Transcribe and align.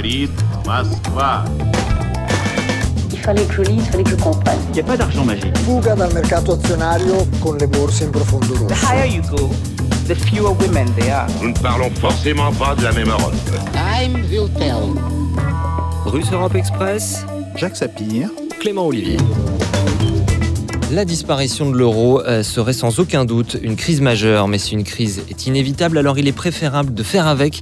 говорит 0.00 0.30
Москва. 0.64 1.44
Il 3.12 3.18
fallait 3.18 3.44
que 3.44 3.54
je 3.54 3.62
lise, 3.62 3.82
il 3.84 3.90
fallait 3.90 4.04
que 4.04 4.10
je 4.10 4.16
comprenne. 4.16 4.58
Il 4.70 4.74
n'y 4.74 4.80
a 4.80 4.84
pas 4.84 4.96
d'argent 4.96 5.24
magique. 5.24 5.56
Fuga 5.64 5.94
dal 5.94 6.12
mercato 6.14 6.52
azionario 6.52 7.26
con 7.40 7.56
le 7.58 7.66
borse 7.66 8.04
in 8.04 8.10
profondo 8.10 8.54
The 8.54 8.60
rosso. 8.60 8.86
higher 8.86 9.06
you 9.06 9.22
go, 9.28 9.50
the 10.06 10.14
fewer 10.14 10.52
women 10.52 10.86
there 10.94 11.12
are. 11.12 11.26
Nous 11.42 11.48
ne 11.50 11.54
parlons 11.58 11.90
forcément 12.00 12.52
pas 12.52 12.74
de 12.74 12.84
la 12.84 12.92
même 12.92 13.08
Europe. 13.08 13.34
Time 13.72 14.14
will 14.30 14.48
tell. 14.58 14.94
Russe 16.06 16.30
Europe 16.32 16.54
Express, 16.54 17.26
Jacques 17.56 17.76
Sapir, 17.76 18.30
Clément 18.60 18.86
Olivier. 18.86 19.18
La 20.92 21.04
disparition 21.04 21.68
de 21.68 21.76
l'euro 21.76 22.20
euh, 22.20 22.44
serait 22.44 22.72
sans 22.72 23.00
aucun 23.00 23.24
doute 23.24 23.58
une 23.60 23.74
crise 23.74 24.00
majeure, 24.00 24.46
mais 24.46 24.58
si 24.58 24.74
une 24.74 24.84
crise 24.84 25.22
est 25.28 25.46
inévitable, 25.46 25.98
alors 25.98 26.16
il 26.16 26.28
est 26.28 26.32
préférable 26.32 26.94
de 26.94 27.02
faire 27.02 27.26
avec 27.26 27.60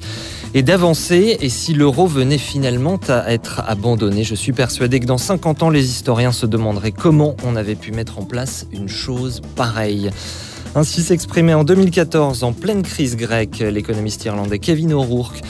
et 0.53 0.63
d'avancer. 0.63 1.37
Et 1.41 1.49
si 1.49 1.73
l'euro 1.73 2.07
venait 2.07 2.37
finalement 2.37 2.99
à 3.07 3.31
être 3.31 3.61
abandonné, 3.67 4.23
je 4.23 4.35
suis 4.35 4.53
persuadé 4.53 4.99
que 4.99 5.05
dans 5.05 5.17
50 5.17 5.63
ans, 5.63 5.69
les 5.69 5.89
historiens 5.89 6.31
se 6.31 6.45
demanderaient 6.45 6.91
comment 6.91 7.35
on 7.43 7.55
avait 7.55 7.75
pu 7.75 7.91
mettre 7.91 8.19
en 8.19 8.23
place 8.23 8.67
une 8.71 8.89
chose 8.89 9.41
pareille. 9.55 10.09
Ainsi 10.75 11.01
s'exprimait 11.01 11.53
en 11.53 11.63
2014, 11.63 12.43
en 12.43 12.53
pleine 12.53 12.83
crise 12.83 13.17
grecque, 13.17 13.59
l'économiste 13.59 14.25
irlandais 14.25 14.59
Kevin 14.59 14.93
O'Rourke 14.93 15.41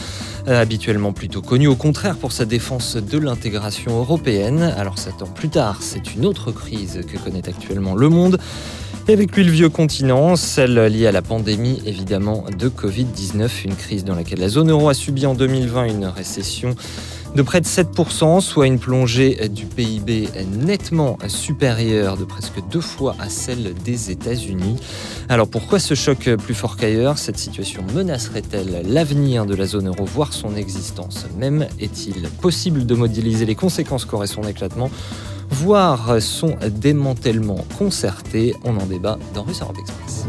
euh, 0.47 0.61
habituellement 0.61 1.11
plutôt 1.11 1.41
connu 1.41 1.67
au 1.67 1.75
contraire 1.75 2.15
pour 2.15 2.31
sa 2.31 2.45
défense 2.45 2.95
de 2.95 3.17
l'intégration 3.17 3.99
européenne. 3.99 4.73
Alors 4.77 4.97
sept 4.97 5.21
ans 5.21 5.27
plus 5.27 5.49
tard, 5.49 5.79
c'est 5.81 6.15
une 6.15 6.25
autre 6.25 6.51
crise 6.51 7.01
que 7.11 7.17
connaît 7.17 7.47
actuellement 7.47 7.93
le 7.93 8.09
monde. 8.09 8.39
Et 9.09 9.13
avec 9.13 9.35
lui 9.35 9.43
le 9.43 9.51
vieux 9.51 9.69
continent, 9.69 10.35
celle 10.35 10.75
liée 10.75 11.07
à 11.07 11.11
la 11.11 11.23
pandémie 11.23 11.81
évidemment 11.83 12.45
de 12.55 12.69
Covid-19, 12.69 13.65
une 13.65 13.75
crise 13.75 14.05
dans 14.05 14.13
laquelle 14.13 14.37
la 14.37 14.49
zone 14.49 14.69
euro 14.69 14.87
a 14.87 14.93
subi 14.93 15.25
en 15.25 15.33
2020 15.33 15.85
une 15.85 16.05
récession 16.05 16.75
de 17.35 17.41
près 17.41 17.59
de 17.59 17.65
7%, 17.65 18.39
soit 18.39 18.67
une 18.67 18.77
plongée 18.77 19.49
du 19.49 19.65
PIB 19.65 20.29
nettement 20.63 21.17
supérieure 21.27 22.17
de 22.17 22.23
presque 22.23 22.61
deux 22.71 22.81
fois 22.81 23.15
à 23.17 23.29
celle 23.29 23.73
des 23.83 24.11
États-Unis. 24.11 24.75
Alors 25.27 25.49
pourquoi 25.49 25.79
ce 25.79 25.95
choc 25.95 26.29
plus 26.35 26.53
fort 26.53 26.77
qu'ailleurs? 26.77 27.17
Cette 27.17 27.39
situation 27.39 27.81
menacerait-elle 27.95 28.83
l'avenir 28.85 29.47
de 29.47 29.55
la 29.55 29.65
zone 29.65 29.87
euro, 29.87 30.05
voire 30.05 30.33
son 30.33 30.55
existence? 30.55 31.25
Même 31.35 31.65
est-il 31.79 32.29
possible 32.43 32.85
de 32.85 32.93
modéliser 32.93 33.47
les 33.47 33.55
conséquences 33.55 34.05
qu'aurait 34.05 34.27
son 34.27 34.43
éclatement? 34.43 34.91
Voire 35.49 36.21
son 36.21 36.55
démantèlement 36.69 37.65
concerté 37.77 38.53
On 38.63 38.77
en 38.77 38.85
débat 38.85 39.17
dans 39.33 39.43
Russe 39.43 39.61
Europe 39.61 39.77
Express. 39.79 40.25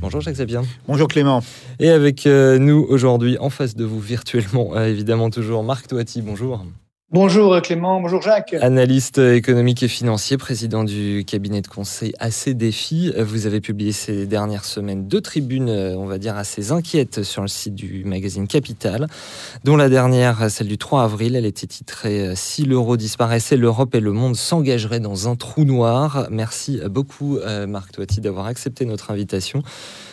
Bonjour 0.00 0.20
Jacques 0.20 0.36
Zabien. 0.36 0.62
bonjour 0.86 1.08
Clément. 1.08 1.42
Et 1.80 1.90
avec 1.90 2.26
euh, 2.26 2.58
nous 2.58 2.86
aujourd'hui, 2.88 3.36
en 3.38 3.50
face 3.50 3.74
de 3.76 3.84
vous 3.84 4.00
virtuellement, 4.00 4.70
euh, 4.74 4.86
évidemment 4.86 5.28
toujours, 5.28 5.64
Marc 5.64 5.88
Toiti, 5.88 6.22
bonjour. 6.22 6.64
Bonjour 7.10 7.58
Clément, 7.62 8.02
bonjour 8.02 8.20
Jacques. 8.20 8.52
Analyste 8.60 9.16
économique 9.16 9.82
et 9.82 9.88
financier, 9.88 10.36
président 10.36 10.84
du 10.84 11.24
cabinet 11.26 11.62
de 11.62 11.66
conseil 11.66 12.12
AC 12.18 12.50
Défi. 12.50 13.14
Vous 13.18 13.46
avez 13.46 13.62
publié 13.62 13.92
ces 13.92 14.26
dernières 14.26 14.66
semaines 14.66 15.08
deux 15.08 15.22
tribunes, 15.22 15.70
euh, 15.70 15.96
on 15.96 16.04
va 16.04 16.18
dire, 16.18 16.36
assez 16.36 16.70
inquiètes 16.70 17.22
sur 17.22 17.40
le 17.40 17.48
site 17.48 17.74
du 17.74 18.04
magazine 18.04 18.46
Capital, 18.46 19.06
dont 19.64 19.78
la 19.78 19.88
dernière, 19.88 20.50
celle 20.50 20.68
du 20.68 20.76
3 20.76 21.04
avril, 21.04 21.34
elle 21.34 21.46
était 21.46 21.66
titrée 21.66 22.34
Si 22.36 22.64
l'euro 22.64 22.98
disparaissait, 22.98 23.56
l'Europe 23.56 23.94
et 23.94 24.00
le 24.00 24.12
monde 24.12 24.36
s'engageraient 24.36 25.00
dans 25.00 25.30
un 25.30 25.34
trou 25.34 25.64
noir. 25.64 26.26
Merci 26.30 26.78
beaucoup, 26.90 27.38
euh, 27.38 27.66
Marc 27.66 27.92
Toiti, 27.92 28.20
d'avoir 28.20 28.44
accepté 28.44 28.84
notre 28.84 29.10
invitation. 29.10 29.62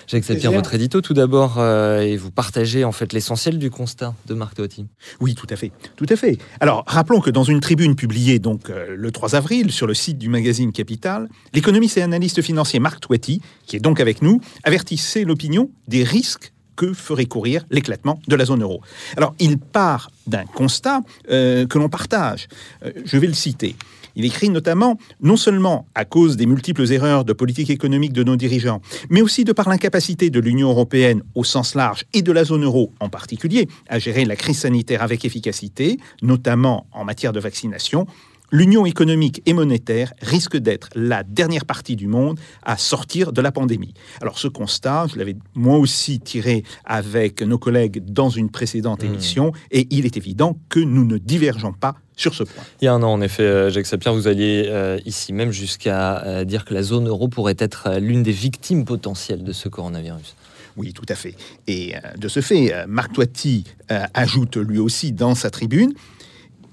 J'accepte 0.08 0.40
bien 0.40 0.52
votre 0.52 0.74
édito 0.74 1.02
tout 1.02 1.14
d'abord 1.14 1.56
euh, 1.58 2.02
et 2.02 2.18
vous 2.18 2.32
partagez 2.32 2.84
en 2.84 2.92
fait 2.92 3.14
l'essentiel 3.14 3.58
du 3.58 3.72
constat 3.72 4.14
de 4.28 4.34
Marc 4.34 4.56
Toiti. 4.56 4.86
Oui, 5.20 5.36
tout 5.36 5.48
à 5.50 5.56
fait, 5.56 5.72
tout 5.96 6.06
à 6.10 6.16
fait. 6.16 6.38
Alors, 6.60 6.84
rappelons 6.88 7.22
que 7.22 7.30
dans 7.30 7.44
une 7.44 7.60
tribune 7.60 7.96
publiée 7.96 8.40
donc 8.40 8.70
euh, 8.70 8.96
le 8.96 9.12
3 9.12 9.36
avril 9.36 9.72
sur 9.72 9.88
le 9.88 9.94
site 9.94 10.18
du 10.18 10.30
magazine 10.30 10.72
Capital, 10.72 11.28
l'économiste 11.54 11.98
et 11.98 12.02
analyste 12.02 12.42
financier 12.42 12.80
Marc 12.80 13.00
Toiti, 13.00 13.42
qui 13.66 13.76
est 13.76 13.80
donc 13.80 14.00
avec 14.00 14.22
nous, 14.22 14.42
avertissait 14.64 15.24
l'opinion 15.24 15.70
des 15.88 16.04
risques 16.04 16.52
que 16.76 16.94
ferait 16.94 17.26
courir 17.26 17.66
l'éclatement 17.72 18.20
de 18.28 18.36
la 18.36 18.46
zone 18.46 18.62
euro. 18.62 18.82
Alors, 19.18 19.34
il 19.40 19.58
part 19.58 20.12
d'un 20.28 20.46
constat 20.46 21.02
euh, 21.30 21.66
que 21.66 21.78
l'on 21.78 21.90
partage. 21.90 22.48
Euh, 22.84 22.92
je 23.06 23.18
vais 23.18 23.28
le 23.28 23.34
citer. 23.34 23.76
Il 24.16 24.26
écrit 24.26 24.50
notamment, 24.50 24.98
non 25.22 25.38
seulement 25.38 25.88
à 25.96 26.06
cause 26.06 26.38
des 26.38 26.46
multiples 26.46 26.92
erreurs 26.92 27.26
de 27.26 27.34
politique 27.34 27.70
économique 27.70 28.14
de 28.14 28.24
nos 28.24 28.36
dirigeants, 28.36 28.82
mais 29.10 29.22
aussi 29.22 29.44
de 29.44 29.52
par 29.52 29.70
l'incapacité 29.70 30.30
de 30.30 30.40
l'Union 30.40 30.70
européenne 30.70 31.22
au 31.36 31.44
sens 31.44 31.76
large 31.76 32.06
et 32.14 32.22
de 32.22 32.32
la 32.32 32.44
zone 32.44 32.64
euro 32.64 32.92
en 33.00 33.10
particulier 33.10 33.68
à 33.88 34.00
gérer 34.00 34.26
la 34.26 34.36
crise 34.36 34.60
sanitaire 34.60 35.02
avec 35.02 35.26
efficacité, 35.26 35.98
notamment 36.22 36.88
en 36.92 37.04
matière 37.06 37.34
de 37.34 37.40
vaccination, 37.40 38.06
l'union 38.52 38.86
économique 38.86 39.42
et 39.46 39.54
monétaire 39.54 40.14
risque 40.22 40.58
d'être 40.58 40.90
la 40.96 41.24
dernière 41.24 41.66
partie 41.66 41.96
du 41.96 42.08
monde 42.08 42.40
à 42.64 42.78
sortir 42.78 43.34
de 43.34 43.42
la 43.42 43.52
pandémie. 43.52 43.94
Alors 44.22 44.40
ce 44.40 44.48
constat, 44.48 45.08
je 45.12 45.18
l'avais 45.18 45.36
moi 45.56 45.78
aussi 45.78 46.20
tiré 46.20 46.64
avec 46.86 47.42
nos 47.42 47.58
collègues 47.58 48.04
dans 48.06 48.30
une 48.30 48.50
précédente 48.50 49.04
Mmh. 49.04 49.08
émission, 49.08 49.52
et 49.72 49.88
il 49.90 50.06
est 50.06 50.18
évident 50.18 50.58
que 50.70 50.80
nous 50.80 51.06
ne 51.06 51.18
divergeons 51.18 51.74
pas 51.74 51.96
sur 52.16 52.34
ce 52.34 52.44
point. 52.44 52.64
Il 52.82 52.86
y 52.86 52.88
a 52.88 52.94
un 52.94 53.04
an, 53.04 53.14
en 53.14 53.22
effet, 53.22 53.44
euh, 53.44 53.70
Jacques 53.70 53.86
Sapir, 53.86 54.14
vous 54.14 54.28
alliez 54.28 54.66
euh, 54.68 55.00
ici 55.06 55.34
même 55.34 55.52
jusqu'à 55.52 56.24
euh, 56.24 56.44
dire 56.44 56.66
que 56.66 56.74
la 56.74 56.84
zone 56.84 57.08
euro 57.08 57.28
pourrait 57.28 57.58
être 57.60 57.98
l'une 58.00 58.24
des 58.24 58.32
victimes 58.32 58.86
potentielles 58.86 59.44
de 59.44 59.52
ce 59.52 59.70
coronavirus. 59.70 60.36
Oui, 60.78 60.94
tout 60.94 61.06
à 61.10 61.16
fait. 61.16 61.36
Et 61.68 61.96
euh, 61.96 62.00
de 62.18 62.28
ce 62.28 62.42
fait, 62.42 62.74
Marc 62.88 63.14
Toiti 63.14 63.66
ajoute 64.14 64.58
lui 64.58 64.80
aussi 64.80 65.12
dans 65.12 65.36
sa 65.36 65.50
tribune 65.50 65.94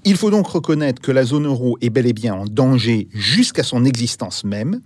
Il 0.05 0.17
faut 0.17 0.31
donc 0.31 0.47
reconnaître 0.47 1.01
que 1.01 1.13
la 1.13 1.25
zone 1.25 1.47
euro 1.47 1.79
est 1.81 1.91
bel 1.91 2.07
et 2.07 2.13
bien 2.13 2.35
en 2.35 2.45
danger 2.45 3.09
jusqu'à 3.13 3.63
son 3.63 3.85
existence 3.85 4.45
même. 4.45 4.81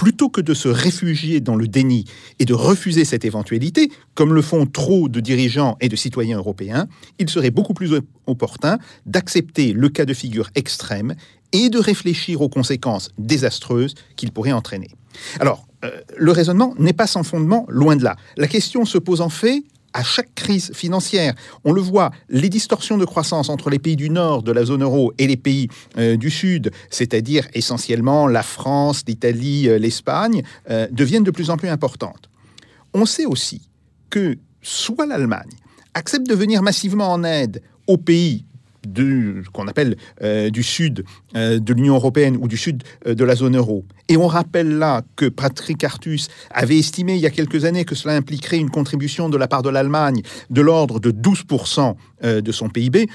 Plutôt 0.00 0.30
que 0.30 0.40
de 0.40 0.54
se 0.54 0.68
réfugier 0.68 1.40
dans 1.40 1.56
le 1.56 1.68
déni 1.68 2.06
et 2.38 2.46
de 2.46 2.54
refuser 2.54 3.04
cette 3.04 3.26
éventualité, 3.26 3.92
comme 4.14 4.32
le 4.32 4.40
font 4.40 4.64
trop 4.64 5.10
de 5.10 5.20
dirigeants 5.20 5.76
et 5.82 5.90
de 5.90 5.96
citoyens 5.96 6.38
européens, 6.38 6.88
il 7.18 7.28
serait 7.28 7.50
beaucoup 7.50 7.74
plus 7.74 7.92
op- 7.92 8.06
opportun 8.26 8.78
d'accepter 9.04 9.74
le 9.74 9.90
cas 9.90 10.06
de 10.06 10.14
figure 10.14 10.48
extrême 10.54 11.16
et 11.52 11.68
de 11.68 11.78
réfléchir 11.78 12.40
aux 12.40 12.48
conséquences 12.48 13.10
désastreuses 13.18 13.94
qu'il 14.16 14.32
pourrait 14.32 14.52
entraîner. 14.52 14.88
Alors, 15.38 15.66
euh, 15.84 15.90
le 16.16 16.32
raisonnement 16.32 16.74
n'est 16.78 16.94
pas 16.94 17.06
sans 17.06 17.22
fondement, 17.22 17.66
loin 17.68 17.94
de 17.94 18.02
là. 18.02 18.16
La 18.38 18.48
question 18.48 18.86
se 18.86 18.96
pose 18.96 19.20
en 19.20 19.28
fait 19.28 19.64
à 19.92 20.02
chaque 20.02 20.34
crise 20.34 20.72
financière. 20.74 21.34
On 21.64 21.72
le 21.72 21.80
voit, 21.80 22.10
les 22.28 22.48
distorsions 22.48 22.98
de 22.98 23.04
croissance 23.04 23.48
entre 23.48 23.70
les 23.70 23.78
pays 23.78 23.96
du 23.96 24.10
nord 24.10 24.42
de 24.42 24.52
la 24.52 24.64
zone 24.64 24.82
euro 24.82 25.12
et 25.18 25.26
les 25.26 25.36
pays 25.36 25.68
euh, 25.98 26.16
du 26.16 26.30
sud, 26.30 26.70
c'est-à-dire 26.90 27.46
essentiellement 27.54 28.26
la 28.26 28.42
France, 28.42 29.04
l'Italie, 29.06 29.68
euh, 29.68 29.78
l'Espagne, 29.78 30.42
euh, 30.70 30.86
deviennent 30.90 31.24
de 31.24 31.30
plus 31.30 31.50
en 31.50 31.56
plus 31.56 31.68
importantes. 31.68 32.30
On 32.94 33.06
sait 33.06 33.26
aussi 33.26 33.62
que 34.10 34.36
soit 34.62 35.06
l'Allemagne 35.06 35.50
accepte 35.94 36.28
de 36.28 36.34
venir 36.34 36.62
massivement 36.62 37.12
en 37.12 37.24
aide 37.24 37.62
aux 37.86 37.98
pays 37.98 38.44
qu'on 39.52 39.68
appelle 39.68 39.96
euh, 40.22 40.50
du 40.50 40.62
sud 40.62 41.04
euh, 41.36 41.58
de 41.58 41.72
l'Union 41.72 41.94
européenne 41.94 42.36
ou 42.40 42.48
du 42.48 42.56
sud 42.56 42.82
euh, 43.06 43.14
de 43.14 43.24
la 43.24 43.34
zone 43.34 43.56
euro. 43.56 43.84
Et 44.08 44.16
on 44.16 44.26
rappelle 44.26 44.78
là 44.78 45.02
que 45.16 45.26
Patrick 45.26 45.84
Artus 45.84 46.28
avait 46.50 46.78
estimé 46.78 47.14
il 47.14 47.20
y 47.20 47.26
a 47.26 47.30
quelques 47.30 47.64
années 47.64 47.84
que 47.84 47.94
cela 47.94 48.16
impliquerait 48.16 48.58
une 48.58 48.70
contribution 48.70 49.28
de 49.28 49.36
la 49.36 49.46
part 49.46 49.62
de 49.62 49.70
l'Allemagne 49.70 50.22
de 50.50 50.60
l'ordre 50.60 50.98
de 50.98 51.12
12% 51.12 51.94
euh, 52.24 52.40
de 52.40 52.52
son 52.52 52.68
PIB. 52.68 53.08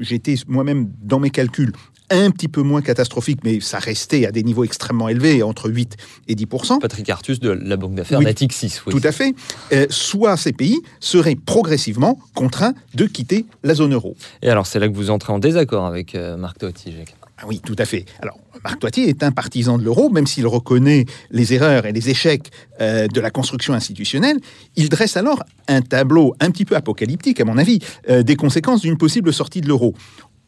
J'étais 0.00 0.36
moi-même 0.46 0.90
dans 1.02 1.20
mes 1.20 1.30
calculs 1.30 1.72
un 2.10 2.30
petit 2.30 2.48
peu 2.48 2.62
moins 2.62 2.82
catastrophique, 2.82 3.40
mais 3.44 3.60
ça 3.60 3.78
restait 3.78 4.26
à 4.26 4.32
des 4.32 4.42
niveaux 4.42 4.64
extrêmement 4.64 5.08
élevés, 5.08 5.42
entre 5.42 5.70
8 5.70 5.96
et 6.28 6.34
10%. 6.34 6.80
Patrick 6.80 7.08
Artus 7.10 7.40
de 7.40 7.50
la 7.50 7.76
banque 7.76 7.94
d'affaires 7.94 8.18
Oui, 8.18 8.24
Natixis. 8.24 8.80
oui. 8.86 8.92
Tout 8.92 9.06
à 9.06 9.12
fait. 9.12 9.34
Euh, 9.72 9.86
soit 9.90 10.36
ces 10.36 10.52
pays 10.52 10.80
seraient 11.00 11.36
progressivement 11.36 12.18
contraints 12.34 12.74
de 12.94 13.04
quitter 13.06 13.44
la 13.62 13.74
zone 13.74 13.94
euro. 13.94 14.16
Et 14.42 14.48
alors, 14.48 14.66
c'est 14.66 14.78
là 14.78 14.88
que 14.88 14.94
vous 14.94 15.10
entrez 15.10 15.32
en 15.32 15.38
désaccord 15.38 15.86
avec 15.86 16.14
euh, 16.14 16.36
Marc 16.36 16.58
Toiti, 16.58 16.92
Jacques. 16.92 17.14
Ah 17.40 17.44
oui, 17.46 17.60
tout 17.64 17.76
à 17.78 17.84
fait. 17.84 18.04
Alors, 18.20 18.36
Marc 18.64 18.80
Toitier 18.80 19.08
est 19.08 19.22
un 19.22 19.30
partisan 19.30 19.78
de 19.78 19.84
l'euro, 19.84 20.10
même 20.10 20.26
s'il 20.26 20.44
reconnaît 20.48 21.04
les 21.30 21.54
erreurs 21.54 21.86
et 21.86 21.92
les 21.92 22.10
échecs 22.10 22.50
euh, 22.80 23.06
de 23.06 23.20
la 23.20 23.30
construction 23.30 23.74
institutionnelle. 23.74 24.38
Il 24.74 24.88
dresse 24.88 25.16
alors 25.16 25.44
un 25.68 25.80
tableau 25.80 26.34
un 26.40 26.50
petit 26.50 26.64
peu 26.64 26.74
apocalyptique, 26.74 27.40
à 27.40 27.44
mon 27.44 27.56
avis, 27.56 27.78
euh, 28.10 28.24
des 28.24 28.34
conséquences 28.34 28.80
d'une 28.80 28.98
possible 28.98 29.32
sortie 29.32 29.60
de 29.60 29.68
l'euro. 29.68 29.94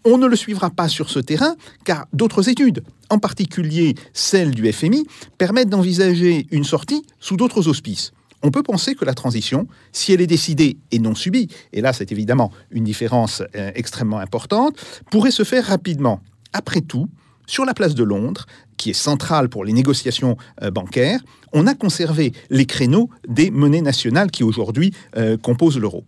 On 0.05 0.17
ne 0.17 0.27
le 0.27 0.37
suivra 0.37 0.71
pas 0.71 0.89
sur 0.89 1.11
ce 1.11 1.19
terrain, 1.19 1.57
car 1.85 2.07
d'autres 2.13 2.49
études, 2.49 2.83
en 3.11 3.19
particulier 3.19 3.95
celle 4.15 4.53
du 4.53 4.71
FMI, 4.73 5.07
permettent 5.37 5.69
d'envisager 5.69 6.47
une 6.51 6.65
sortie 6.65 7.05
sous 7.19 7.37
d'autres 7.37 7.69
auspices. 7.69 8.13
On 8.43 8.51
peut 8.51 8.63
penser 8.63 8.95
que 8.95 9.05
la 9.05 9.13
transition, 9.13 9.67
si 9.93 10.15
elle 10.15 10.23
est 10.23 10.27
décidée 10.27 10.79
et 10.91 10.99
non 10.99 11.15
subie, 11.15 11.49
et 11.75 11.83
là 11.83 11.93
c'est 11.93 12.13
évidemment 12.13 12.51
une 12.71 12.85
différence 12.85 13.43
euh, 13.55 13.71
extrêmement 13.75 14.19
importante, 14.19 14.75
pourrait 15.11 15.31
se 15.31 15.45
faire 15.45 15.67
rapidement. 15.67 16.23
Après 16.55 16.81
tout, 16.81 17.07
sur 17.47 17.67
la 17.67 17.75
place 17.75 17.95
de 17.95 18.05
Londres, 18.05 18.47
qui 18.79 18.91
est 18.91 18.95
centrale 18.95 19.51
pour 19.51 19.65
les 19.65 19.75
négociations 19.75 20.39
euh, 20.63 20.71
bancaires, 20.71 21.21
on 21.53 21.67
a 21.67 21.75
conservé 21.75 22.33
les 22.49 22.65
créneaux 22.65 23.11
des 23.29 23.51
monnaies 23.51 23.83
nationales 23.83 24.31
qui 24.31 24.45
aujourd'hui 24.45 24.95
euh, 25.19 25.37
composent 25.37 25.79
l'euro. 25.79 26.05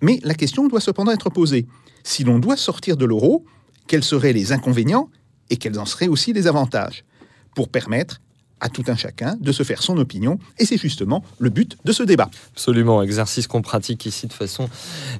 Mais 0.00 0.18
la 0.24 0.34
question 0.34 0.66
doit 0.66 0.80
cependant 0.80 1.12
être 1.12 1.30
posée. 1.30 1.66
Si 2.08 2.24
l'on 2.24 2.38
doit 2.38 2.56
sortir 2.56 2.96
de 2.96 3.04
l'euro, 3.04 3.44
quels 3.86 4.02
seraient 4.02 4.32
les 4.32 4.52
inconvénients 4.52 5.10
et 5.50 5.58
quels 5.58 5.78
en 5.78 5.84
seraient 5.84 6.08
aussi 6.08 6.32
les 6.32 6.46
avantages 6.46 7.04
pour 7.54 7.68
permettre 7.68 8.22
à 8.60 8.70
tout 8.70 8.82
un 8.88 8.96
chacun 8.96 9.36
de 9.38 9.52
se 9.52 9.62
faire 9.62 9.82
son 9.82 9.98
opinion. 9.98 10.38
Et 10.58 10.64
c'est 10.64 10.78
justement 10.78 11.22
le 11.38 11.50
but 11.50 11.76
de 11.84 11.92
ce 11.92 12.02
débat. 12.02 12.30
Absolument, 12.54 13.02
exercice 13.02 13.46
qu'on 13.46 13.60
pratique 13.60 14.06
ici 14.06 14.26
de 14.26 14.32
façon 14.32 14.70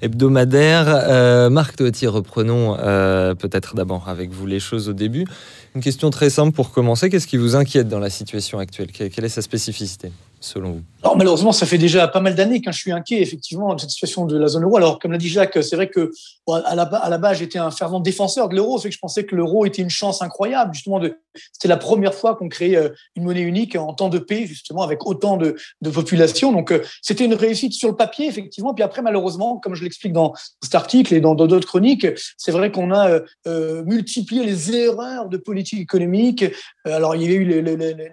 hebdomadaire. 0.01 0.87
Euh, 0.89 1.51
Marc 1.51 1.77
Toitier, 1.77 2.09
reprenons 2.09 2.79
euh, 2.79 3.35
peut-être 3.35 3.75
d'abord 3.75 4.09
avec 4.09 4.31
vous 4.31 4.47
les 4.47 4.59
choses 4.59 4.89
au 4.89 4.95
début. 4.95 5.27
Une 5.75 5.83
question 5.83 6.09
très 6.09 6.31
simple 6.31 6.53
pour 6.53 6.73
commencer. 6.73 7.11
Qu'est-ce 7.11 7.27
qui 7.27 7.37
vous 7.37 7.55
inquiète 7.55 7.89
dans 7.89 8.01
la 8.01 8.09
situation 8.09 8.59
actuelle? 8.61 8.93
Quelle 8.93 9.25
est 9.27 9.29
sa 9.29 9.43
spécificité 9.43 10.11
selon 10.41 10.73
vous? 10.73 10.83
Alors, 11.09 11.17
malheureusement, 11.17 11.53
ça 11.53 11.65
fait 11.65 11.79
déjà 11.79 12.07
pas 12.07 12.21
mal 12.21 12.35
d'années 12.35 12.61
que 12.61 12.71
je 12.71 12.77
suis 12.77 12.93
inquiet, 12.93 13.23
effectivement, 13.23 13.75
de 13.75 13.81
cette 13.81 13.89
situation 13.89 14.27
de 14.27 14.37
la 14.37 14.47
zone 14.47 14.65
euro. 14.65 14.77
Alors, 14.77 14.99
comme 14.99 15.11
l'a 15.11 15.17
dit 15.17 15.31
Jacques, 15.31 15.59
c'est 15.63 15.75
vrai 15.75 15.89
que 15.89 16.13
à, 16.53 16.75
la, 16.75 17.19
base, 17.19 17.39
j'étais 17.39 17.59
un 17.59 17.71
fervent 17.71 17.99
défenseur 17.99 18.51
de 18.51 18.57
l'euro, 18.57 18.79
c'est 18.79 18.91
que 18.91 18.95
je 18.95 19.01
pensais 19.01 19.25
que 19.25 19.35
l'euro 19.35 19.65
était 19.65 19.81
une 19.81 19.89
chance 19.89 20.21
incroyable, 20.21 20.75
justement. 20.75 20.99
De, 20.99 21.19
c'était 21.53 21.69
la 21.69 21.79
première 21.79 22.15
fois 22.15 22.37
qu'on 22.37 22.51
créait 22.51 22.77
euh, 22.77 22.91
une 23.17 23.25
monnaie 23.25 23.41
unique 23.41 23.75
en 23.75 23.95
temps 23.95 24.11
de 24.11 24.19
paix, 24.19 24.45
justement, 24.45 24.83
avec 24.83 25.07
autant 25.07 25.39
de, 25.39 25.57
de 25.81 25.91
population. 25.91 26.53
Donc, 26.53 26.73
euh, 26.73 26.83
c'était 27.01 27.25
une 27.25 27.33
réussite 27.33 27.73
sur 27.73 27.89
le 27.89 27.97
papier, 27.97 28.27
effectivement. 28.27 28.75
Puis 28.75 28.85
après, 28.85 29.01
malheureusement, 29.01 29.57
comme 29.57 29.75
je 29.75 29.85
l'explique 29.85 30.13
dans 30.13 30.35
cet 30.63 30.75
article 30.75 31.15
et 31.15 31.23
dans 31.23 31.35
d'autres 31.35 31.67
chroniques, 31.67 32.07
c'est 32.37 32.53
vrai 32.53 32.71
qu'on 32.71 32.93
a 32.93 33.21
euh, 33.47 33.83
multiplié 33.85 34.45
les 34.45 34.77
erreurs 34.77 35.31
de 35.31 35.39
politique 35.39 35.81
économique. 35.81 36.45
alors, 36.85 37.17
il 37.17 37.23
y 37.23 37.25
avait 37.25 37.35
eu 37.35 37.63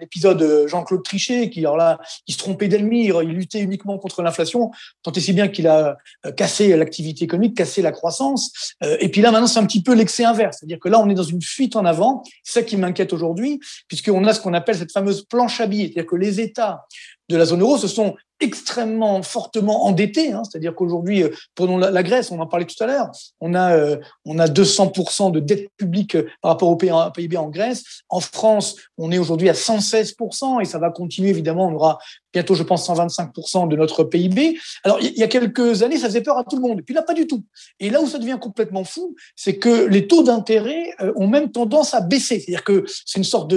l'épisode 0.00 0.66
Jean-Claude 0.66 1.02
Trichet, 1.02 1.50
qui, 1.50 1.60
alors 1.60 1.76
là, 1.76 1.98
il 2.26 2.32
se 2.32 2.38
trompait 2.38 2.68
il 2.92 3.28
luttait 3.28 3.60
uniquement 3.60 3.98
contre 3.98 4.22
l'inflation, 4.22 4.70
tant 5.02 5.12
et 5.12 5.20
si 5.20 5.32
bien 5.32 5.48
qu'il 5.48 5.66
a 5.66 5.96
euh, 6.24 6.32
cassé 6.32 6.76
l'activité 6.76 7.24
économique, 7.24 7.56
cassé 7.56 7.82
la 7.82 7.92
croissance. 7.92 8.74
Euh, 8.82 8.96
et 9.00 9.08
puis 9.08 9.20
là, 9.20 9.30
maintenant, 9.30 9.46
c'est 9.46 9.58
un 9.58 9.66
petit 9.66 9.82
peu 9.82 9.94
l'excès 9.94 10.24
inverse. 10.24 10.58
C'est-à-dire 10.60 10.78
que 10.78 10.88
là, 10.88 11.00
on 11.00 11.08
est 11.08 11.14
dans 11.14 11.22
une 11.22 11.42
fuite 11.42 11.76
en 11.76 11.84
avant. 11.84 12.22
C'est 12.42 12.60
ça 12.60 12.62
qui 12.62 12.76
m'inquiète 12.76 13.12
aujourd'hui, 13.12 13.60
puisqu'on 13.88 14.24
a 14.24 14.34
ce 14.34 14.40
qu'on 14.40 14.54
appelle 14.54 14.76
cette 14.76 14.92
fameuse 14.92 15.24
planche 15.24 15.60
à 15.60 15.66
billets. 15.66 15.86
C'est-à-dire 15.86 16.06
que 16.06 16.16
les 16.16 16.40
États 16.40 16.86
de 17.28 17.36
la 17.36 17.44
zone 17.44 17.60
euro 17.60 17.78
se 17.78 17.88
sont 17.88 18.14
extrêmement 18.40 19.22
fortement 19.22 19.86
endettés, 19.86 20.32
hein, 20.32 20.42
c'est-à-dire 20.44 20.74
qu'aujourd'hui, 20.74 21.22
euh, 21.22 21.30
prenons 21.54 21.78
la, 21.78 22.02
Grèce, 22.02 22.30
on 22.30 22.38
en 22.38 22.46
parlait 22.46 22.66
tout 22.66 22.82
à 22.82 22.86
l'heure, 22.86 23.10
on 23.40 23.54
a 23.54 23.74
euh, 23.74 23.96
on 24.24 24.38
a 24.38 24.46
200% 24.46 25.32
de 25.32 25.40
dette 25.40 25.70
publique 25.76 26.16
euh, 26.16 26.26
par 26.42 26.52
rapport 26.52 26.68
au 26.68 26.76
PIB 26.76 27.36
en 27.36 27.48
Grèce. 27.48 27.82
En 28.08 28.20
France, 28.20 28.76
on 28.98 29.10
est 29.10 29.18
aujourd'hui 29.18 29.48
à 29.48 29.54
116% 29.54 30.60
et 30.60 30.64
ça 30.66 30.78
va 30.78 30.90
continuer 30.90 31.30
évidemment. 31.30 31.66
On 31.66 31.74
aura 31.74 31.98
bientôt, 32.32 32.54
je 32.54 32.62
pense, 32.62 32.88
125% 32.88 33.68
de 33.68 33.76
notre 33.76 34.04
PIB. 34.04 34.58
Alors 34.84 34.98
il 35.00 35.16
y 35.16 35.22
a 35.22 35.28
quelques 35.28 35.82
années, 35.82 35.96
ça 35.96 36.08
faisait 36.08 36.20
peur 36.20 36.36
à 36.36 36.44
tout 36.44 36.56
le 36.56 36.62
monde. 36.62 36.80
Et 36.80 36.82
puis 36.82 36.94
là, 36.94 37.02
pas 37.02 37.14
du 37.14 37.26
tout. 37.26 37.42
Et 37.80 37.88
là 37.88 38.02
où 38.02 38.06
ça 38.06 38.18
devient 38.18 38.38
complètement 38.38 38.84
fou, 38.84 39.16
c'est 39.34 39.56
que 39.56 39.86
les 39.86 40.06
taux 40.06 40.22
d'intérêt 40.22 40.90
ont 41.16 41.26
même 41.26 41.50
tendance 41.50 41.94
à 41.94 42.02
baisser. 42.02 42.40
C'est-à-dire 42.40 42.64
que 42.64 42.84
c'est 43.06 43.18
une 43.18 43.24
sorte 43.24 43.52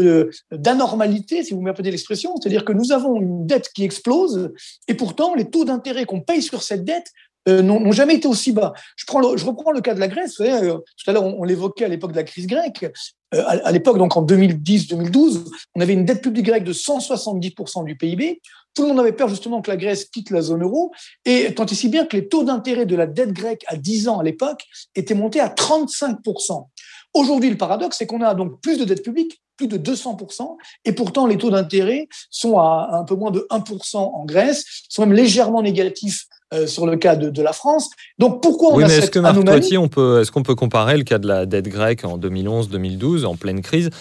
d'anormalité, 0.51 1.43
si 1.43 1.53
vous 1.53 1.61
m'appelez 1.61 1.91
l'expression. 1.91 2.33
C'est-à-dire 2.37 2.63
que 2.63 2.71
nous 2.71 2.93
avons 2.93 3.19
une 3.19 3.45
dette 3.45 3.58
qui 3.67 3.83
explose 3.83 4.51
et 4.87 4.93
pourtant, 4.93 5.35
les 5.35 5.49
taux 5.49 5.65
d'intérêt 5.65 6.05
qu'on 6.05 6.21
paye 6.21 6.41
sur 6.41 6.63
cette 6.63 6.83
dette 6.83 7.11
euh, 7.47 7.61
n'ont 7.61 7.91
jamais 7.91 8.15
été 8.15 8.27
aussi 8.27 8.51
bas. 8.51 8.73
Je, 8.95 9.05
prends 9.05 9.35
je 9.35 9.45
reprends 9.45 9.71
le 9.71 9.81
cas 9.81 9.93
de 9.93 9.99
la 9.99 10.07
Grèce. 10.07 10.39
Euh, 10.41 10.77
tout 10.77 11.09
à 11.09 11.13
l'heure, 11.13 11.23
on, 11.23 11.43
l'évoquait 11.43 11.85
à 11.85 11.87
l'époque 11.87 12.11
de 12.11 12.17
la 12.17 12.23
crise 12.23 12.47
grecque. 12.47 12.85
Euh, 13.33 13.43
à, 13.47 13.71
l'époque, 13.71 13.97
donc 13.97 14.17
en 14.17 14.25
2010-2012, 14.25 15.45
on 15.75 15.81
avait 15.81 15.93
une 15.93 16.05
dette 16.05 16.21
publique 16.21 16.45
grecque 16.45 16.63
de 16.63 16.73
170% 16.73 17.85
du 17.85 17.95
PIB. 17.95 18.41
Tout 18.75 18.83
le 18.83 18.89
monde 18.89 18.99
avait 18.99 19.13
peur 19.13 19.29
justement 19.29 19.61
que 19.61 19.71
la 19.71 19.77
Grèce 19.77 20.05
quitte 20.05 20.31
la 20.31 20.41
zone 20.41 20.63
euro. 20.63 20.91
Et 21.25 21.53
tant 21.55 21.65
et 21.65 21.75
si 21.75 21.87
bien 21.87 22.05
que 22.05 22.17
les 22.17 22.27
taux 22.27 22.43
d'intérêt 22.43 22.85
de 22.85 22.95
la 22.95 23.07
dette 23.07 23.31
grecque 23.31 23.63
à 23.67 23.77
10 23.77 24.09
ans 24.09 24.19
à 24.19 24.23
l'époque 24.23 24.63
étaient 24.95 25.15
montés 25.15 25.39
à 25.39 25.47
35%. 25.47 26.65
Aujourd'hui, 27.13 27.49
le 27.49 27.57
paradoxe, 27.57 27.97
c'est 27.97 28.05
qu'on 28.05 28.21
a 28.21 28.33
donc 28.35 28.61
plus 28.61 28.77
de 28.77 28.85
dette 28.85 29.03
publique, 29.03 29.41
plus 29.57 29.67
de 29.67 29.77
200%, 29.77 30.57
et 30.85 30.93
pourtant 30.93 31.25
les 31.25 31.37
taux 31.37 31.49
d'intérêt 31.49 32.07
sont 32.29 32.57
à 32.59 32.89
un 32.93 33.03
peu 33.03 33.15
moins 33.15 33.31
de 33.31 33.45
1% 33.51 33.97
en 33.97 34.25
Grèce, 34.25 34.63
sont 34.89 35.05
même 35.05 35.13
légèrement 35.13 35.61
négatifs 35.61 36.27
euh, 36.53 36.65
sur 36.65 36.87
le 36.87 36.97
cas 36.97 37.15
de, 37.15 37.41
la 37.43 37.53
France. 37.53 37.89
Donc 38.17 38.41
pourquoi 38.41 38.71
on 38.71 38.77
oui, 38.77 38.83
a 38.83 38.87
mais 38.87 38.93
cette 38.93 39.03
est-ce 39.03 39.11
que 39.11 39.19
Marc 39.19 39.37
on 39.77 39.87
peut, 39.87 40.21
est-ce 40.21 40.31
qu'on 40.31 40.41
peut 40.43 40.55
comparer 40.55 40.97
le 40.97 41.03
cas 41.03 41.19
de 41.19 41.27
la 41.27 41.45
dette 41.45 41.67
grecque 41.67 42.05
en 42.05 42.17
2011-2012 42.17 43.25
en 43.25 43.35
pleine 43.35 43.61
crise 43.61 43.91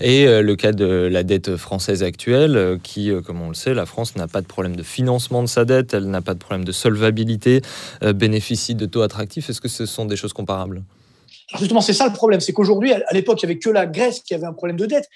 et 0.00 0.26
euh, 0.26 0.40
le 0.40 0.56
cas 0.56 0.72
de 0.72 0.86
la 0.86 1.22
dette 1.22 1.56
française 1.56 2.02
actuelle 2.02 2.56
euh, 2.56 2.78
qui, 2.82 3.10
comme 3.26 3.42
on 3.42 3.48
le 3.48 3.54
sait, 3.54 3.74
la 3.74 3.84
France 3.84 4.16
n'a 4.16 4.26
pas 4.26 4.40
de 4.40 4.46
problème 4.46 4.74
de 4.74 4.82
financement 4.82 5.42
de 5.42 5.48
sa 5.48 5.66
dette, 5.66 5.92
elle 5.92 6.08
n'a 6.08 6.22
pas 6.22 6.34
de 6.34 6.38
problème 6.38 6.64
de 6.64 6.72
solvabilité, 6.72 7.60
bénéficie 8.14 8.74
de 8.74 8.86
taux 8.86 9.02
attractifs? 9.02 9.50
Est-ce 9.50 9.60
que 9.60 9.68
ce 9.68 9.84
sont 9.84 10.06
des 10.06 10.16
choses 10.16 10.32
comparables? 10.32 10.82
Justement, 11.56 11.80
c'est 11.80 11.92
ça 11.92 12.06
le 12.06 12.12
problème, 12.12 12.40
c'est 12.40 12.52
qu'aujourd'hui, 12.52 12.92
à 12.92 13.12
l'époque, 13.12 13.42
il 13.42 13.46
n'y 13.46 13.52
avait 13.52 13.58
que 13.58 13.70
la 13.70 13.86
Grèce 13.86 14.20
qui 14.20 14.34
avait 14.34 14.46
un 14.46 14.52
problème 14.52 14.76
de 14.76 14.86
dette 14.86 15.08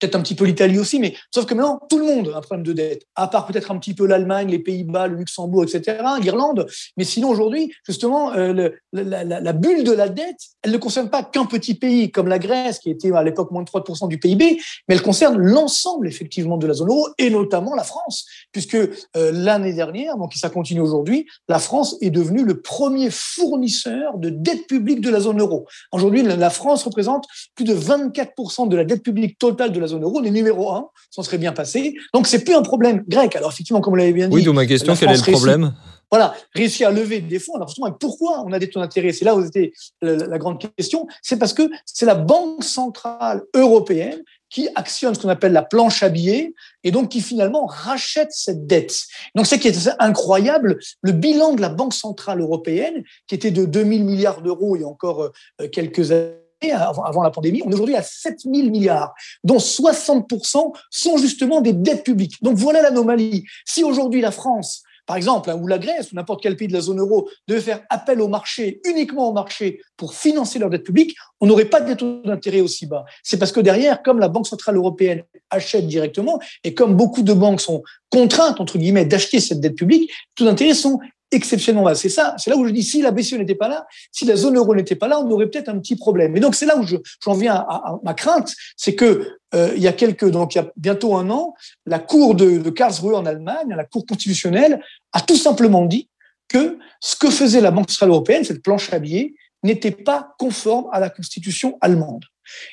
peut-être 0.00 0.16
un 0.16 0.22
petit 0.22 0.34
peu 0.34 0.44
l'Italie 0.44 0.78
aussi, 0.78 0.98
mais 0.98 1.14
sauf 1.32 1.44
que 1.46 1.54
maintenant, 1.54 1.80
tout 1.88 1.98
le 1.98 2.06
monde 2.06 2.32
a 2.34 2.38
un 2.38 2.40
problème 2.40 2.64
de 2.64 2.72
dette, 2.72 3.02
à 3.14 3.28
part 3.28 3.46
peut-être 3.46 3.70
un 3.70 3.78
petit 3.78 3.94
peu 3.94 4.06
l'Allemagne, 4.06 4.48
les 4.48 4.58
Pays-Bas, 4.58 5.06
le 5.06 5.16
Luxembourg, 5.16 5.64
etc., 5.64 5.98
l'Irlande. 6.20 6.66
Mais 6.96 7.04
sinon, 7.04 7.28
aujourd'hui, 7.28 7.72
justement, 7.86 8.32
euh, 8.32 8.70
la, 8.92 9.52
bulle 9.52 9.84
de 9.84 9.92
la 9.92 10.08
dette, 10.08 10.38
elle 10.62 10.72
ne 10.72 10.78
concerne 10.78 11.10
pas 11.10 11.22
qu'un 11.22 11.44
petit 11.44 11.74
pays 11.74 12.10
comme 12.10 12.28
la 12.28 12.38
Grèce, 12.38 12.78
qui 12.78 12.90
était 12.90 13.12
à 13.12 13.22
l'époque 13.22 13.50
moins 13.50 13.62
de 13.62 13.68
3% 13.68 14.08
du 14.08 14.18
PIB, 14.18 14.58
mais 14.88 14.94
elle 14.94 15.02
concerne 15.02 15.36
l'ensemble, 15.38 16.08
effectivement, 16.08 16.56
de 16.56 16.66
la 16.66 16.74
zone 16.74 16.88
euro, 16.88 17.08
et 17.18 17.30
notamment 17.30 17.74
la 17.74 17.84
France, 17.84 18.26
puisque 18.52 18.76
euh, 18.76 18.88
l'année 19.14 19.74
dernière, 19.74 20.16
donc 20.16 20.32
ça 20.34 20.48
continue 20.48 20.80
aujourd'hui, 20.80 21.26
la 21.48 21.58
France 21.58 21.96
est 22.00 22.10
devenue 22.10 22.44
le 22.44 22.60
premier 22.60 23.10
fournisseur 23.10 24.16
de 24.16 24.30
dette 24.30 24.66
publique 24.66 25.00
de 25.00 25.10
la 25.10 25.20
zone 25.20 25.40
euro. 25.40 25.66
Aujourd'hui, 25.92 26.22
la 26.22 26.50
France 26.50 26.84
représente 26.84 27.26
plus 27.54 27.64
de 27.64 27.74
24% 27.74 28.68
de 28.68 28.76
la 28.76 28.84
dette 28.84 29.02
publique 29.02 29.38
totale 29.38 29.72
de 29.72 29.80
la 29.80 29.89
zone 29.90 30.02
euro, 30.02 30.20
les 30.20 30.30
numéro 30.30 30.72
un, 30.72 30.88
ça 31.10 31.22
serait 31.22 31.38
bien 31.38 31.52
passé. 31.52 31.94
Donc, 32.14 32.26
c'est 32.26 32.44
plus 32.44 32.54
un 32.54 32.62
problème 32.62 33.04
grec. 33.06 33.36
Alors, 33.36 33.50
effectivement, 33.50 33.80
comme 33.80 33.92
vous 33.92 33.96
l'avez 33.96 34.12
bien 34.12 34.28
dit. 34.28 34.34
Oui, 34.34 34.42
d'où 34.42 34.52
ma 34.52 34.66
question, 34.66 34.94
quel 34.96 35.10
est 35.10 35.26
le 35.26 35.32
problème? 35.32 35.72
Voilà, 36.10 36.34
réussir 36.54 36.88
à 36.88 36.90
lever 36.90 37.20
des 37.20 37.38
fonds. 37.38 37.54
Alors 37.54 37.68
justement, 37.68 37.92
pourquoi 37.92 38.42
on 38.44 38.52
a 38.52 38.58
des 38.58 38.68
taux 38.68 38.80
d'intérêt? 38.80 39.12
C'est 39.12 39.24
là 39.24 39.36
où 39.36 39.44
était 39.44 39.72
la, 40.02 40.38
grande 40.38 40.58
question. 40.58 41.06
C'est 41.22 41.38
parce 41.38 41.52
que 41.52 41.70
c'est 41.84 42.04
la 42.04 42.16
Banque 42.16 42.64
centrale 42.64 43.42
européenne 43.54 44.20
qui 44.48 44.68
actionne 44.74 45.14
ce 45.14 45.20
qu'on 45.20 45.28
appelle 45.28 45.52
la 45.52 45.62
planche 45.62 46.02
à 46.02 46.08
billets 46.08 46.52
et 46.82 46.90
donc 46.90 47.10
qui 47.10 47.20
finalement 47.20 47.66
rachète 47.66 48.32
cette 48.32 48.66
dette. 48.66 49.04
Donc 49.36 49.46
c'est 49.46 49.60
qui 49.60 49.68
est 49.68 49.88
incroyable, 50.00 50.80
le 51.02 51.12
bilan 51.12 51.52
de 51.54 51.60
la 51.60 51.68
Banque 51.68 51.94
centrale 51.94 52.40
européenne, 52.40 53.04
qui 53.28 53.36
était 53.36 53.52
de 53.52 53.64
2000 53.64 54.04
milliards 54.04 54.42
d'euros 54.42 54.74
il 54.74 54.82
y 54.82 54.84
a 54.84 54.88
encore 54.88 55.30
euh, 55.60 55.68
quelques 55.68 56.10
années, 56.10 56.34
avant, 56.72 57.22
la 57.22 57.30
pandémie, 57.30 57.62
on 57.64 57.70
est 57.70 57.74
aujourd'hui 57.74 57.96
à 57.96 58.02
7 58.02 58.40
000 58.40 58.70
milliards, 58.70 59.14
dont 59.44 59.56
60% 59.56 60.72
sont 60.90 61.16
justement 61.16 61.60
des 61.60 61.72
dettes 61.72 62.04
publiques. 62.04 62.42
Donc 62.42 62.56
voilà 62.56 62.82
l'anomalie. 62.82 63.44
Si 63.64 63.82
aujourd'hui 63.82 64.20
la 64.20 64.30
France 64.30 64.82
par 65.10 65.16
exemple, 65.16 65.50
hein, 65.50 65.58
ou 65.60 65.66
la 65.66 65.78
Grèce, 65.78 66.12
ou 66.12 66.14
n'importe 66.14 66.40
quel 66.40 66.56
pays 66.56 66.68
de 66.68 66.72
la 66.72 66.80
zone 66.80 67.00
euro, 67.00 67.28
devait 67.48 67.60
faire 67.60 67.80
appel 67.90 68.20
au 68.20 68.28
marché, 68.28 68.80
uniquement 68.84 69.28
au 69.28 69.32
marché, 69.32 69.80
pour 69.96 70.14
financer 70.14 70.60
leur 70.60 70.70
dette 70.70 70.84
publique, 70.84 71.16
on 71.40 71.46
n'aurait 71.46 71.64
pas 71.64 71.80
de 71.80 71.94
taux 71.94 72.22
d'intérêt 72.22 72.60
aussi 72.60 72.86
bas. 72.86 73.04
C'est 73.24 73.36
parce 73.36 73.50
que 73.50 73.58
derrière, 73.58 74.04
comme 74.04 74.20
la 74.20 74.28
Banque 74.28 74.46
Centrale 74.46 74.76
Européenne 74.76 75.24
achète 75.50 75.88
directement, 75.88 76.38
et 76.62 76.74
comme 76.74 76.94
beaucoup 76.94 77.22
de 77.22 77.32
banques 77.32 77.60
sont 77.60 77.82
contraintes, 78.08 78.60
entre 78.60 78.78
guillemets, 78.78 79.04
d'acheter 79.04 79.40
cette 79.40 79.58
dette 79.58 79.74
publique, 79.74 80.08
les 80.10 80.14
taux 80.36 80.44
d'intérêt 80.44 80.74
sont 80.74 81.00
exceptionnellement 81.30 81.84
bas. 81.84 81.94
C'est 81.94 82.08
ça, 82.08 82.34
c'est 82.38 82.50
là 82.50 82.56
où 82.56 82.66
je 82.66 82.72
dis 82.72 82.82
si 82.82 83.02
la 83.02 83.10
BCE 83.10 83.34
n'était 83.34 83.54
pas 83.54 83.68
là, 83.68 83.86
si 84.12 84.24
la 84.24 84.36
zone 84.36 84.56
euro 84.56 84.74
n'était 84.74 84.96
pas 84.96 85.08
là, 85.08 85.20
on 85.20 85.30
aurait 85.30 85.48
peut-être 85.48 85.68
un 85.68 85.78
petit 85.78 85.96
problème. 85.96 86.36
Et 86.36 86.40
donc 86.40 86.54
c'est 86.54 86.66
là 86.66 86.76
où 86.76 86.84
j'en 86.84 87.34
viens 87.34 87.54
à, 87.54 87.98
ma 88.02 88.14
crainte, 88.14 88.54
c'est 88.76 88.94
que 88.94 89.36
euh, 89.54 89.72
il 89.76 89.82
y 89.82 89.88
a 89.88 89.92
quelques 89.92 90.28
donc 90.30 90.54
il 90.54 90.58
y 90.58 90.60
a 90.60 90.70
bientôt 90.76 91.16
un 91.16 91.30
an, 91.30 91.54
la 91.86 91.98
cour 91.98 92.34
de, 92.34 92.58
de 92.58 92.70
Karlsruhe 92.70 93.14
en 93.14 93.26
Allemagne, 93.26 93.74
la 93.76 93.84
cour 93.84 94.06
constitutionnelle, 94.06 94.82
a 95.12 95.20
tout 95.20 95.36
simplement 95.36 95.84
dit 95.86 96.08
que 96.48 96.78
ce 97.00 97.16
que 97.16 97.30
faisait 97.30 97.60
la 97.60 97.70
Banque 97.70 97.90
centrale 97.90 98.10
européenne, 98.10 98.44
cette 98.44 98.62
planche 98.62 98.92
à 98.92 98.98
billets, 98.98 99.34
n'était 99.62 99.90
pas 99.90 100.34
conforme 100.38 100.86
à 100.92 101.00
la 101.00 101.10
constitution 101.10 101.78
allemande. 101.80 102.24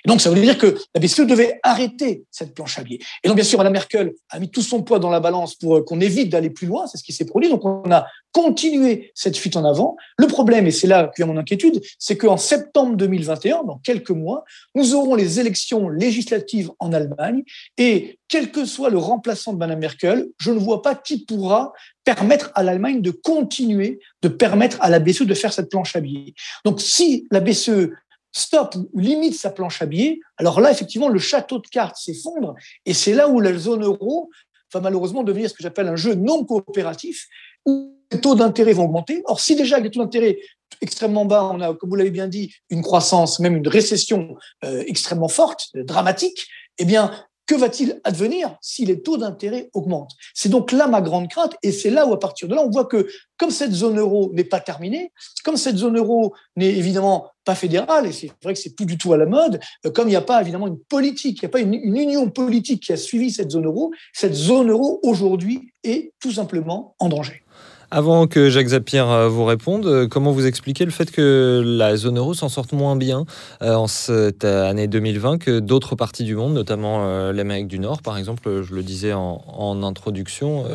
Et 0.05 0.09
donc, 0.09 0.21
ça 0.21 0.29
veut 0.29 0.39
dire 0.41 0.57
que 0.57 0.77
la 0.93 1.01
BCE 1.01 1.21
devait 1.21 1.59
arrêter 1.63 2.23
cette 2.31 2.53
planche 2.53 2.77
à 2.79 2.83
billets. 2.83 2.99
Et 3.23 3.27
donc, 3.27 3.35
bien 3.35 3.43
sûr, 3.45 3.57
Mme 3.59 3.73
Merkel 3.73 4.13
a 4.29 4.39
mis 4.39 4.49
tout 4.49 4.61
son 4.61 4.83
poids 4.83 4.99
dans 4.99 5.09
la 5.09 5.19
balance 5.19 5.55
pour 5.55 5.83
qu'on 5.85 5.99
évite 5.99 6.29
d'aller 6.29 6.49
plus 6.49 6.67
loin. 6.67 6.87
C'est 6.87 6.97
ce 6.97 7.03
qui 7.03 7.13
s'est 7.13 7.25
produit. 7.25 7.49
Donc, 7.49 7.65
on 7.65 7.91
a 7.91 8.05
continué 8.31 9.11
cette 9.15 9.37
fuite 9.37 9.55
en 9.55 9.65
avant. 9.65 9.95
Le 10.17 10.27
problème, 10.27 10.67
et 10.67 10.71
c'est 10.71 10.87
là 10.87 11.07
que 11.07 11.13
vient 11.17 11.25
mon 11.25 11.37
inquiétude, 11.39 11.81
c'est 11.97 12.17
qu'en 12.17 12.37
septembre 12.37 12.95
2021, 12.95 13.63
dans 13.63 13.79
quelques 13.79 14.11
mois, 14.11 14.43
nous 14.75 14.95
aurons 14.95 15.15
les 15.15 15.39
élections 15.39 15.89
législatives 15.89 16.71
en 16.79 16.93
Allemagne. 16.93 17.43
Et 17.77 18.19
quel 18.27 18.51
que 18.51 18.65
soit 18.65 18.89
le 18.89 18.97
remplaçant 18.97 19.53
de 19.53 19.57
Mme 19.57 19.79
Merkel, 19.79 20.27
je 20.39 20.51
ne 20.51 20.59
vois 20.59 20.81
pas 20.81 20.95
qui 20.95 21.25
pourra 21.25 21.73
permettre 22.03 22.51
à 22.55 22.63
l'Allemagne 22.63 23.01
de 23.01 23.11
continuer 23.11 23.99
de 24.21 24.27
permettre 24.29 24.77
à 24.81 24.89
la 24.89 24.99
BCE 24.99 25.23
de 25.23 25.33
faire 25.33 25.53
cette 25.53 25.69
planche 25.69 25.95
à 25.95 25.99
billets. 25.99 26.33
Donc, 26.63 26.79
si 26.81 27.27
la 27.31 27.39
BCE 27.39 27.89
stop 28.31 28.75
ou 28.93 28.99
limite 28.99 29.35
sa 29.35 29.49
planche 29.49 29.81
à 29.81 29.85
billets, 29.85 30.19
alors 30.37 30.59
là, 30.61 30.71
effectivement, 30.71 31.09
le 31.09 31.19
château 31.19 31.59
de 31.59 31.67
cartes 31.67 31.97
s'effondre 31.97 32.55
et 32.85 32.93
c'est 32.93 33.13
là 33.13 33.27
où 33.27 33.39
la 33.39 33.57
zone 33.57 33.83
euro 33.83 34.29
va 34.73 34.81
malheureusement 34.81 35.23
devenir 35.23 35.49
ce 35.49 35.55
que 35.55 35.63
j'appelle 35.63 35.87
un 35.87 35.95
jeu 35.95 36.13
non 36.13 36.43
coopératif 36.43 37.27
où 37.65 37.95
les 38.11 38.21
taux 38.21 38.35
d'intérêt 38.35 38.73
vont 38.73 38.85
augmenter. 38.85 39.21
Or, 39.25 39.39
si 39.39 39.55
déjà 39.55 39.77
avec 39.77 39.91
des 39.91 39.95
taux 39.95 40.03
d'intérêt 40.03 40.37
extrêmement 40.81 41.25
bas, 41.25 41.49
on 41.51 41.61
a, 41.61 41.73
comme 41.73 41.89
vous 41.89 41.95
l'avez 41.95 42.11
bien 42.11 42.27
dit, 42.27 42.53
une 42.69 42.81
croissance, 42.81 43.39
même 43.39 43.55
une 43.55 43.67
récession 43.67 44.35
euh, 44.63 44.83
extrêmement 44.87 45.27
forte, 45.27 45.69
dramatique, 45.73 46.47
eh 46.77 46.85
bien, 46.85 47.11
que 47.47 47.55
va-t-il 47.55 47.99
advenir 48.03 48.55
si 48.61 48.85
les 48.85 49.01
taux 49.01 49.17
d'intérêt 49.17 49.69
augmentent? 49.73 50.11
C'est 50.33 50.49
donc 50.49 50.71
là 50.71 50.87
ma 50.87 51.01
grande 51.01 51.29
crainte, 51.29 51.55
et 51.63 51.71
c'est 51.71 51.89
là 51.89 52.05
où 52.05 52.13
à 52.13 52.19
partir 52.19 52.47
de 52.47 52.53
là, 52.53 52.61
on 52.63 52.69
voit 52.69 52.85
que 52.85 53.07
comme 53.37 53.51
cette 53.51 53.71
zone 53.71 53.97
euro 53.97 54.31
n'est 54.33 54.43
pas 54.43 54.59
terminée, 54.59 55.11
comme 55.43 55.57
cette 55.57 55.77
zone 55.77 55.97
euro 55.97 56.35
n'est 56.55 56.75
évidemment 56.75 57.29
pas 57.45 57.55
fédérale, 57.55 58.05
et 58.05 58.11
c'est 58.11 58.29
vrai 58.43 58.53
que 58.53 58.59
c'est 58.59 58.75
plus 58.75 58.85
du 58.85 58.97
tout 58.97 59.13
à 59.13 59.17
la 59.17 59.25
mode, 59.25 59.59
euh, 59.85 59.91
comme 59.91 60.07
il 60.07 60.11
n'y 60.11 60.17
a 60.17 60.21
pas 60.21 60.41
évidemment 60.41 60.67
une 60.67 60.79
politique, 60.79 61.39
il 61.41 61.45
n'y 61.45 61.47
a 61.47 61.49
pas 61.49 61.61
une, 61.61 61.73
une, 61.73 61.95
union 61.95 62.29
politique 62.29 62.83
qui 62.83 62.93
a 62.93 62.97
suivi 62.97 63.31
cette 63.31 63.51
zone 63.51 63.65
euro, 63.65 63.91
cette 64.13 64.33
zone 64.33 64.69
euro 64.69 64.99
aujourd'hui 65.03 65.71
est 65.83 66.11
tout 66.19 66.33
simplement 66.33 66.95
en 66.99 67.07
danger. 67.07 67.43
Avant 67.89 68.27
que 68.27 68.49
Jacques 68.49 68.67
Zapier 68.67 68.99
euh, 68.99 69.29
vous 69.29 69.45
réponde, 69.45 69.85
euh, 69.85 70.07
comment 70.09 70.33
vous 70.33 70.45
expliquez 70.45 70.83
le 70.83 70.91
fait 70.91 71.09
que 71.09 71.63
la 71.65 71.95
zone 71.95 72.17
euro 72.17 72.33
s'en 72.33 72.49
sorte 72.49 72.73
moins 72.73 72.97
bien 72.97 73.23
euh, 73.61 73.75
en 73.75 73.87
cette 73.87 74.43
année 74.43 74.87
2020 74.87 75.37
que 75.37 75.59
d'autres 75.59 75.95
parties 75.95 76.25
du 76.25 76.35
monde, 76.35 76.53
notamment 76.53 77.31
l'Amérique 77.31 77.67
du 77.67 77.79
Nord, 77.79 78.01
par 78.01 78.17
exemple, 78.17 78.63
je 78.63 78.75
le 78.75 78.83
disais 78.83 79.13
en, 79.13 79.41
en 79.47 79.83
introduction, 79.83 80.65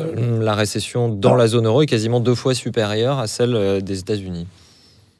la 0.41 0.55
récession 0.55 1.09
dans 1.09 1.35
la 1.35 1.47
zone 1.47 1.67
euro 1.67 1.83
est 1.83 1.87
quasiment 1.87 2.19
deux 2.19 2.35
fois 2.35 2.55
supérieure 2.55 3.19
à 3.19 3.27
celle 3.27 3.83
des 3.83 3.99
États-Unis 3.99 4.47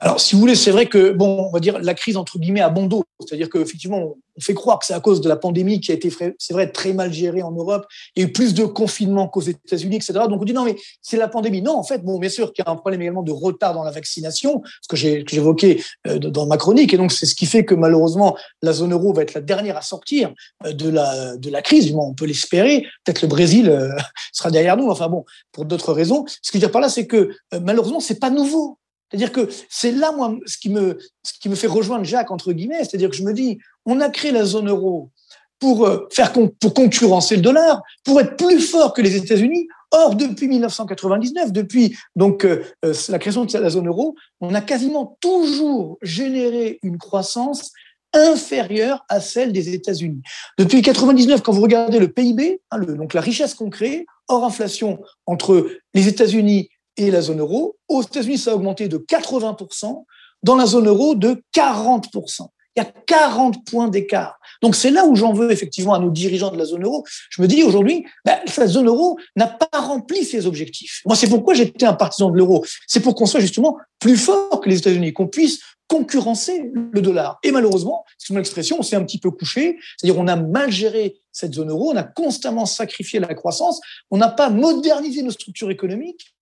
alors, 0.04 0.20
si 0.20 0.36
vous 0.36 0.42
voulez, 0.42 0.56
c'est 0.56 0.72
vrai 0.72 0.88
que, 0.88 1.14
bon, 1.14 1.48
on 1.48 1.50
va 1.50 1.62
dire 1.62 1.80
la 1.80 1.94
crise 1.94 2.18
entre 2.18 2.38
guillemets 2.38 2.60
à 2.60 2.68
bon 2.68 2.88
dos, 2.88 3.06
c'est-à-dire 3.22 3.50
qu'effectivement, 3.50 4.18
on 4.36 4.42
fait 4.42 4.54
croire 4.54 4.80
que 4.80 4.86
c'est 4.86 4.94
à 4.94 5.00
cause 5.00 5.22
de 5.22 5.30
la 5.30 5.38
pandémie 5.38 5.80
qui 5.80 5.92
a 5.92 5.96
été, 5.96 6.12
c'est 6.38 6.54
vrai, 6.54 6.70
très 6.74 6.92
mal 6.92 7.14
gérée 7.14 7.42
en 7.42 7.52
Europe, 7.52 7.86
il 8.18 8.22
y 8.22 8.26
a 8.26 8.28
eu 8.28 8.32
plus 8.34 8.54
de 8.54 8.66
confinement 8.66 9.30
qu'aux 9.30 9.40
États-Unis, 9.40 9.96
etc. 9.96 10.14
Donc 10.30 10.42
on 10.42 10.44
dit 10.44 10.52
non, 10.52 10.66
mais 10.66 10.76
c'est 11.02 11.16
la 11.16 11.30
pandémie. 11.30 11.62
Non, 11.62 11.78
en 11.78 11.84
fait, 11.84 12.04
bon, 12.04 12.20
bien 12.20 12.30
sûr 12.30 12.52
qu'il 12.52 12.66
y 12.66 12.68
a 12.68 12.72
un 12.72 12.76
problème 12.76 13.02
également 13.02 13.24
de 13.24 13.32
retard 13.32 13.74
dans 13.74 13.86
la 13.86 13.92
vaccination, 13.92 14.62
ce 14.82 14.94
que 14.94 15.36
évoqué 15.38 15.82
euh, 16.08 16.20
dans 16.20 16.48
ma 16.48 16.58
chronique, 16.58 16.94
et 16.94 16.98
donc 16.98 17.14
c'est 17.14 17.26
ce 17.26 17.34
qui 17.34 17.46
fait 17.46 17.64
que 17.64 17.74
malheureusement 17.74 18.36
la 18.62 18.74
zone 18.74 18.92
euro 18.92 19.14
va 19.14 19.22
être 19.22 19.34
la 19.34 19.42
dernière 19.42 19.78
à 19.78 19.82
sortir 19.82 20.34
euh, 20.66 20.74
de 20.74 21.50
la 21.50 21.62
crise. 21.62 21.96
On 21.96 22.14
peut 22.14 22.26
l'espérer. 22.26 22.86
Peut-être 23.06 23.22
le 23.22 23.30
Brésil 23.30 23.70
euh, 23.70 23.96
sera 24.34 24.52
derrière 24.52 24.76
nous. 24.76 24.90
Enfin 24.90 25.08
bon, 25.08 25.24
pour 25.54 25.64
d'autres 25.64 25.94
raisons. 25.94 26.26
Ce 26.28 26.34
que 26.34 26.42
je 26.46 26.58
veux 26.58 26.60
dire 26.60 26.72
par 26.72 26.82
là, 26.82 26.90
c'est 26.90 27.08
que 27.08 27.30
malheureusement, 27.62 28.02
c'est 28.02 28.20
pas 28.20 28.30
nouveau. 28.30 28.78
C'est-à-dire 29.13 29.32
que 29.32 29.48
c'est 29.70 29.91
là, 29.91 30.12
moi, 30.12 30.36
ce 30.48 30.58
qui, 30.58 30.72
me, 30.72 30.98
ce 31.22 31.34
qui 31.39 31.48
me 31.48 31.53
fait 31.53 31.67
rejoindre 31.67 32.03
Jacques, 32.03 32.32
entre 32.32 32.51
guillemets, 32.51 32.79
c'est-à-dire 32.79 33.12
que 33.12 33.15
je 33.15 33.22
me 33.22 33.32
dis, 33.32 33.60
on 33.86 34.01
a 34.01 34.10
créé 34.10 34.32
la 34.32 34.43
zone 34.43 34.70
euro 34.70 35.12
pour, 35.60 35.86
euh, 35.86 36.08
faire 36.12 36.34
pour 36.34 36.74
concurrencer 36.74 37.36
le 37.36 37.43
dollar, 37.43 37.84
pour 38.03 38.20
être 38.20 38.36
plus 38.38 38.60
fort 38.60 38.91
que 38.91 39.03
les 39.03 39.15
États-Unis. 39.15 39.67
Or, 39.91 40.15
depuis 40.15 40.48
1999, 40.48 41.51
depuis 41.51 41.96
donc 42.15 42.43
euh, 42.43 42.63
euh, 42.84 42.96
la 43.10 43.20
création 43.20 43.46
de 43.46 43.55
la 43.55 43.70
zone 43.70 43.88
euro, 43.88 44.15
on 44.41 44.55
a 44.55 44.62
quasiment 44.62 45.15
toujours 45.22 46.00
généré 46.01 46.79
une 46.82 46.98
croissance 46.98 47.72
inférieure 48.13 49.05
à 49.10 49.20
celle 49.20 49.53
des 49.53 49.75
États-Unis. 49.75 50.24
Depuis 50.58 50.77
1999, 50.77 51.43
quand 51.43 51.51
vous 51.51 51.62
regardez 51.62 52.00
le 52.00 52.12
PIB, 52.12 52.62
hein, 52.72 52.79
donc 52.79 53.13
la 53.13 53.22
richesse 53.22 53.53
qu'on 53.53 53.70
crée, 53.70 54.08
hors 54.27 54.43
inflation 54.43 55.00
entre 55.27 55.70
les 55.93 56.08
États-Unis 56.08 56.70
et 56.98 57.12
la 57.12 57.22
zone 57.22 57.40
euro. 57.40 57.78
Aux 57.88 58.02
États-Unis, 58.02 58.38
ça 58.38 58.52
a 58.52 58.56
augmenté 58.56 58.88
de 58.88 58.98
80%, 58.98 60.06
dans 60.44 60.56
la 60.56 60.66
zone 60.66 60.88
euro 60.88 61.16
de 61.16 61.42
40%. 61.56 62.48
Il 62.76 62.82
y 62.82 62.86
a 62.86 62.92
40 63.06 63.66
points 63.66 63.88
d'écart. 63.88 64.40
Donc 64.64 64.76
c'est 64.76 64.90
là 64.90 65.06
où 65.06 65.16
j'en 65.16 65.32
veux 65.32 65.52
effectivement 65.52 65.94
à 65.94 66.00
nos 66.00 66.10
dirigeants 66.10 66.50
de 66.50 66.58
la 66.58 66.66
zone 66.66 66.84
euro. 66.84 67.04
Je 67.30 67.42
me 67.42 67.48
dis 67.48 67.62
aujourd'hui, 67.62 68.06
ben, 68.26 68.40
la 68.58 68.68
zone 68.68 68.88
euro 68.88 69.20
n'a 69.36 69.46
pas 69.46 69.80
rempli 69.80 70.26
ses 70.26 70.48
objectifs. 70.48 71.02
Moi, 71.06 71.16
c'est 71.16 71.30
pourquoi 71.30 71.54
j'étais 71.54 71.86
un 71.86 71.94
partisan 71.94 72.32
de 72.32 72.38
l'euro. 72.38 72.66
C'est 72.88 73.02
pour 73.02 73.14
qu'on 73.14 73.28
soit 73.28 73.42
justement 73.42 73.78
plus 74.00 74.18
fort 74.18 74.60
que 74.60 74.70
les 74.70 74.80
États-Unis, 74.80 75.14
qu'on 75.14 75.28
puisse 75.28 75.60
concurrencer 75.88 76.72
le 76.92 77.02
dollar. 77.02 77.38
Et 77.44 77.52
malheureusement, 77.52 78.04
c'est 78.18 78.34
mon 78.34 78.40
expression, 78.40 78.78
on 78.80 78.82
s'est 78.82 78.96
un 78.96 79.04
petit 79.04 79.20
peu 79.20 79.30
couché, 79.30 79.78
c'est-à-dire 79.98 80.20
on 80.20 80.28
a 80.28 80.36
mal 80.36 80.72
géré 80.72 81.22
cette 81.32 81.54
zone 81.54 81.70
euro, 81.70 81.92
on 81.92 81.96
a 81.96 82.04
constamment 82.04 82.66
sacrifié 82.66 83.20
la 83.20 83.34
croissance, 83.36 83.80
on 84.10 84.18
n'a 84.18 84.30
pas 84.30 84.50
modernisé 84.50 85.22
nos 85.22 85.32
structures 85.32 85.70
économiques, 85.70 86.33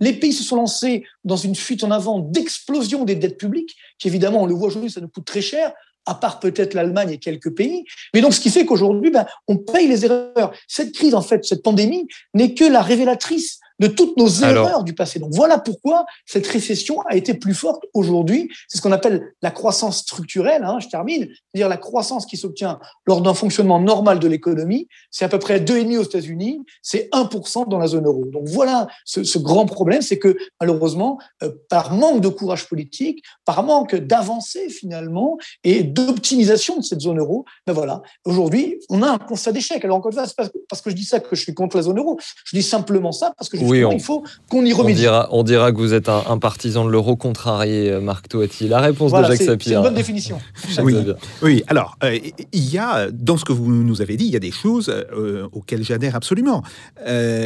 les 0.00 0.12
pays 0.12 0.32
se 0.32 0.42
sont 0.42 0.56
lancés 0.56 1.04
dans 1.24 1.36
une 1.36 1.54
fuite 1.54 1.84
en 1.84 1.90
avant 1.90 2.18
d'explosion 2.18 3.04
des 3.04 3.14
dettes 3.14 3.38
publiques, 3.38 3.76
qui 3.98 4.08
évidemment, 4.08 4.42
on 4.42 4.46
le 4.46 4.54
voit 4.54 4.68
aujourd'hui, 4.68 4.90
ça 4.90 5.00
nous 5.00 5.08
coûte 5.08 5.24
très 5.24 5.42
cher, 5.42 5.72
à 6.06 6.14
part 6.14 6.40
peut-être 6.40 6.74
l'Allemagne 6.74 7.10
et 7.10 7.18
quelques 7.18 7.54
pays. 7.54 7.84
Mais 8.14 8.20
donc, 8.20 8.32
ce 8.32 8.40
qui 8.40 8.50
fait 8.50 8.64
qu'aujourd'hui, 8.64 9.10
ben, 9.10 9.26
on 9.48 9.58
paye 9.58 9.88
les 9.88 10.04
erreurs. 10.04 10.52
Cette 10.68 10.92
crise, 10.92 11.14
en 11.14 11.22
fait, 11.22 11.44
cette 11.44 11.62
pandémie, 11.62 12.06
n'est 12.32 12.54
que 12.54 12.64
la 12.64 12.80
révélatrice 12.80 13.58
de 13.78 13.88
toutes 13.88 14.16
nos 14.16 14.28
erreurs 14.28 14.84
du 14.84 14.94
passé. 14.94 15.18
Donc 15.18 15.32
voilà 15.34 15.58
pourquoi 15.58 16.06
cette 16.24 16.46
récession 16.46 17.00
a 17.02 17.16
été 17.16 17.34
plus 17.34 17.54
forte 17.54 17.84
aujourd'hui. 17.94 18.50
C'est 18.68 18.78
ce 18.78 18.82
qu'on 18.82 18.92
appelle 18.92 19.34
la 19.42 19.50
croissance 19.50 19.98
structurelle. 19.98 20.64
Hein, 20.64 20.78
je 20.80 20.88
termine, 20.88 21.26
c'est-à-dire 21.26 21.68
la 21.68 21.76
croissance 21.76 22.26
qui 22.26 22.36
s'obtient 22.36 22.78
lors 23.06 23.20
d'un 23.20 23.34
fonctionnement 23.34 23.80
normal 23.80 24.18
de 24.18 24.28
l'économie. 24.28 24.88
C'est 25.10 25.24
à 25.24 25.28
peu 25.28 25.38
près 25.38 25.60
2,5% 25.60 25.98
aux 25.98 26.02
États-Unis, 26.02 26.62
c'est 26.82 27.08
1% 27.12 27.68
dans 27.68 27.78
la 27.78 27.86
zone 27.86 28.06
euro. 28.06 28.24
Donc 28.26 28.44
voilà 28.46 28.86
ce, 29.04 29.24
ce 29.24 29.38
grand 29.38 29.66
problème, 29.66 30.02
c'est 30.02 30.18
que 30.18 30.36
malheureusement, 30.60 31.18
euh, 31.42 31.50
par 31.68 31.92
manque 31.92 32.20
de 32.20 32.28
courage 32.28 32.68
politique, 32.68 33.22
par 33.44 33.62
manque 33.62 33.94
d'avancée 33.94 34.68
finalement 34.68 35.38
et 35.64 35.82
d'optimisation 35.82 36.78
de 36.78 36.82
cette 36.82 37.00
zone 37.00 37.18
euro, 37.18 37.44
ben 37.66 37.72
voilà, 37.72 38.02
aujourd'hui, 38.24 38.80
on 38.88 39.02
a 39.02 39.10
un 39.10 39.18
constat 39.18 39.52
d'échec. 39.52 39.84
Alors 39.84 39.98
encore 39.98 40.10
une 40.10 40.16
fois, 40.16 40.26
c'est 40.26 40.36
pas 40.36 40.48
parce 40.68 40.82
que 40.82 40.90
je 40.90 40.96
dis 40.96 41.04
ça 41.04 41.20
que 41.20 41.34
je 41.34 41.42
suis 41.42 41.54
contre 41.54 41.76
la 41.76 41.82
zone 41.82 41.98
euro. 41.98 42.18
Je 42.44 42.56
dis 42.56 42.62
simplement 42.62 43.12
ça 43.12 43.32
parce 43.36 43.48
que 43.48 43.58
je 43.58 43.65
oui, 43.66 43.84
il 43.92 44.00
faut 44.00 44.24
qu'on 44.48 44.64
y 44.64 44.72
remédie. 44.72 45.00
On 45.00 45.02
dira, 45.02 45.28
on 45.32 45.42
dira, 45.42 45.72
que 45.72 45.78
vous 45.78 45.94
êtes 45.94 46.08
un, 46.08 46.38
partisan 46.38 46.84
de 46.84 46.90
l'euro 46.90 47.16
contrarié, 47.16 47.90
euh, 47.90 48.00
Marc 48.00 48.28
Toati. 48.28 48.68
La 48.68 48.80
réponse 48.80 49.12
de 49.12 49.22
Jacques 49.22 49.42
Sapir. 49.42 49.64
C'est 49.64 49.74
une 49.74 49.82
bonne 49.82 49.94
définition. 49.94 50.38
oui, 50.82 50.94
oui, 51.42 51.64
alors, 51.66 51.96
euh, 52.04 52.18
il 52.52 52.70
y 52.70 52.78
a, 52.78 53.10
dans 53.10 53.36
ce 53.36 53.44
que 53.44 53.52
vous 53.52 53.70
nous 53.70 54.02
avez 54.02 54.16
dit, 54.16 54.26
il 54.26 54.32
y 54.32 54.36
a 54.36 54.40
des 54.40 54.50
choses 54.50 54.88
euh, 54.88 55.48
auxquelles 55.52 55.84
j'adhère 55.84 56.16
absolument. 56.16 56.62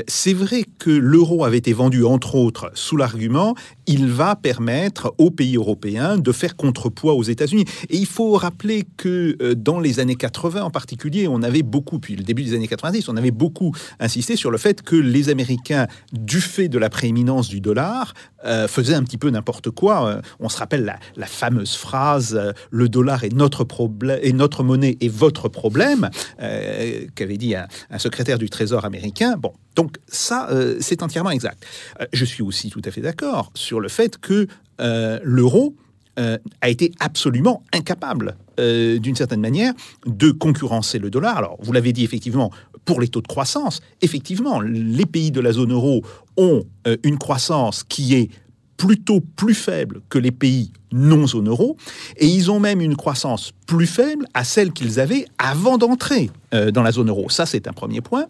c'est 0.07 0.35
vrai 0.35 0.65
que 0.79 0.91
l'euro 0.91 1.45
avait 1.45 1.59
été 1.59 1.73
vendu, 1.73 2.05
entre 2.05 2.35
autres, 2.35 2.71
sous 2.75 2.97
l'argument 2.97 3.55
il 3.91 4.07
va 4.07 4.37
permettre 4.37 5.13
aux 5.19 5.33
pays 5.33 5.57
européens 5.57 6.17
de 6.17 6.31
faire 6.31 6.55
contrepoids 6.55 7.15
aux 7.15 7.25
États-Unis. 7.25 7.65
Et 7.89 7.97
il 7.97 8.07
faut 8.07 8.35
rappeler 8.35 8.87
que 8.97 9.55
dans 9.55 9.81
les 9.81 9.99
années 9.99 10.15
80 10.15 10.63
en 10.63 10.71
particulier, 10.71 11.27
on 11.27 11.43
avait 11.43 11.65
beaucoup, 11.65 11.99
puis 11.99 12.15
le 12.15 12.23
début 12.23 12.45
des 12.45 12.55
années 12.55 12.69
90, 12.69 13.09
on 13.09 13.17
avait 13.17 13.33
beaucoup 13.33 13.75
insisté 13.99 14.37
sur 14.37 14.53
le 14.53 14.59
fait 14.59 14.83
que 14.83 14.95
les 14.95 15.29
Américains 15.29 15.89
du 16.13 16.41
fait 16.41 16.69
de 16.69 16.79
la 16.79 16.89
prééminence 16.89 17.49
du 17.49 17.61
dollar, 17.61 18.15
euh, 18.45 18.69
faisait 18.69 18.95
un 18.95 19.03
petit 19.03 19.19
peu 19.19 19.29
n'importe 19.29 19.71
quoi. 19.71 20.07
Euh, 20.07 20.23
on 20.39 20.49
se 20.49 20.57
rappelle 20.57 20.97
la, 21.17 21.27
fameuse 21.27 21.77
phrase 21.77 22.35
euh, 22.35 22.53
Le 22.71 22.89
dollar 22.89 23.25
est 23.25 23.35
notre, 23.35 23.65
problème 23.65 24.19
et 24.23 24.33
notre 24.33 24.63
monnaie 24.63 24.97
est 25.01 25.09
votre 25.09 25.49
problème 25.49 26.11
qu'avait 26.39 27.37
dit 27.37 27.55
un, 27.55 27.67
secrétaire 27.99 28.39
du 28.39 28.49
Trésor 28.49 28.85
américain. 28.85 29.37
Bon, 29.37 29.53
donc 29.77 29.97
ça, 30.09 30.49
c'est 30.81 31.03
entièrement 31.03 31.31
exact. 31.31 31.65
je 32.13 32.25
suis 32.25 32.43
aussi 32.43 32.71
tout 32.71 32.83
à 32.85 32.91
fait 32.91 33.01
d'accord 33.01 33.51
sur 33.55 33.80
le 33.81 33.89
fait 33.89 34.19
que 34.19 34.47
l'euro 34.79 35.75
a 36.17 36.69
été 36.69 36.93
absolument 37.01 37.63
incapable, 37.73 38.37
d'une 38.59 39.17
certaine 39.17 39.41
manière, 39.41 39.73
de 40.07 40.31
concurrencer 40.31 40.99
le 40.99 41.11
dollar. 41.11 41.39
Alors, 41.39 41.57
vous 41.63 41.73
l'avez 41.73 41.93
dit 41.93 42.05
effectivement, 42.05 42.51
pour 42.85 43.01
les 43.01 43.09
taux 43.09 43.21
de 43.21 43.27
croissance, 43.27 43.81
effectivement, 44.03 44.61
les 44.61 45.07
pays 45.07 45.31
de 45.31 45.41
la 45.41 45.53
zone 45.53 45.73
euro 45.73 46.03
ont 46.37 46.65
euh, 46.87 46.97
une 47.05 47.19
croissance 47.19 47.85
qui 47.85 48.15
est 48.15 48.31
plutôt 48.77 49.21
plus 49.21 49.55
faible 49.55 50.01
que 50.09 50.19
les 50.19 50.31
pays 50.31 50.73
non 50.91 51.27
zone 51.27 51.49
euro, 51.49 51.77
et 52.17 52.27
ils 52.27 52.51
ont 52.51 52.59
même 52.59 52.81
une 52.81 52.97
croissance 52.97 53.53
plus 53.67 53.87
faible 53.87 54.27
à 54.35 54.43
celle 54.43 54.73
qu'ils 54.73 54.99
avaient 54.99 55.27
avant 55.39 55.79
d'entrer 55.79 56.31
euh, 56.55 56.71
dans 56.71 56.83
la 56.83 56.91
zone 56.91 57.11
euro. 57.11 57.29
Ça, 57.29 57.47
c'est 57.47 57.69
un 57.69 57.73
premier 57.73 58.01
point. 58.01 58.25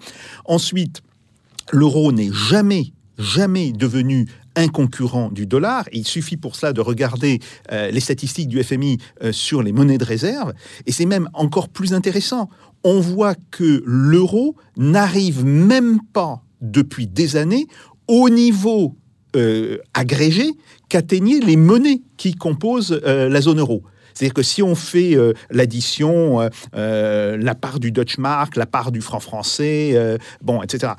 Ensuite, 0.44 1.00
l'euro 1.72 2.12
n'est 2.12 2.32
jamais, 2.32 2.92
jamais 3.16 3.72
devenu 3.72 4.26
un 4.56 4.68
concurrent 4.68 5.30
du 5.30 5.46
dollar. 5.46 5.84
Il 5.92 6.06
suffit 6.06 6.36
pour 6.36 6.56
cela 6.56 6.72
de 6.72 6.80
regarder 6.80 7.40
euh, 7.72 7.90
les 7.90 8.00
statistiques 8.00 8.48
du 8.48 8.62
FMI 8.62 8.98
sur 9.32 9.62
les 9.62 9.72
monnaies 9.72 9.98
de 9.98 10.04
réserve, 10.04 10.52
et 10.86 10.92
c'est 10.92 11.06
même 11.06 11.28
encore 11.34 11.68
plus 11.68 11.94
intéressant 11.94 12.48
on 12.84 13.00
voit 13.00 13.34
que 13.50 13.82
l'euro 13.84 14.56
n'arrive 14.76 15.44
même 15.44 16.00
pas 16.12 16.42
depuis 16.60 17.06
des 17.06 17.36
années 17.36 17.66
au 18.08 18.28
niveau 18.28 18.96
euh, 19.36 19.78
agrégé 19.94 20.50
qu'atteignaient 20.88 21.40
les 21.40 21.56
monnaies 21.56 22.02
qui 22.16 22.34
composent 22.34 23.00
euh, 23.04 23.28
la 23.28 23.40
zone 23.40 23.60
euro. 23.60 23.82
C'est-à-dire 24.12 24.34
que 24.34 24.42
si 24.42 24.62
on 24.62 24.74
fait 24.74 25.14
euh, 25.14 25.32
l'addition, 25.50 26.40
la 26.72 27.54
part 27.54 27.78
du 27.78 27.92
Dutch 27.92 28.18
Mark, 28.18 28.56
la 28.56 28.66
part 28.66 28.90
du 28.90 29.00
franc 29.00 29.20
français, 29.20 30.18
bon, 30.42 30.62
etc., 30.62 30.94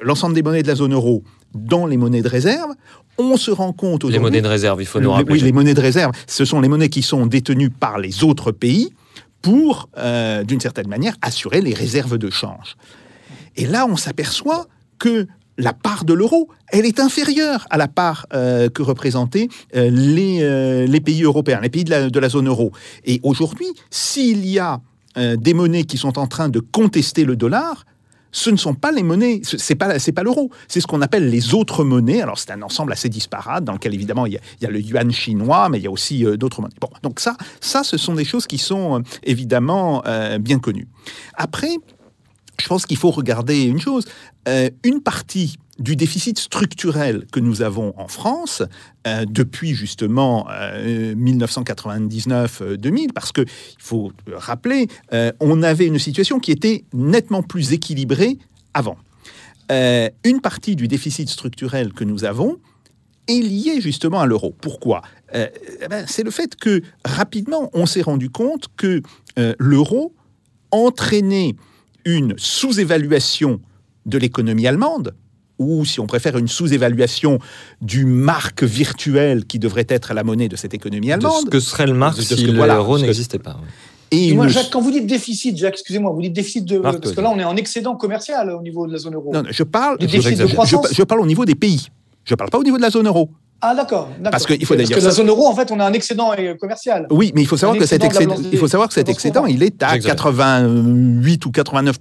l'ensemble 0.00 0.34
des 0.34 0.42
monnaies 0.42 0.62
de 0.62 0.68
la 0.68 0.74
zone 0.74 0.94
euro 0.94 1.22
dans 1.56 1.86
les 1.86 1.96
monnaies 1.96 2.22
de 2.22 2.28
réserve, 2.28 2.72
on 3.18 3.36
se 3.36 3.50
rend 3.50 3.72
compte 3.72 4.04
Les 4.04 4.18
monnaies 4.18 4.42
de 4.42 4.48
réserve, 4.48 4.82
il 4.82 4.86
faut 4.86 5.00
nous 5.00 5.10
rappeler. 5.10 5.34
Oui, 5.34 5.40
les 5.40 5.52
monnaies 5.52 5.74
de 5.74 5.80
réserve, 5.80 6.12
ce 6.26 6.44
sont 6.44 6.60
les 6.60 6.68
monnaies 6.68 6.88
qui 6.88 7.02
sont 7.02 7.26
détenues 7.26 7.70
par 7.70 7.98
les 7.98 8.24
autres 8.24 8.52
pays 8.52 8.90
pour, 9.42 9.88
euh, 9.96 10.44
d'une 10.44 10.60
certaine 10.60 10.88
manière, 10.88 11.14
assurer 11.22 11.60
les 11.60 11.74
réserves 11.74 12.18
de 12.18 12.30
change. 12.30 12.76
Et 13.56 13.66
là, 13.66 13.86
on 13.86 13.96
s'aperçoit 13.96 14.66
que 14.98 15.26
la 15.58 15.72
part 15.72 16.04
de 16.04 16.12
l'euro, 16.12 16.48
elle 16.68 16.84
est 16.84 17.00
inférieure 17.00 17.66
à 17.70 17.78
la 17.78 17.88
part 17.88 18.26
euh, 18.34 18.68
que 18.68 18.82
représentaient 18.82 19.48
euh, 19.74 19.88
les, 19.90 20.86
les 20.86 21.00
pays 21.00 21.22
européens, 21.22 21.60
les 21.62 21.70
pays 21.70 21.84
de 21.84 21.90
la, 21.90 22.10
de 22.10 22.18
la 22.18 22.28
zone 22.28 22.48
euro. 22.48 22.72
Et 23.04 23.20
aujourd'hui, 23.22 23.68
s'il 23.90 24.46
y 24.46 24.58
a 24.58 24.80
des 25.38 25.54
monnaies 25.54 25.84
qui 25.84 25.96
sont 25.96 26.18
en 26.18 26.26
train 26.26 26.50
de 26.50 26.60
contester 26.60 27.24
le 27.24 27.36
dollar, 27.36 27.86
ce 28.38 28.50
ne 28.50 28.56
sont 28.58 28.74
pas 28.74 28.92
les 28.92 29.02
monnaies, 29.02 29.40
ce- 29.44 29.56
c'est 29.56 29.74
pas 29.76 29.98
pas 30.14 30.22
l'euro, 30.22 30.50
c'est 30.68 30.82
ce 30.82 30.86
qu'on 30.86 31.00
appelle 31.00 31.30
les 31.30 31.54
autres 31.54 31.84
monnaies. 31.84 32.20
Alors 32.20 32.38
c'est 32.38 32.50
un 32.50 32.60
ensemble 32.60 32.92
assez 32.92 33.08
disparate 33.08 33.64
dans 33.64 33.72
lequel 33.72 33.94
évidemment 33.94 34.26
il 34.26 34.34
y 34.34 34.36
a, 34.36 34.40
il 34.60 34.64
y 34.64 34.66
a 34.66 34.70
le 34.70 34.78
yuan 34.80 35.10
chinois, 35.10 35.70
mais 35.70 35.78
il 35.78 35.84
y 35.84 35.86
a 35.86 35.90
aussi 35.90 36.24
euh, 36.26 36.36
d'autres 36.36 36.60
monnaies. 36.60 36.74
Bon, 36.78 36.90
donc 37.02 37.18
ça, 37.18 37.34
ça, 37.60 37.82
ce 37.82 37.96
sont 37.96 38.14
des 38.14 38.26
choses 38.26 38.46
qui 38.46 38.58
sont 38.58 38.98
euh, 38.98 39.02
évidemment 39.24 40.02
euh, 40.06 40.36
bien 40.38 40.58
connues. 40.58 40.86
Après, 41.34 41.76
je 42.60 42.66
pense 42.68 42.86
qu'il 42.86 42.96
faut 42.96 43.10
regarder 43.10 43.62
une 43.64 43.80
chose. 43.80 44.04
Euh, 44.48 44.70
une 44.84 45.00
partie 45.00 45.56
du 45.78 45.94
déficit 45.94 46.38
structurel 46.38 47.26
que 47.30 47.40
nous 47.40 47.60
avons 47.62 47.92
en 47.98 48.08
France 48.08 48.62
euh, 49.06 49.24
depuis 49.28 49.74
justement 49.74 50.46
euh, 50.50 51.14
1999-2000, 51.14 53.12
parce 53.12 53.32
que 53.32 53.42
il 53.42 53.82
faut 53.82 54.12
rappeler, 54.32 54.88
euh, 55.12 55.32
on 55.40 55.62
avait 55.62 55.86
une 55.86 55.98
situation 55.98 56.38
qui 56.38 56.50
était 56.50 56.84
nettement 56.94 57.42
plus 57.42 57.72
équilibrée 57.72 58.38
avant. 58.72 58.96
Euh, 59.72 60.08
une 60.24 60.40
partie 60.40 60.76
du 60.76 60.86
déficit 60.88 61.28
structurel 61.28 61.92
que 61.92 62.04
nous 62.04 62.24
avons 62.24 62.58
est 63.28 63.40
liée 63.40 63.80
justement 63.80 64.20
à 64.20 64.26
l'euro. 64.26 64.54
Pourquoi? 64.60 65.02
Euh, 65.34 65.48
eh 65.82 65.88
ben, 65.88 66.04
C'est 66.06 66.22
le 66.22 66.30
fait 66.30 66.54
que 66.54 66.82
rapidement, 67.04 67.70
on 67.74 67.86
s'est 67.86 68.02
rendu 68.02 68.30
compte 68.30 68.68
que 68.76 69.02
euh, 69.38 69.54
l'euro 69.58 70.14
entraînait 70.70 71.56
une 72.06 72.32
sous-évaluation 72.38 73.60
de 74.06 74.16
l'économie 74.18 74.66
allemande, 74.66 75.14
ou 75.58 75.84
si 75.84 76.00
on 76.00 76.06
préfère 76.06 76.38
une 76.38 76.48
sous-évaluation 76.48 77.38
du 77.82 78.04
marque 78.04 78.62
virtuel 78.62 79.44
qui 79.46 79.58
devrait 79.58 79.86
être 79.88 80.14
la 80.14 80.22
monnaie 80.22 80.48
de 80.48 80.56
cette 80.56 80.72
économie 80.74 81.08
De 81.08 81.12
allemande. 81.14 81.44
ce 81.44 81.50
que 81.50 81.60
serait 81.60 81.86
le 81.86 81.94
marque 81.94 82.20
si 82.22 82.36
que- 82.36 82.50
l'euro 82.52 82.56
voilà, 82.86 83.06
n'existait 83.06 83.38
pas. 83.38 83.58
Et 84.12 84.28
Et 84.28 84.34
moi, 84.34 84.44
une- 84.44 84.50
Jacques, 84.52 84.70
quand 84.70 84.80
vous 84.80 84.92
dites 84.92 85.06
déficit, 85.06 85.56
Jacques, 85.56 85.74
excusez-moi, 85.74 86.12
vous 86.12 86.22
dites 86.22 86.32
déficit 86.32 86.64
de. 86.64 86.78
Parce 86.78 87.00
que 87.12 87.20
là, 87.20 87.30
on 87.34 87.38
est 87.40 87.44
en 87.44 87.56
excédent 87.56 87.96
commercial 87.96 88.50
au 88.50 88.62
niveau 88.62 88.86
de 88.86 88.92
la 88.92 88.98
zone 88.98 89.14
euro. 89.14 89.32
Non, 89.32 89.42
non, 89.42 89.48
je 89.50 89.62
parle, 89.64 89.96
je, 90.00 90.06
je- 90.06 91.02
parle 91.02 91.20
au 91.20 91.26
niveau 91.26 91.44
des 91.44 91.56
pays. 91.56 91.88
Je 92.24 92.34
parle 92.36 92.50
pas 92.50 92.58
au 92.58 92.62
niveau 92.62 92.76
de 92.76 92.82
la 92.82 92.90
zone 92.90 93.06
euro. 93.08 93.30
Ah, 93.60 93.74
d'accord. 93.74 94.10
Parce 94.30 94.46
qu'il 94.46 94.64
faut 94.66 94.76
Parce 94.76 94.88
que 94.90 95.00
la 95.00 95.10
zone 95.10 95.28
euro, 95.28 95.48
en 95.48 95.54
fait, 95.54 95.70
on 95.70 95.80
a 95.80 95.84
un 95.84 95.92
excédent 95.92 96.32
euh, 96.38 96.54
commercial. 96.54 97.06
Oui, 97.10 97.32
mais 97.34 97.42
il 97.42 97.46
faut 97.46 97.56
savoir 97.56 97.76
Un 97.76 97.80
que 97.80 97.86
cet 97.86 98.04
excédent 98.04 98.36
il 98.52 98.58
faut 98.58 98.68
savoir 98.68 98.88
que 98.88 98.94
cet 98.94 99.08
excédent, 99.08 99.46
il 99.46 99.62
est 99.62 99.82
à 99.82 99.94
J'exagère. 99.94 100.16
88 100.16 101.46
ou 101.46 101.50
89 101.50 101.96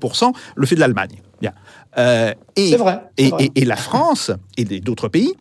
le 0.56 0.66
fait 0.66 0.76
de 0.76 0.80
l'Allemagne. 0.82 1.22
Bien. 1.42 1.54
Euh, 1.98 2.34
et, 2.56 2.72
C'est 2.72 2.78
vrai. 2.78 3.00
et, 3.18 3.30
vrai. 3.30 3.46
et- 3.56 3.62
et 3.62 3.66
la 3.66 3.78
France 3.78 4.32
et 4.58 4.66
d'autres 4.82 5.08
pays 5.08 5.34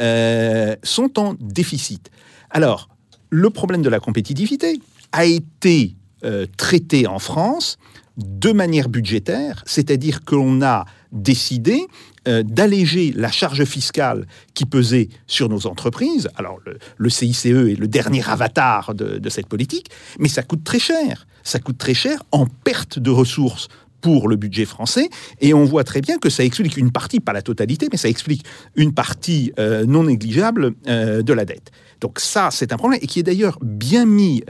euh, 0.00 0.74
sont 0.82 1.18
en 1.18 1.34
déficit. 1.38 2.10
Alors, 2.50 2.88
le 3.30 3.48
problème 3.50 3.82
de 3.82 3.88
la 3.88 4.00
compétitivité 4.00 4.80
a 5.12 5.24
été 5.24 5.94
euh, 6.24 6.46
traité 6.56 7.06
en 7.06 7.18
France 7.18 7.78
de 8.16 8.52
manière 8.52 8.88
budgétaire, 8.88 9.62
c'est-à-dire 9.66 10.24
qu'on 10.24 10.62
a 10.62 10.84
décidé 11.12 11.86
euh, 12.30 12.42
d'alléger 12.42 13.12
la 13.14 13.30
charge 13.30 13.64
fiscale 13.64 14.26
qui 14.54 14.64
pesait 14.64 15.08
sur 15.26 15.48
nos 15.48 15.66
entreprises. 15.66 16.28
Alors, 16.36 16.60
le, 16.96 17.10
CICE 17.10 17.46
est 17.46 17.52
le 17.52 17.88
dernier 17.88 18.22
avatar 18.28 18.94
de, 18.94 19.28
cette 19.28 19.46
politique, 19.46 19.90
mais 20.18 20.28
ça 20.28 20.42
coûte 20.42 20.64
très 20.64 20.78
cher. 20.78 21.26
Ça 21.42 21.58
coûte 21.58 21.78
très 21.78 21.94
cher 21.94 22.22
en 22.30 22.46
perte 22.46 22.98
de 22.98 23.10
ressources 23.10 23.68
pour 24.00 24.28
le 24.28 24.36
budget 24.36 24.64
français, 24.64 25.10
et 25.40 25.52
on 25.52 25.64
voit 25.64 25.84
très 25.84 26.00
bien 26.00 26.18
que 26.18 26.30
ça 26.30 26.42
explique 26.42 26.78
une 26.78 26.90
partie, 26.90 27.20
pas 27.20 27.34
la 27.34 27.42
totalité, 27.42 27.88
mais 27.92 27.98
ça 27.98 28.08
explique 28.08 28.44
une 28.74 28.94
partie 28.94 29.52
euh, 29.58 29.84
non 29.84 30.04
négligeable 30.04 30.72
euh, 30.88 31.22
de 31.22 31.32
la 31.34 31.44
dette. 31.44 31.70
Donc 32.00 32.18
ça, 32.18 32.48
c'est 32.50 32.72
un 32.72 32.78
problème, 32.78 33.00
et 33.02 33.06
qui 33.06 33.20
est 33.20 33.24
d'ailleurs 33.24 33.58
bien 33.60 34.06
mis 34.06 34.42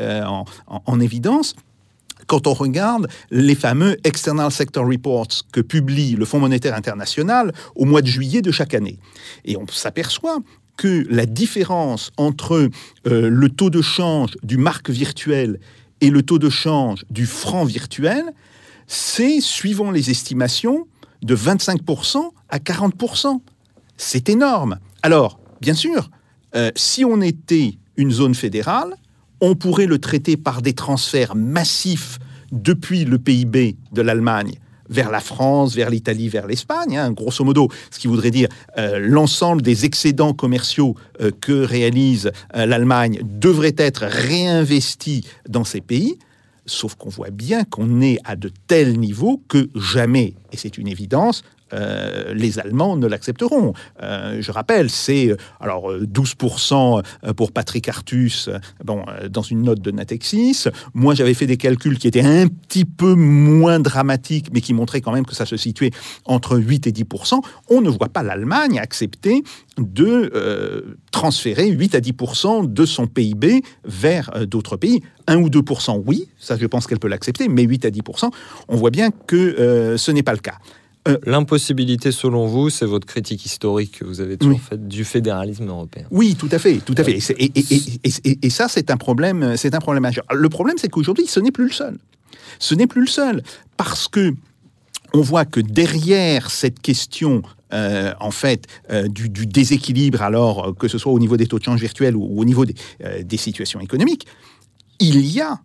en 0.86 1.00
évidence 1.00 1.56
quand 2.30 2.46
on 2.46 2.54
regarde 2.54 3.08
les 3.32 3.56
fameux 3.56 3.96
External 4.04 4.52
Sector 4.52 4.86
Reports 4.86 5.42
que 5.52 5.60
publie 5.60 6.12
le 6.12 6.24
Fonds 6.24 6.38
monétaire 6.38 6.76
international 6.76 7.52
au 7.74 7.86
mois 7.86 8.02
de 8.02 8.06
juillet 8.06 8.40
de 8.40 8.52
chaque 8.52 8.72
année. 8.72 9.00
Et 9.44 9.56
on 9.56 9.66
s'aperçoit 9.66 10.38
que 10.76 11.04
la 11.10 11.26
différence 11.26 12.12
entre 12.18 12.70
euh, 13.08 13.28
le 13.28 13.48
taux 13.48 13.68
de 13.68 13.82
change 13.82 14.36
du 14.44 14.58
marque 14.58 14.90
virtuel 14.90 15.58
et 16.00 16.08
le 16.08 16.22
taux 16.22 16.38
de 16.38 16.48
change 16.48 17.04
du 17.10 17.26
franc 17.26 17.64
virtuel, 17.64 18.22
c'est, 18.86 19.40
suivant 19.40 19.90
les 19.90 20.10
estimations, 20.10 20.86
de 21.22 21.34
25% 21.34 22.30
à 22.48 22.58
40%. 22.58 23.40
C'est 23.96 24.28
énorme. 24.28 24.78
Alors, 25.02 25.40
bien 25.60 25.74
sûr, 25.74 26.08
euh, 26.54 26.70
si 26.76 27.04
on 27.04 27.22
était 27.22 27.76
une 27.96 28.12
zone 28.12 28.36
fédérale, 28.36 28.94
on 29.40 29.54
pourrait 29.54 29.86
le 29.86 29.98
traiter 29.98 30.36
par 30.36 30.62
des 30.62 30.72
transferts 30.72 31.34
massifs 31.34 32.18
depuis 32.52 33.04
le 33.04 33.18
PIB 33.18 33.76
de 33.92 34.02
l'Allemagne 34.02 34.58
vers 34.90 35.10
la 35.10 35.20
France, 35.20 35.74
vers 35.74 35.88
l'Italie, 35.88 36.28
vers 36.28 36.46
l'Espagne, 36.46 36.98
hein, 36.98 37.12
grosso 37.12 37.44
modo, 37.44 37.68
ce 37.90 37.98
qui 37.98 38.08
voudrait 38.08 38.32
dire 38.32 38.48
euh, 38.76 38.98
l'ensemble 38.98 39.62
des 39.62 39.84
excédents 39.84 40.34
commerciaux 40.34 40.96
euh, 41.20 41.30
que 41.40 41.52
réalise 41.52 42.32
euh, 42.56 42.66
l'Allemagne 42.66 43.20
devrait 43.22 43.76
être 43.78 44.04
réinvestis 44.04 45.24
dans 45.48 45.64
ces 45.64 45.80
pays. 45.80 46.18
Sauf 46.66 46.96
qu'on 46.96 47.08
voit 47.08 47.30
bien 47.30 47.64
qu'on 47.64 48.00
est 48.00 48.18
à 48.24 48.36
de 48.36 48.50
tels 48.66 48.98
niveaux 48.98 49.42
que 49.48 49.70
jamais, 49.76 50.34
et 50.52 50.56
c'est 50.56 50.76
une 50.76 50.88
évidence, 50.88 51.42
euh, 51.72 52.34
les 52.34 52.58
Allemands 52.58 52.96
ne 52.96 53.06
l'accepteront. 53.06 53.72
Euh, 54.02 54.38
je 54.40 54.52
rappelle, 54.52 54.90
c'est 54.90 55.28
euh, 55.28 55.36
alors 55.60 55.90
euh, 55.90 56.06
12% 56.06 57.02
pour 57.36 57.52
Patrick 57.52 57.88
Artus, 57.88 58.48
bon, 58.84 59.04
dans 59.30 59.42
une 59.42 59.62
note 59.62 59.80
de 59.80 59.90
Natexis. 59.90 60.64
Moi, 60.94 61.14
j'avais 61.14 61.34
fait 61.34 61.46
des 61.46 61.56
calculs 61.56 61.98
qui 61.98 62.08
étaient 62.08 62.22
un 62.22 62.46
petit 62.46 62.84
peu 62.84 63.14
moins 63.14 63.80
dramatiques, 63.80 64.48
mais 64.52 64.60
qui 64.60 64.74
montraient 64.74 65.00
quand 65.00 65.12
même 65.12 65.26
que 65.26 65.34
ça 65.34 65.46
se 65.46 65.56
situait 65.56 65.90
entre 66.24 66.58
8 66.58 66.86
et 66.86 66.92
10%. 66.92 67.40
On 67.68 67.80
ne 67.80 67.90
voit 67.90 68.08
pas 68.08 68.22
l'Allemagne 68.22 68.78
accepter 68.78 69.42
de 69.78 70.96
transférer 71.10 71.68
8 71.68 71.94
à 71.94 72.00
10% 72.00 72.72
de 72.72 72.84
son 72.84 73.06
PIB 73.06 73.62
vers 73.84 74.46
d'autres 74.46 74.76
pays. 74.76 75.02
1 75.26 75.36
ou 75.36 75.48
2%, 75.48 76.02
oui, 76.06 76.28
ça 76.38 76.56
je 76.56 76.66
pense 76.66 76.86
qu'elle 76.86 76.98
peut 76.98 77.08
l'accepter, 77.08 77.48
mais 77.48 77.62
8 77.62 77.84
à 77.84 77.90
10%, 77.90 78.30
on 78.68 78.76
voit 78.76 78.90
bien 78.90 79.10
que 79.10 79.96
ce 79.96 80.10
n'est 80.10 80.22
pas 80.22 80.32
le 80.32 80.38
cas. 80.38 80.58
L'impossibilité, 81.24 82.12
selon 82.12 82.46
vous, 82.46 82.68
c'est 82.68 82.84
votre 82.84 83.06
critique 83.06 83.44
historique 83.46 83.98
que 84.00 84.04
vous 84.04 84.20
avez 84.20 84.36
toujours 84.36 84.56
Oui. 84.56 84.60
faite 84.60 84.86
du 84.86 85.04
fédéralisme 85.04 85.66
européen. 85.68 86.04
Oui, 86.10 86.36
tout 86.38 86.48
à 86.52 86.58
fait, 86.58 86.76
tout 86.76 86.94
à 86.98 87.04
fait. 87.04 87.18
Et, 88.42 88.50
ça, 88.50 88.68
c'est 88.68 88.90
un 88.90 88.96
problème, 88.96 89.56
c'est 89.56 89.74
un 89.74 89.78
problème 89.80 90.02
majeur. 90.02 90.24
Le 90.32 90.48
problème, 90.48 90.76
c'est 90.78 90.88
qu'aujourd'hui, 90.88 91.26
ce 91.26 91.40
n'est 91.40 91.52
plus 91.52 91.64
le 91.64 91.72
seul. 91.72 91.98
Ce 92.58 92.74
n'est 92.74 92.86
plus 92.86 93.00
le 93.02 93.06
seul 93.06 93.42
parce 93.76 94.08
que 94.08 94.34
on 95.12 95.22
voit 95.22 95.44
que 95.44 95.60
derrière 95.60 96.50
cette 96.50 96.80
question, 96.80 97.42
euh, 97.72 98.12
en 98.20 98.30
fait, 98.30 98.66
euh, 98.90 99.08
du, 99.08 99.28
du 99.28 99.46
déséquilibre, 99.46 100.22
alors 100.22 100.68
euh, 100.68 100.72
que 100.72 100.86
ce 100.86 100.98
soit 100.98 101.12
au 101.12 101.18
niveau 101.18 101.36
des 101.36 101.46
taux 101.46 101.58
de 101.58 101.64
change 101.64 101.80
virtuels 101.80 102.14
ou, 102.14 102.24
ou 102.24 102.40
au 102.40 102.44
niveau 102.44 102.64
des, 102.64 102.74
euh, 103.04 103.22
des 103.22 103.36
situations 103.36 103.80
économiques, 103.80 104.26
il 105.00 105.26
y 105.26 105.40
a 105.40 105.58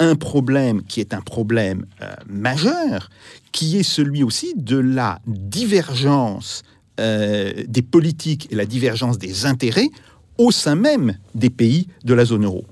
un 0.00 0.16
problème 0.16 0.82
qui 0.82 0.98
est 1.00 1.14
un 1.14 1.20
problème 1.20 1.86
euh, 2.00 2.12
majeur, 2.26 3.10
qui 3.52 3.76
est 3.76 3.84
celui 3.84 4.24
aussi 4.24 4.54
de 4.56 4.78
la 4.78 5.20
divergence 5.26 6.62
euh, 6.98 7.52
des 7.68 7.82
politiques 7.82 8.48
et 8.50 8.56
la 8.56 8.64
divergence 8.64 9.18
des 9.18 9.46
intérêts 9.46 9.90
au 10.38 10.50
sein 10.50 10.74
même 10.74 11.18
des 11.34 11.50
pays 11.50 11.86
de 12.02 12.14
la 12.14 12.24
zone 12.24 12.46
euro. 12.46 12.64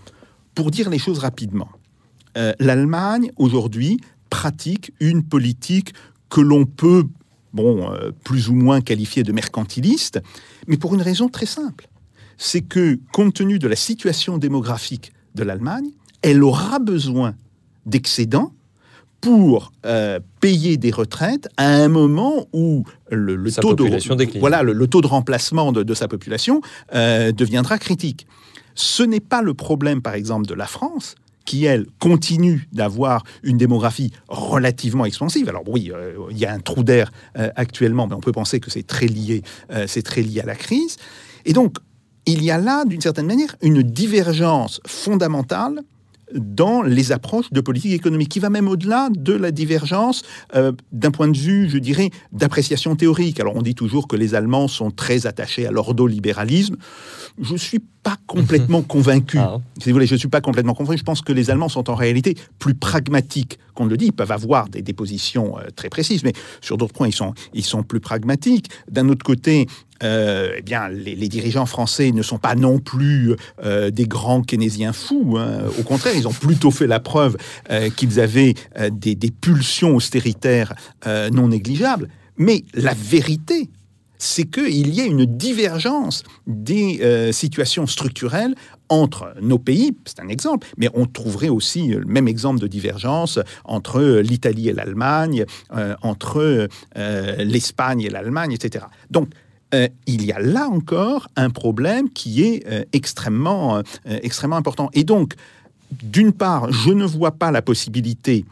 Pour 0.54 0.70
dire 0.70 0.88
les 0.88 0.98
choses 0.98 1.18
rapidement, 1.18 1.68
euh, 2.36 2.54
l'Allemagne 2.58 3.30
aujourd'hui 3.36 3.98
pratique 4.30 4.92
une 4.98 5.22
politique 5.22 5.92
que 6.30 6.40
l'on 6.40 6.64
peut, 6.64 7.04
bon, 7.52 7.90
plus 8.24 8.48
ou 8.48 8.54
moins 8.54 8.80
qualifier 8.80 9.22
de 9.22 9.32
mercantiliste, 9.32 10.20
mais 10.66 10.76
pour 10.76 10.94
une 10.94 11.02
raison 11.02 11.28
très 11.28 11.46
simple. 11.46 11.88
C'est 12.36 12.60
que, 12.60 12.98
compte 13.12 13.34
tenu 13.34 13.58
de 13.58 13.66
la 13.66 13.76
situation 13.76 14.36
démographique 14.36 15.12
de 15.34 15.42
l'Allemagne, 15.42 15.90
elle 16.22 16.42
aura 16.42 16.78
besoin 16.78 17.34
d'excédents 17.86 18.52
pour 19.20 19.72
euh, 19.84 20.20
payer 20.40 20.76
des 20.76 20.90
retraites 20.90 21.48
à 21.56 21.66
un 21.68 21.88
moment 21.88 22.46
où 22.52 22.84
le, 23.10 23.50
taux 23.50 23.74
de 23.74 24.14
décline. 24.14 24.40
voilà 24.40 24.62
le, 24.62 24.72
le 24.72 24.86
taux 24.86 25.00
de 25.00 25.06
remplacement 25.06 25.72
de, 25.72 25.82
de 25.82 25.94
sa 25.94 26.06
population 26.06 26.60
euh, 26.94 27.32
deviendra 27.32 27.78
critique. 27.78 28.26
Ce 28.74 29.02
n'est 29.02 29.20
pas 29.20 29.42
le 29.42 29.54
problème, 29.54 30.02
par 30.02 30.14
exemple, 30.14 30.46
de 30.46 30.54
la 30.54 30.66
France 30.66 31.16
qui, 31.44 31.64
elle, 31.64 31.86
continue 31.98 32.68
d'avoir 32.72 33.24
une 33.42 33.56
démographie 33.56 34.12
relativement 34.28 35.06
expansive. 35.06 35.48
Alors 35.48 35.62
oui, 35.66 35.90
euh, 35.92 36.12
il 36.30 36.38
y 36.38 36.44
a 36.44 36.52
un 36.52 36.60
trou 36.60 36.84
d'air 36.84 37.10
actuellement, 37.34 38.06
mais 38.06 38.14
on 38.14 38.20
peut 38.20 38.32
penser 38.32 38.60
que 38.60 38.70
c'est 38.70 38.86
très 38.86 39.06
lié, 39.06 39.42
c'est 39.86 40.02
très 40.02 40.22
lié 40.22 40.40
à 40.40 40.46
la 40.46 40.54
crise. 40.54 40.96
Et 41.46 41.54
donc, 41.54 41.76
il 42.26 42.44
y 42.44 42.50
a 42.50 42.58
là, 42.58 42.84
d'une 42.84 43.00
certaine 43.00 43.26
manière, 43.26 43.56
une 43.62 43.82
divergence 43.82 44.82
fondamentale 44.86 45.80
dans 46.34 46.82
les 46.82 47.12
approches 47.12 47.50
de 47.50 47.60
politique 47.60 47.92
économique, 47.92 48.28
qui 48.28 48.40
va 48.40 48.50
même 48.50 48.68
au-delà 48.68 49.08
de 49.10 49.32
la 49.32 49.50
divergence 49.50 50.22
euh, 50.54 50.72
d'un 50.92 51.10
point 51.10 51.28
de 51.28 51.36
vue, 51.36 51.68
je 51.68 51.78
dirais, 51.78 52.10
d'appréciation 52.32 52.96
théorique. 52.96 53.40
Alors 53.40 53.56
on 53.56 53.62
dit 53.62 53.74
toujours 53.74 54.08
que 54.08 54.16
les 54.16 54.34
Allemands 54.34 54.68
sont 54.68 54.90
très 54.90 55.26
attachés 55.26 55.66
à 55.66 55.70
l'ordolibéralisme. 55.70 56.76
Je 57.40 57.56
suis 57.56 57.80
pas 58.08 58.16
complètement 58.26 58.80
convaincu. 58.80 59.38
Ah. 59.38 59.58
Si 59.78 59.90
vous 59.90 59.94
voulez, 59.96 60.06
je 60.06 60.14
ne 60.14 60.18
suis 60.18 60.28
pas 60.28 60.40
complètement 60.40 60.74
convaincu. 60.74 61.00
Je 61.00 61.04
pense 61.04 61.20
que 61.20 61.34
les 61.34 61.50
Allemands 61.50 61.68
sont 61.68 61.90
en 61.90 61.94
réalité 61.94 62.36
plus 62.58 62.74
pragmatiques 62.74 63.58
qu'on 63.74 63.84
ne 63.84 63.90
le 63.90 63.98
dit. 63.98 64.06
Ils 64.06 64.12
peuvent 64.12 64.32
avoir 64.32 64.68
des, 64.70 64.80
des 64.80 64.94
positions 64.94 65.58
euh, 65.58 65.68
très 65.76 65.90
précises, 65.90 66.22
mais 66.24 66.32
sur 66.62 66.78
d'autres 66.78 66.94
points, 66.94 67.08
ils 67.08 67.14
sont, 67.14 67.34
ils 67.52 67.64
sont 67.64 67.82
plus 67.82 68.00
pragmatiques. 68.00 68.70
D'un 68.90 69.10
autre 69.10 69.24
côté, 69.24 69.66
euh, 70.02 70.54
eh 70.56 70.62
bien, 70.62 70.88
les, 70.88 71.14
les 71.16 71.28
dirigeants 71.28 71.66
français 71.66 72.12
ne 72.12 72.22
sont 72.22 72.38
pas 72.38 72.54
non 72.54 72.78
plus 72.78 73.34
euh, 73.62 73.90
des 73.90 74.06
grands 74.06 74.40
keynésiens 74.40 74.94
fous. 74.94 75.36
hein. 75.38 75.64
Au 75.78 75.82
contraire, 75.82 76.14
ils 76.16 76.26
ont 76.26 76.32
plutôt 76.32 76.70
fait 76.70 76.86
la 76.86 77.00
preuve 77.00 77.36
euh, 77.70 77.90
qu'ils 77.90 78.20
avaient 78.20 78.54
des, 78.90 79.16
des 79.16 79.30
pulsions 79.30 79.94
austéritaires 79.96 80.72
non 81.30 81.48
négligeables. 81.48 82.08
Mais 82.38 82.64
la 82.72 82.94
vérité, 82.94 83.68
c'est 84.18 84.44
qu'il 84.44 84.94
y 84.94 85.00
a 85.00 85.04
une 85.04 85.24
divergence 85.24 86.24
des 86.46 87.00
euh, 87.02 87.32
situations 87.32 87.86
structurelles 87.86 88.54
entre 88.88 89.34
nos 89.40 89.58
pays, 89.58 89.96
c'est 90.06 90.20
un 90.20 90.28
exemple, 90.28 90.66
mais 90.76 90.88
on 90.94 91.06
trouverait 91.06 91.50
aussi 91.50 91.88
le 91.88 92.04
même 92.06 92.26
exemple 92.26 92.58
de 92.60 92.66
divergence 92.66 93.38
entre 93.64 94.00
l'Italie 94.20 94.68
et 94.68 94.72
l'Allemagne, 94.72 95.44
euh, 95.74 95.94
entre 96.02 96.68
euh, 96.96 97.36
l'Espagne 97.44 98.00
et 98.00 98.08
l'Allemagne, 98.08 98.52
etc. 98.52 98.86
Donc, 99.10 99.28
il 100.06 100.24
y 100.24 100.32
a 100.32 100.40
là 100.40 100.66
encore 100.66 101.28
un 101.36 101.50
problème 101.50 102.08
qui 102.08 102.42
est 102.42 102.64
extrêmement, 102.94 103.82
extrêmement 104.06 104.56
important. 104.56 104.88
Et 104.94 105.04
donc, 105.04 105.34
d'une 106.02 106.32
part, 106.32 106.72
je 106.72 106.90
ne 106.90 107.04
vois 107.04 107.32
pas 107.32 107.50
la 107.50 107.60
possibilité 107.60 108.46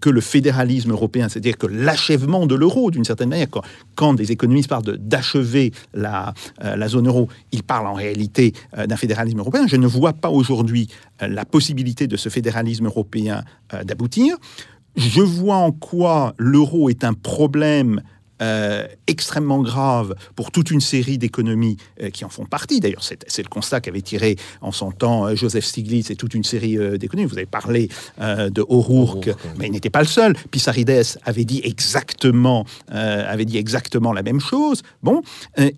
que 0.00 0.10
le 0.10 0.20
fédéralisme 0.20 0.90
européen, 0.92 1.28
c'est-à-dire 1.28 1.56
que 1.56 1.66
l'achèvement 1.66 2.46
de 2.46 2.54
l'euro, 2.54 2.90
d'une 2.90 3.04
certaine 3.04 3.28
manière, 3.28 3.48
quand, 3.94 4.14
des 4.14 4.32
économistes 4.32 4.68
parlent 4.68 4.96
d'achever 4.98 5.72
la, 5.94 6.34
euh, 6.64 6.76
la 6.76 6.88
zone 6.88 7.06
euro, 7.06 7.28
ils 7.52 7.62
parlent 7.62 7.86
en 7.86 7.94
réalité 7.94 8.52
euh, 8.76 8.86
d'un 8.86 8.96
fédéralisme 8.96 9.38
européen. 9.38 9.66
Je 9.66 9.76
ne 9.76 9.86
vois 9.86 10.12
pas 10.12 10.30
aujourd'hui 10.30 10.88
euh, 11.22 11.28
la 11.28 11.44
possibilité 11.44 12.06
de 12.06 12.16
ce 12.16 12.28
fédéralisme 12.28 12.86
européen 12.86 13.44
euh, 13.74 13.84
d'aboutir. 13.84 14.36
Je 14.96 15.20
vois 15.20 15.56
en 15.56 15.72
quoi 15.72 16.34
l'euro 16.38 16.88
est 16.88 17.04
un 17.04 17.14
problème 17.14 18.02
euh, 18.42 18.86
extrêmement 19.06 19.62
grave 19.62 20.14
pour 20.36 20.50
toute 20.50 20.70
une 20.70 20.80
série 20.80 21.18
d'économies 21.18 21.76
euh, 22.02 22.10
qui 22.10 22.24
en 22.24 22.28
font 22.28 22.44
partie. 22.44 22.80
D'ailleurs, 22.80 23.02
c'est 23.02 23.42
le 23.42 23.48
constat 23.48 23.80
qu'avait 23.80 24.00
tiré 24.02 24.36
en 24.60 24.72
son 24.72 24.92
temps 24.92 25.26
euh, 25.26 25.34
Joseph 25.34 25.64
Stiglitz 25.64 26.10
et 26.10 26.16
toute 26.16 26.34
une 26.34 26.44
série 26.44 26.76
d'économies. 26.98 27.28
Vous 27.28 27.36
avez 27.36 27.46
parlé 27.46 27.88
de 28.18 28.64
O'Rourke, 28.68 29.30
mais 29.58 29.66
il 29.66 29.72
n'était 29.72 29.90
pas 29.90 30.00
le 30.00 30.06
seul. 30.06 30.34
Pissarides 30.50 31.02
avait 31.24 31.44
dit 31.44 31.60
exactement, 31.64 32.64
avait 32.88 33.44
dit 33.44 33.58
exactement 33.58 34.12
la 34.12 34.22
même 34.22 34.40
chose. 34.40 34.82
Bon, 35.02 35.22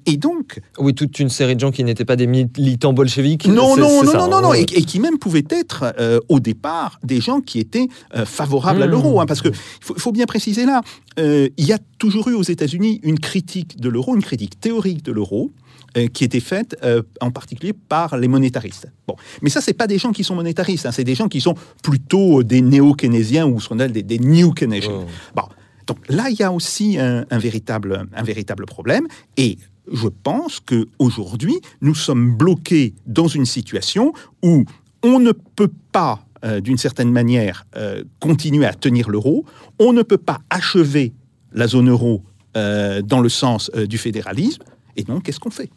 et 0.06 0.16
donc 0.16 0.60
Oui, 0.78 0.94
toute 0.94 1.18
une 1.18 1.28
série 1.28 1.54
de 1.54 1.60
gens 1.60 1.70
qui 1.70 1.84
n'étaient 1.84 2.04
pas 2.04 2.16
des 2.16 2.26
militants 2.26 2.92
bolcheviques. 2.92 3.46
non, 3.46 3.76
non, 3.76 4.02
non, 4.04 4.10
ça, 4.10 4.18
non, 4.18 4.28
non, 4.28 4.40
non, 4.42 4.54
et, 4.54 4.62
et 4.62 4.84
qui 4.84 5.00
même 5.00 5.18
pouvaient 5.18 5.44
être 5.50 5.94
au 6.28 6.40
départ 6.40 6.98
des 7.02 7.20
gens 7.20 7.40
qui 7.40 7.58
étaient 7.58 7.88
favorables 8.24 8.82
à 8.82 8.86
Mmh. 8.86 8.90
l'euro, 8.90 9.20
hein, 9.20 9.26
parce 9.26 9.42
que 9.42 9.48
il 9.48 9.54
faut, 9.80 9.94
faut 9.98 10.12
bien 10.12 10.26
préciser 10.26 10.66
là, 10.66 10.82
euh, 11.18 11.48
il 11.56 11.66
y 11.66 11.72
a 11.72 11.78
toujours 11.98 12.28
eu 12.28 12.34
aux 12.34 12.42
États-Unis 12.42 13.00
une 13.02 13.18
critique 13.18 13.80
de 13.80 13.88
l'euro, 13.88 14.14
une 14.14 14.22
critique 14.22 14.60
théorique 14.60 15.02
de 15.02 15.12
l'euro. 15.12 15.52
euh, 15.96 16.06
qui 16.08 16.24
était 16.24 16.40
faite 16.40 16.76
euh, 16.84 17.02
en 17.20 17.30
particulier 17.30 17.72
par 17.72 18.16
les 18.16 18.28
monétaristes. 18.28 18.88
Bon, 19.06 19.16
mais 19.42 19.50
ça, 19.50 19.60
c'est 19.60 19.72
pas 19.74 19.86
des 19.86 19.98
gens 19.98 20.12
qui 20.12 20.24
sont 20.24 20.34
monétaristes, 20.34 20.86
hein, 20.86 20.92
c'est 20.92 21.04
des 21.04 21.14
gens 21.14 21.28
qui 21.28 21.40
sont 21.40 21.54
plutôt 21.82 22.42
des 22.42 22.60
néo-keynésiens 22.60 23.46
ou 23.46 23.60
ce 23.60 23.68
qu'on 23.68 23.78
appelle 23.78 23.92
des, 23.92 24.02
des 24.02 24.18
new 24.18 24.52
keynesians. 24.52 25.04
Oh. 25.04 25.10
Bon, 25.34 25.42
donc 25.86 25.98
là, 26.08 26.30
il 26.30 26.38
y 26.38 26.42
a 26.42 26.52
aussi 26.52 26.98
un, 26.98 27.24
un 27.30 27.38
véritable, 27.38 28.06
un 28.14 28.22
véritable 28.22 28.66
problème. 28.66 29.06
Et 29.36 29.58
je 29.92 30.08
pense 30.08 30.60
que 30.60 30.86
aujourd'hui, 30.98 31.60
nous 31.80 31.94
sommes 31.94 32.36
bloqués 32.36 32.94
dans 33.06 33.26
une 33.26 33.46
situation 33.46 34.12
où 34.42 34.64
on 35.02 35.18
ne 35.18 35.32
peut 35.32 35.72
pas, 35.90 36.24
euh, 36.44 36.60
d'une 36.60 36.78
certaine 36.78 37.10
manière, 37.12 37.66
euh, 37.76 38.02
continuer 38.20 38.66
à 38.66 38.72
tenir 38.74 39.08
l'euro. 39.10 39.44
On 39.78 39.92
ne 39.92 40.02
peut 40.02 40.18
pas 40.18 40.38
achever 40.50 41.12
la 41.52 41.66
zone 41.66 41.88
euro 41.90 42.22
euh, 42.56 43.02
dans 43.02 43.20
le 43.20 43.28
sens 43.28 43.70
du 43.74 43.98
fédéralisme. 43.98 44.62
Et 44.96 45.04
donc, 45.04 45.22
qu'est-ce 45.24 45.40
qu'on 45.40 45.50
fait? 45.50 45.70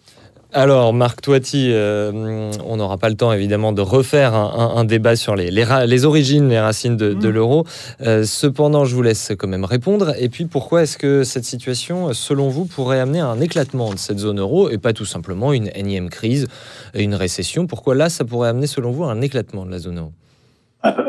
Alors, 0.56 0.94
Marc 0.94 1.22
Toiti, 1.22 1.70
euh, 1.72 2.52
on 2.64 2.78
n'aura 2.78 3.00
pas 3.00 3.10
le 3.10 3.16
temps 3.16 3.34
évidemment 3.34 3.72
de 3.74 3.82
refaire 3.82 4.36
un, 4.36 4.54
un- 4.76 4.76
un 4.82 4.84
débat 4.86 5.16
sur 5.16 5.36
les, 5.36 5.50
les, 5.50 5.64
ra- 5.64 5.88
les 5.88 6.06
origines, 6.06 6.48
les 6.48 6.60
racines 6.60 6.96
de, 6.96 7.14
de 7.16 7.28
Mm. 7.28 7.32
l'euro. 7.32 7.66
Euh, 8.02 8.24
cependant, 8.24 8.86
je 8.86 8.94
vous 8.94 9.02
laisse 9.02 9.32
quand 9.36 9.48
même 9.48 9.66
répondre. 9.66 10.14
Et 10.20 10.30
puis, 10.30 10.46
pourquoi 10.46 10.84
est-ce 10.84 11.00
que 11.00 11.24
cette 11.24 11.46
situation, 11.46 12.14
selon 12.14 12.50
vous, 12.50 12.66
pourrait 12.66 13.00
amener 13.00 13.20
à 13.20 13.28
un 13.30 13.40
éclatement 13.40 13.92
de 13.94 13.98
cette 13.98 14.20
zone 14.20 14.40
euro 14.40 14.70
et 14.70 14.78
pas 14.78 14.94
tout 14.94 15.06
simplement 15.06 15.54
une 15.54 15.72
énième 15.74 16.10
crise, 16.12 16.48
une 16.94 17.16
récession? 17.16 17.66
Pourquoi 17.66 17.96
là, 17.96 18.10
ça 18.10 18.24
pourrait 18.24 18.50
amener, 18.50 18.68
selon 18.68 18.92
vous, 18.92 19.06
à 19.06 19.12
un 19.12 19.22
éclatement 19.22 19.66
de 19.66 19.72
la 19.72 19.80
zone 19.80 19.98
euro? 19.98 20.12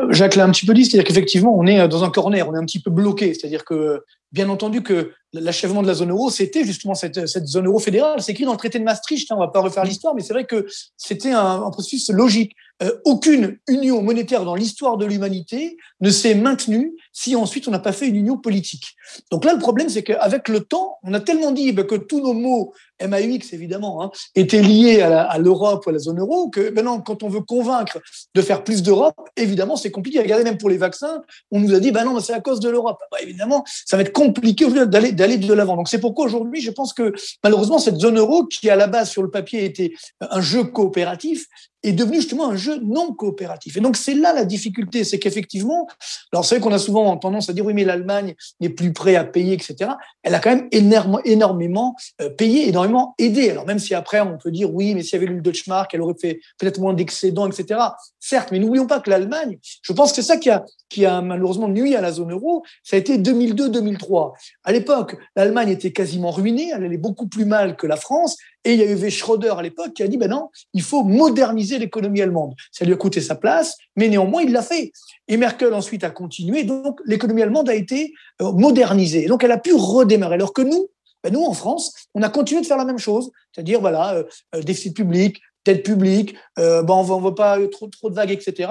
Jacques 0.09 0.35
l'a 0.35 0.45
un 0.45 0.51
petit 0.51 0.65
peu 0.65 0.73
dit, 0.73 0.85
c'est-à-dire 0.85 1.07
qu'effectivement, 1.07 1.53
on 1.57 1.65
est 1.65 1.87
dans 1.87 2.03
un 2.03 2.09
corner, 2.09 2.47
on 2.47 2.55
est 2.55 2.57
un 2.57 2.65
petit 2.65 2.81
peu 2.81 2.91
bloqué. 2.91 3.33
C'est-à-dire 3.33 3.65
que, 3.65 4.03
bien 4.31 4.47
entendu, 4.49 4.81
que 4.81 5.11
l'achèvement 5.33 5.81
de 5.81 5.87
la 5.87 5.93
zone 5.93 6.11
euro, 6.11 6.29
c'était 6.29 6.63
justement 6.63 6.95
cette, 6.95 7.25
zone 7.27 7.65
euro 7.65 7.79
fédérale. 7.79 8.21
C'est 8.21 8.31
écrit 8.31 8.45
dans 8.45 8.53
le 8.53 8.57
traité 8.57 8.79
de 8.79 8.83
Maastricht, 8.83 9.31
hein, 9.31 9.35
on 9.37 9.41
va 9.41 9.49
pas 9.49 9.59
refaire 9.59 9.83
l'histoire, 9.83 10.15
mais 10.15 10.21
c'est 10.21 10.33
vrai 10.33 10.45
que 10.45 10.65
c'était 10.97 11.31
un 11.31 11.69
processus 11.71 12.09
logique. 12.09 12.53
Euh, 12.83 12.91
aucune 13.05 13.57
union 13.69 14.01
monétaire 14.01 14.43
dans 14.43 14.55
l'histoire 14.55 14.97
de 14.97 15.05
l'humanité 15.05 15.77
ne 16.01 16.09
s'est 16.09 16.35
maintenue 16.35 16.93
si 17.13 17.33
ensuite 17.33 17.69
on 17.69 17.71
n'a 17.71 17.79
pas 17.79 17.93
fait 17.93 18.07
une 18.07 18.17
union 18.17 18.37
politique. 18.37 18.95
Donc 19.31 19.45
là, 19.45 19.53
le 19.53 19.59
problème, 19.59 19.87
c'est 19.87 20.03
qu'avec 20.03 20.49
le 20.49 20.59
temps, 20.59 20.97
on 21.03 21.13
a 21.13 21.21
tellement 21.21 21.51
dit 21.51 21.71
ben, 21.71 21.85
que 21.85 21.95
tous 21.95 22.19
nos 22.19 22.33
mots, 22.33 22.73
MAUX 23.01 23.53
évidemment, 23.53 24.03
hein, 24.03 24.11
étaient 24.35 24.61
liés 24.61 25.01
à 25.01 25.37
l'Europe 25.37 25.85
ou 25.85 25.89
à 25.89 25.93
la 25.93 25.99
zone 25.99 26.19
euro, 26.19 26.49
que 26.49 26.69
maintenant, 26.71 26.99
quand 26.99 27.23
on 27.23 27.29
veut 27.29 27.41
convaincre 27.41 27.99
de 28.33 28.41
faire 28.41 28.61
plus 28.65 28.83
d'Europe, 28.83 29.15
évidemment, 29.37 29.77
c'est 29.77 29.91
compliqué. 29.91 30.19
Regardez, 30.19 30.43
même 30.43 30.57
pour 30.57 30.69
les 30.69 30.77
vaccins, 30.77 31.21
on 31.51 31.61
nous 31.61 31.73
a 31.73 31.79
dit, 31.79 31.91
ben 31.91 32.03
non, 32.03 32.13
mais 32.13 32.21
c'est 32.21 32.33
à 32.33 32.41
cause 32.41 32.59
de 32.59 32.69
l'Europe. 32.69 32.99
Bah, 33.09 33.19
évidemment, 33.21 33.63
ça 33.85 33.95
va 33.95 34.03
être 34.03 34.11
compliqué 34.11 34.65
d'aller 34.85 35.13
de 35.13 35.53
l'avant. 35.53 35.77
Donc 35.77 35.87
c'est 35.87 35.99
pourquoi 35.99 36.25
aujourd'hui, 36.25 36.59
je 36.59 36.71
pense 36.71 36.91
que 36.91 37.13
malheureusement, 37.41 37.79
cette 37.79 37.99
zone 37.99 38.17
euro, 38.17 38.45
qui 38.45 38.69
à 38.69 38.75
la 38.75 38.87
base 38.87 39.09
sur 39.09 39.23
le 39.23 39.29
papier 39.29 39.63
était 39.63 39.93
un 40.19 40.41
jeu 40.41 40.65
coopératif, 40.65 41.45
est 41.87 41.93
devenu 41.93 42.17
justement 42.17 42.49
un 42.49 42.55
jeu 42.55 42.79
non 42.83 43.13
coopératif. 43.13 43.77
Et 43.77 43.79
donc 43.79 43.97
c'est 43.97 44.13
là 44.13 44.33
la 44.33 44.45
difficulté, 44.45 45.03
c'est 45.03 45.19
qu'effectivement, 45.19 45.87
alors 46.31 46.45
c'est 46.45 46.55
vrai 46.55 46.63
qu'on 46.63 46.73
a 46.73 46.79
souvent 46.79 47.15
tendance 47.17 47.49
à 47.49 47.53
dire 47.53 47.65
oui, 47.65 47.73
mais 47.73 47.83
l'Allemagne 47.83 48.35
n'est 48.59 48.69
plus 48.69 48.93
prêt 48.93 49.15
à 49.15 49.23
payer, 49.23 49.53
etc. 49.53 49.91
Elle 50.23 50.35
a 50.35 50.39
quand 50.39 50.49
même 50.49 50.67
énorme- 50.71 51.21
énormément 51.25 51.95
euh, 52.21 52.29
payé, 52.29 52.67
énormément 52.67 53.15
aidé. 53.17 53.49
Alors 53.49 53.65
même 53.65 53.79
si 53.79 53.93
après 53.93 54.21
on 54.21 54.37
peut 54.37 54.51
dire 54.51 54.73
oui, 54.73 54.95
mais 54.95 55.03
s'il 55.03 55.13
y 55.13 55.23
avait 55.23 55.31
eu 55.31 55.35
le 55.35 55.41
Deutschmark, 55.41 55.93
elle 55.93 56.01
aurait 56.01 56.15
fait 56.19 56.39
peut-être 56.57 56.79
moins 56.79 56.93
d'excédents, 56.93 57.47
etc. 57.47 57.79
Certes, 58.19 58.49
mais 58.51 58.59
n'oublions 58.59 58.87
pas 58.87 58.99
que 58.99 59.09
l'Allemagne, 59.09 59.57
je 59.81 59.93
pense 59.93 60.11
que 60.11 60.15
c'est 60.17 60.27
ça 60.27 60.37
qui 60.37 60.49
a, 60.49 60.65
qui 60.89 61.05
a 61.05 61.21
malheureusement 61.21 61.67
nuit 61.67 61.95
à 61.95 62.01
la 62.01 62.11
zone 62.11 62.31
euro, 62.31 62.63
ça 62.83 62.95
a 62.95 62.99
été 62.99 63.17
2002-2003. 63.17 64.33
À 64.63 64.71
l'époque, 64.71 65.17
l'Allemagne 65.35 65.69
était 65.69 65.91
quasiment 65.91 66.31
ruinée, 66.31 66.71
elle 66.75 66.83
allait 66.83 66.97
beaucoup 66.97 67.27
plus 67.27 67.45
mal 67.45 67.75
que 67.75 67.87
la 67.87 67.97
France, 67.97 68.37
et 68.65 68.73
il 68.73 68.79
y 68.79 68.83
a 68.83 68.91
eu 68.91 69.11
Schröder 69.11 69.53
à 69.57 69.61
l'époque 69.61 69.93
qui 69.93 70.01
a 70.01 70.07
dit, 70.07 70.17
ben 70.17 70.29
non, 70.29 70.49
il 70.73 70.81
faut 70.81 71.03
moderniser 71.03 71.77
l'économie 71.77 72.21
allemande. 72.21 72.55
Ça 72.71 72.83
lui 72.83 72.93
a 72.93 72.97
coûté 72.97 73.21
sa 73.21 73.35
place, 73.35 73.77
mais 73.95 74.09
néanmoins, 74.09 74.41
il 74.41 74.51
l'a 74.51 74.63
fait. 74.63 74.91
Et 75.27 75.37
Merkel 75.37 75.73
ensuite 75.73 76.03
a 76.03 76.09
continué, 76.09 76.63
donc 76.63 76.99
l'économie 77.05 77.43
allemande 77.43 77.69
a 77.69 77.75
été 77.75 78.13
euh, 78.41 78.51
modernisée. 78.51 79.27
Donc 79.27 79.43
elle 79.43 79.51
a 79.51 79.59
pu 79.59 79.73
redémarrer. 79.73 80.33
Alors 80.33 80.51
que 80.51 80.63
nous, 80.63 80.87
ben 81.23 81.31
nous 81.31 81.43
en 81.43 81.53
France, 81.53 81.93
on 82.15 82.23
a 82.23 82.29
continué 82.29 82.61
de 82.61 82.65
faire 82.65 82.77
la 82.77 82.85
même 82.85 82.97
chose, 82.97 83.31
c'est-à-dire 83.53 83.79
voilà, 83.79 84.15
euh, 84.15 84.23
euh, 84.55 84.61
déficit 84.63 84.95
public, 84.95 85.39
dette 85.63 85.83
publique, 85.83 86.35
ben 86.57 86.85
on 86.87 87.19
ne 87.19 87.25
veut 87.25 87.33
pas 87.33 87.57
trop, 87.69 87.87
trop 87.87 88.09
de 88.11 88.15
vagues, 88.15 88.31
etc. 88.31 88.69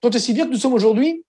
Tant 0.00 0.10
et 0.10 0.18
si 0.18 0.32
bien 0.32 0.46
que 0.46 0.50
nous 0.50 0.58
sommes 0.58 0.74
aujourd'hui 0.74 1.24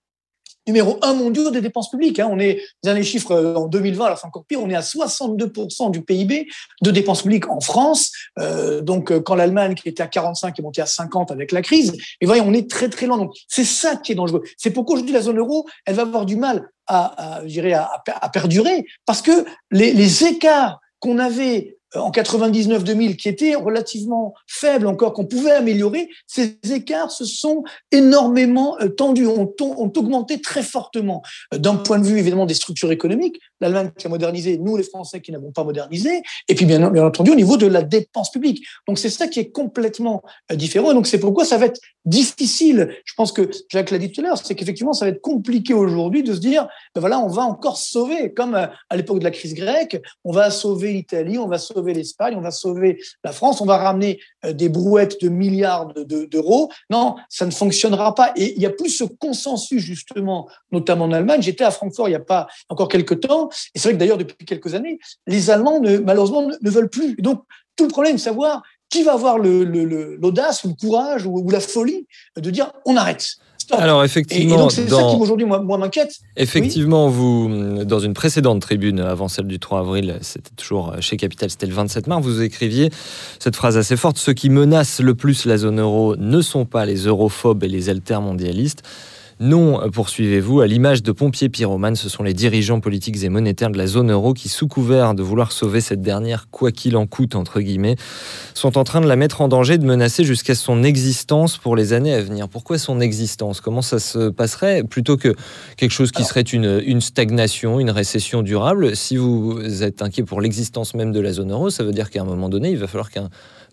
numéro 0.66 0.98
un 1.02 1.14
mondial 1.14 1.52
des 1.52 1.60
dépenses 1.60 1.90
publiques. 1.90 2.18
hein. 2.18 2.28
On 2.30 2.38
est 2.38 2.60
dans 2.82 2.92
les 2.92 3.02
chiffres 3.02 3.32
euh, 3.32 3.54
en 3.54 3.66
2020, 3.66 4.04
alors 4.04 4.18
c'est 4.18 4.26
encore 4.26 4.44
pire, 4.44 4.60
on 4.62 4.70
est 4.70 4.74
à 4.74 4.80
62% 4.80 5.90
du 5.90 6.02
PIB 6.02 6.48
de 6.82 6.90
dépenses 6.90 7.22
publiques 7.22 7.48
en 7.50 7.60
France. 7.60 8.12
Euh, 8.38 8.80
donc 8.80 9.10
euh, 9.10 9.20
quand 9.20 9.34
l'Allemagne 9.34 9.74
qui 9.74 9.88
était 9.88 10.02
à 10.02 10.06
45 10.06 10.58
est 10.58 10.62
montée 10.62 10.82
à 10.82 10.86
50 10.86 11.30
avec 11.30 11.52
la 11.52 11.62
crise, 11.62 11.96
et 12.20 12.26
voyez, 12.26 12.42
on 12.42 12.52
est 12.52 12.70
très 12.70 12.88
très 12.88 13.06
loin. 13.06 13.18
Donc 13.18 13.32
c'est 13.48 13.64
ça 13.64 13.96
qui 13.96 14.12
est 14.12 14.16
dangereux. 14.16 14.42
C'est 14.56 14.70
pourquoi 14.70 14.94
aujourd'hui 14.94 15.14
la 15.14 15.22
zone 15.22 15.38
euro, 15.38 15.66
elle 15.86 15.94
va 15.96 16.02
avoir 16.02 16.26
du 16.26 16.36
mal 16.36 16.68
à, 16.86 17.40
je 17.44 17.52
dirais, 17.52 17.72
à, 17.72 18.02
perdurer 18.32 18.84
parce 19.06 19.22
que 19.22 19.44
les 19.70 20.24
écarts 20.24 20.80
qu'on 20.98 21.18
avait 21.18 21.78
en 21.94 22.10
99-2000 22.10 23.16
qui 23.16 23.28
étaient 23.28 23.54
relativement 23.54 24.34
faibles 24.46 24.86
encore, 24.86 25.12
qu'on 25.12 25.26
pouvait 25.26 25.50
améliorer, 25.50 26.08
ces 26.26 26.58
écarts 26.70 27.10
se 27.10 27.24
sont 27.24 27.64
énormément 27.90 28.76
tendus, 28.96 29.26
ont, 29.26 29.52
augmenté 29.60 30.40
très 30.40 30.62
fortement. 30.62 31.22
D'un 31.52 31.76
point 31.76 31.98
de 31.98 32.04
vue 32.04 32.18
évidemment 32.18 32.46
des 32.46 32.54
structures 32.54 32.92
économiques, 32.92 33.40
l'Allemagne 33.60 33.90
qui 33.96 34.06
a 34.06 34.10
modernisé, 34.10 34.58
nous 34.58 34.76
les 34.76 34.84
Français 34.84 35.20
qui 35.20 35.32
n'avons 35.32 35.50
pas 35.50 35.64
modernisé, 35.64 36.22
et 36.48 36.54
puis 36.54 36.64
bien, 36.64 36.90
bien 36.90 37.04
entendu 37.04 37.32
au 37.32 37.34
niveau 37.34 37.56
de 37.56 37.66
la 37.66 37.82
dépense 37.82 38.30
publique. 38.30 38.64
Donc 38.86 38.98
c'est 38.98 39.10
ça 39.10 39.26
qui 39.26 39.40
est 39.40 39.50
complètement 39.50 40.22
différent. 40.54 40.94
Donc 40.94 41.06
c'est 41.06 41.20
pourquoi 41.20 41.44
ça 41.44 41.58
va 41.58 41.66
être 41.66 41.80
difficile. 42.04 42.94
Je 43.04 43.14
pense 43.14 43.32
que 43.32 43.50
Jacques 43.68 43.90
l'a 43.90 43.98
dit 43.98 44.12
tout 44.12 44.20
à 44.20 44.24
l'heure, 44.24 44.38
c'est 44.38 44.54
qu'effectivement 44.54 44.92
ça 44.92 45.04
va 45.06 45.10
être 45.10 45.20
compliqué 45.20 45.74
aujourd'hui 45.74 46.22
de 46.22 46.34
se 46.34 46.40
dire, 46.40 46.68
ben 46.94 47.00
voilà, 47.00 47.18
on 47.20 47.28
va 47.28 47.42
encore 47.42 47.76
sauver, 47.76 48.32
comme 48.32 48.54
à 48.54 48.96
l'époque 48.96 49.18
de 49.18 49.24
la 49.24 49.30
crise 49.30 49.54
grecque, 49.54 50.00
on 50.24 50.32
va 50.32 50.50
sauver 50.50 50.92
l'Italie, 50.92 51.38
on 51.38 51.48
va 51.48 51.58
sauver 51.58 51.79
l'Espagne, 51.82 52.34
on 52.36 52.40
va 52.40 52.50
sauver 52.50 53.00
la 53.24 53.32
France, 53.32 53.60
on 53.60 53.66
va 53.66 53.78
ramener 53.78 54.20
euh, 54.44 54.52
des 54.52 54.68
brouettes 54.68 55.20
de 55.22 55.28
milliards 55.28 55.92
d'euros. 55.94 56.70
non, 56.90 57.16
ça 57.28 57.46
ne 57.46 57.50
fonctionnera 57.50 58.14
pas. 58.14 58.32
Et 58.36 58.54
il 58.54 58.62
y 58.62 58.66
a 58.66 58.70
plus 58.70 58.90
ce 58.90 59.04
consensus 59.04 59.82
justement, 59.82 60.48
notamment 60.72 61.06
en 61.06 61.12
Allemagne. 61.12 61.42
J'étais 61.42 61.64
à 61.64 61.70
Francfort 61.70 62.08
il 62.08 62.12
n'y 62.12 62.16
a 62.16 62.20
pas 62.20 62.46
encore 62.68 62.88
quelques 62.88 63.20
temps, 63.20 63.48
et 63.74 63.78
c'est 63.78 63.88
vrai 63.88 63.94
que 63.94 63.98
d'ailleurs 63.98 64.18
depuis 64.18 64.46
quelques 64.46 64.74
années, 64.74 64.98
les 65.26 65.50
Allemands 65.50 65.80
malheureusement 66.04 66.46
ne, 66.46 66.70
veulent 66.70 66.90
plus. 66.90 67.16
Donc 67.16 67.42
tout 67.76 67.84
le 67.84 67.90
problème, 67.90 68.18
savoir 68.18 68.62
qui 68.90 69.04
va 69.04 69.12
avoir 69.12 69.38
l'audace, 69.38 70.64
le, 70.64 70.70
le, 70.70 70.76
courage 70.76 71.24
ou, 71.24 71.48
la 71.48 71.60
folie 71.60 72.06
de 72.36 72.50
dire 72.50 72.72
on 72.84 72.96
arrête. 72.96 73.36
Alors 73.72 74.04
effectivement, 74.04 74.54
et, 74.54 74.58
donc 74.58 74.72
c'est 74.72 74.88
ça 74.88 75.02
qui 75.10 75.16
aujourd'hui 75.16 75.46
moi, 75.46 75.78
m'inquiète. 75.78 76.20
Effectivement, 76.36 77.08
vous 77.08 77.84
dans 77.84 77.98
une 77.98 78.14
précédente 78.14 78.60
tribune 78.60 79.00
avant 79.00 79.28
celle 79.28 79.46
du 79.46 79.58
3 79.58 79.80
avril, 79.80 80.18
c'était 80.22 80.54
toujours 80.56 80.94
chez 81.00 81.16
Capital, 81.16 81.50
c'était 81.50 81.66
le 81.66 81.74
27 81.74 82.06
mars, 82.06 82.22
vous 82.22 82.42
écriviez 82.42 82.90
cette 83.38 83.56
phrase 83.56 83.76
assez 83.76 83.96
forte 83.96 84.18
ceux 84.18 84.32
qui 84.32 84.50
menacent 84.50 85.00
le 85.00 85.14
plus 85.14 85.44
la 85.44 85.56
zone 85.58 85.80
euro 85.80 86.16
ne 86.16 86.40
sont 86.40 86.64
pas 86.64 86.84
les 86.84 87.06
europhobes 87.06 87.64
et 87.64 87.68
les 87.68 87.88
altermondialistes. 87.88 88.82
Non, 89.42 89.88
poursuivez-vous, 89.90 90.60
à 90.60 90.66
l'image 90.66 91.02
de 91.02 91.12
pompiers 91.12 91.48
pyromanes, 91.48 91.96
ce 91.96 92.10
sont 92.10 92.22
les 92.22 92.34
dirigeants 92.34 92.80
politiques 92.80 93.24
et 93.24 93.30
monétaires 93.30 93.70
de 93.70 93.78
la 93.78 93.86
zone 93.86 94.10
euro 94.12 94.34
qui, 94.34 94.50
sous 94.50 94.68
couvert 94.68 95.14
de 95.14 95.22
vouloir 95.22 95.50
sauver 95.50 95.80
cette 95.80 96.02
dernière, 96.02 96.48
quoi 96.50 96.72
qu'il 96.72 96.94
en 96.94 97.06
coûte, 97.06 97.34
entre 97.34 97.62
guillemets, 97.62 97.96
sont 98.52 98.76
en 98.76 98.84
train 98.84 99.00
de 99.00 99.08
la 99.08 99.16
mettre 99.16 99.40
en 99.40 99.48
danger, 99.48 99.78
de 99.78 99.86
menacer 99.86 100.24
jusqu'à 100.24 100.54
son 100.54 100.82
existence 100.82 101.56
pour 101.56 101.74
les 101.74 101.94
années 101.94 102.12
à 102.12 102.20
venir. 102.20 102.50
Pourquoi 102.50 102.76
son 102.76 103.00
existence? 103.00 103.62
Comment 103.62 103.80
ça 103.80 103.98
se 103.98 104.28
passerait? 104.28 104.84
Plutôt 104.84 105.16
que 105.16 105.34
quelque 105.78 105.92
chose 105.92 106.12
qui 106.12 106.24
serait 106.24 106.42
une, 106.42 106.82
une 106.84 107.00
stagnation, 107.00 107.80
une 107.80 107.90
récession 107.90 108.42
durable, 108.42 108.94
si 108.94 109.16
vous 109.16 109.82
êtes 109.82 110.02
inquiet 110.02 110.22
pour 110.22 110.42
l'existence 110.42 110.92
même 110.92 111.12
de 111.12 111.20
la 111.20 111.32
zone 111.32 111.50
euro, 111.50 111.70
ça 111.70 111.82
veut 111.82 111.92
dire 111.92 112.10
qu'à 112.10 112.20
un 112.20 112.26
moment 112.26 112.50
donné, 112.50 112.72
il 112.72 112.78
va 112.78 112.86
falloir 112.86 113.10
qu'un 113.10 113.30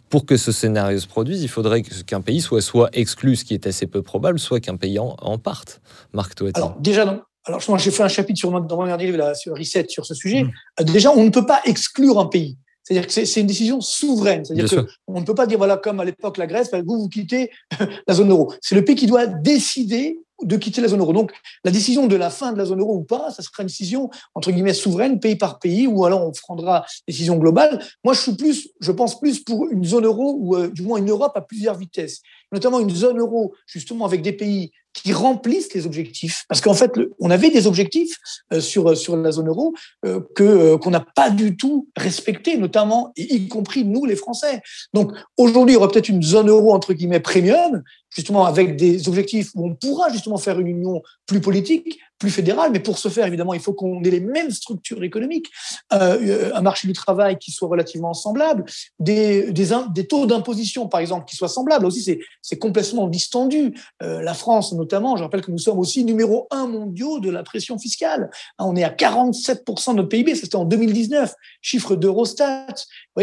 pour 0.10 0.26
que 0.26 0.38
ce 0.38 0.52
scénario 0.52 1.00
se 1.00 1.08
produise, 1.08 1.44
il 1.44 1.50
faudrait 1.50 1.82
qu'un 1.82 2.22
pays 2.22 2.42
soit 2.42 2.62
soit 2.62 2.90
exclu, 2.94 3.36
ce 3.36 3.46
qui 3.46 3.54
est 3.54 3.68
assez 3.68 3.88
peu 3.88 4.02
probable, 4.02 4.40
soit 4.40 4.60
qu'un 4.60 4.78
pays 4.78 5.00
en, 5.00 5.38
parte. 5.38 5.82
Marc 6.14 6.36
Toiti. 6.36 6.60
Alors, 6.60 6.78
déjà, 6.80 7.06
non. 7.06 7.22
Alors, 7.46 7.62
j'ai 7.78 7.92
fait 7.92 8.04
un 8.04 8.10
chapitre 8.10 8.38
sur, 8.38 8.52
dans 8.62 8.78
mon 8.78 8.86
dernier 8.86 9.06
livre, 9.12 9.36
sur 9.36 9.56
Reset, 9.56 9.86
sur 9.90 10.06
ce 10.06 10.14
sujet. 10.14 10.44
Mmh. 10.44 10.52
Euh, 10.82 10.84
déjà, 10.84 11.12
on 11.12 11.24
ne 11.24 11.30
peut 11.30 11.46
pas 11.46 11.62
exclure 11.66 12.20
un 12.20 12.26
pays. 12.26 12.58
C'est-à-dire 12.84 13.08
que 13.08 13.26
c'est 13.26 13.42
une 13.42 13.48
décision 13.48 13.82
souveraine. 13.82 14.46
C'est-à-dire 14.46 14.86
qu'on 15.06 15.20
ne 15.20 15.26
peut 15.26 15.36
pas 15.36 15.46
dire, 15.46 15.58
voilà, 15.58 15.76
comme 15.76 16.00
à 16.00 16.06
l'époque 16.06 16.38
la 16.38 16.48
Grèce, 16.48 16.72
vous, 16.86 17.00
vous 17.00 17.10
quittez 17.10 17.52
la 18.08 18.14
zone 18.14 18.30
euro. 18.32 18.54
C'est 18.62 18.76
le 18.76 18.86
pays 18.86 18.96
qui 18.96 19.08
doit 19.08 19.28
décider 19.28 20.20
de 20.44 20.58
quitter 20.58 20.82
la 20.82 20.88
zone 20.88 21.00
euro. 21.00 21.14
Donc, 21.14 21.32
la 21.64 21.72
décision 21.72 22.08
de 22.08 22.16
la 22.16 22.30
fin 22.30 22.52
de 22.52 22.58
la 22.58 22.66
zone 22.66 22.80
euro 22.80 22.96
ou 22.96 23.04
pas, 23.04 23.32
ça 23.32 23.42
sera 23.42 23.64
une 23.64 23.68
décision, 23.68 24.10
entre 24.36 24.52
guillemets, 24.52 24.74
souveraine, 24.74 25.20
pays 25.20 25.36
par 25.36 25.60
pays, 25.60 25.88
ou 25.88 26.06
alors 26.06 26.26
on 26.26 26.32
prendra 26.32 26.86
décision 27.08 27.38
globale. 27.38 27.84
Moi, 28.04 28.14
je 28.14 28.22
suis 28.22 28.36
plus, 28.36 28.70
je 28.80 28.92
pense 28.92 29.20
plus 29.20 29.44
pour 29.44 29.68
une 29.70 29.84
zone 29.84 30.06
euro, 30.06 30.38
ou 30.40 30.56
euh, 30.56 30.70
du 30.70 30.84
moins 30.84 31.00
une 31.00 31.10
Europe 31.10 31.34
à 31.36 31.42
plusieurs 31.42 31.76
vitesses. 31.76 32.22
Notamment 32.52 32.80
une 32.80 32.94
zone 32.94 33.20
euro, 33.20 33.54
justement, 33.66 34.06
avec 34.06 34.22
des 34.22 34.34
pays 34.34 34.72
qui 34.94 35.14
remplissent 35.14 35.74
les 35.74 35.86
objectifs. 35.86 36.46
Parce 36.50 36.60
qu'en 36.60 36.74
fait, 36.74 36.92
on 37.20 37.30
avait 37.30 37.52
des 37.52 37.68
objectifs 37.68 38.16
euh, 38.52 38.60
sur, 38.60 38.98
sur 38.98 39.16
la 39.16 39.32
zone 39.32 39.48
euro 39.48 39.74
euh, 40.06 40.22
que 40.36 40.76
qu'on 40.78 40.90
n'a 40.90 41.06
pas 41.16 41.30
du 41.30 41.56
tout 41.56 41.88
respectés, 41.96 42.58
notamment, 42.58 43.12
y 43.16 43.48
compris 43.48 43.86
nous, 43.86 44.06
les 44.06 44.16
Français. 44.16 44.62
Donc, 44.94 45.12
aujourd'hui, 45.38 45.74
il 45.74 45.76
y 45.76 45.78
aura 45.78 45.90
peut-être 45.90 46.10
une 46.10 46.24
zone 46.24 46.50
euro, 46.50 46.74
entre 46.74 46.94
guillemets, 46.94 47.20
premium, 47.20 47.84
justement 48.10 48.46
avec 48.46 48.76
des 48.76 49.08
objectifs 49.08 49.52
où 49.56 49.68
on 49.68 49.76
pourra 49.76 50.10
justement 50.12 50.38
faire 50.38 50.60
une 50.60 50.68
union 50.68 51.02
plus 51.26 51.42
politique, 51.42 52.00
plus 52.20 52.32
fédérale, 52.32 52.72
mais 52.72 52.80
pour 52.80 52.98
ce 52.98 53.10
faire, 53.10 53.28
évidemment, 53.28 53.54
il 53.54 53.60
faut 53.60 53.74
qu'on 53.74 54.04
ait 54.04 54.10
les 54.10 54.20
mêmes 54.20 54.50
structures 54.50 55.04
économiques, 55.04 55.48
euh, 55.94 56.52
un 56.54 56.62
marché 56.62 56.88
du 56.88 56.94
travail 56.94 57.38
qui 57.38 57.52
soit 57.52 57.68
relativement 57.68 58.14
semblable, 58.14 58.66
des, 59.00 59.52
des, 59.52 60.08
taux 60.08 60.26
d'imposition, 60.26 60.88
par 60.88 61.00
exemple, 61.00 61.26
qui 61.26 61.36
soient 61.36 61.48
semblables. 61.48 61.86
aussi, 61.86 62.20
c'est 62.42 62.58
complètement 62.58 63.08
distendu. 63.08 63.74
Euh, 64.02 64.22
la 64.22 64.34
France, 64.34 64.74
notamment, 64.74 65.16
je 65.16 65.24
rappelle 65.24 65.42
que 65.42 65.52
nous 65.52 65.60
sommes 65.60 65.78
aussi 65.78 66.04
numéro 66.04 66.48
un 66.50 66.66
mondiaux 66.66 67.20
de 67.20 67.30
la 67.30 67.44
pression 67.44 67.78
fiscale. 67.78 68.32
Hein, 68.58 68.66
on 68.68 68.76
est 68.76 68.84
à 68.84 68.90
47% 68.90 69.92
de 69.92 69.98
notre 69.98 70.10
PIB, 70.10 70.34
c'était 70.36 70.56
en 70.56 70.66
2019, 70.66 71.34
chiffre 71.62 71.96
d'Eurostat. 71.96 72.68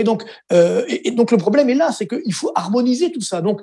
donc, 0.04 0.24
euh, 0.52 0.84
et, 0.88 1.10
donc 1.10 1.32
le 1.32 1.38
problème 1.38 1.68
est 1.68 1.74
là, 1.74 1.90
c'est 1.90 2.06
qu'il 2.06 2.34
faut 2.34 2.52
harmoniser 2.54 3.10
tout 3.10 3.20
ça. 3.20 3.40
Donc, 3.40 3.60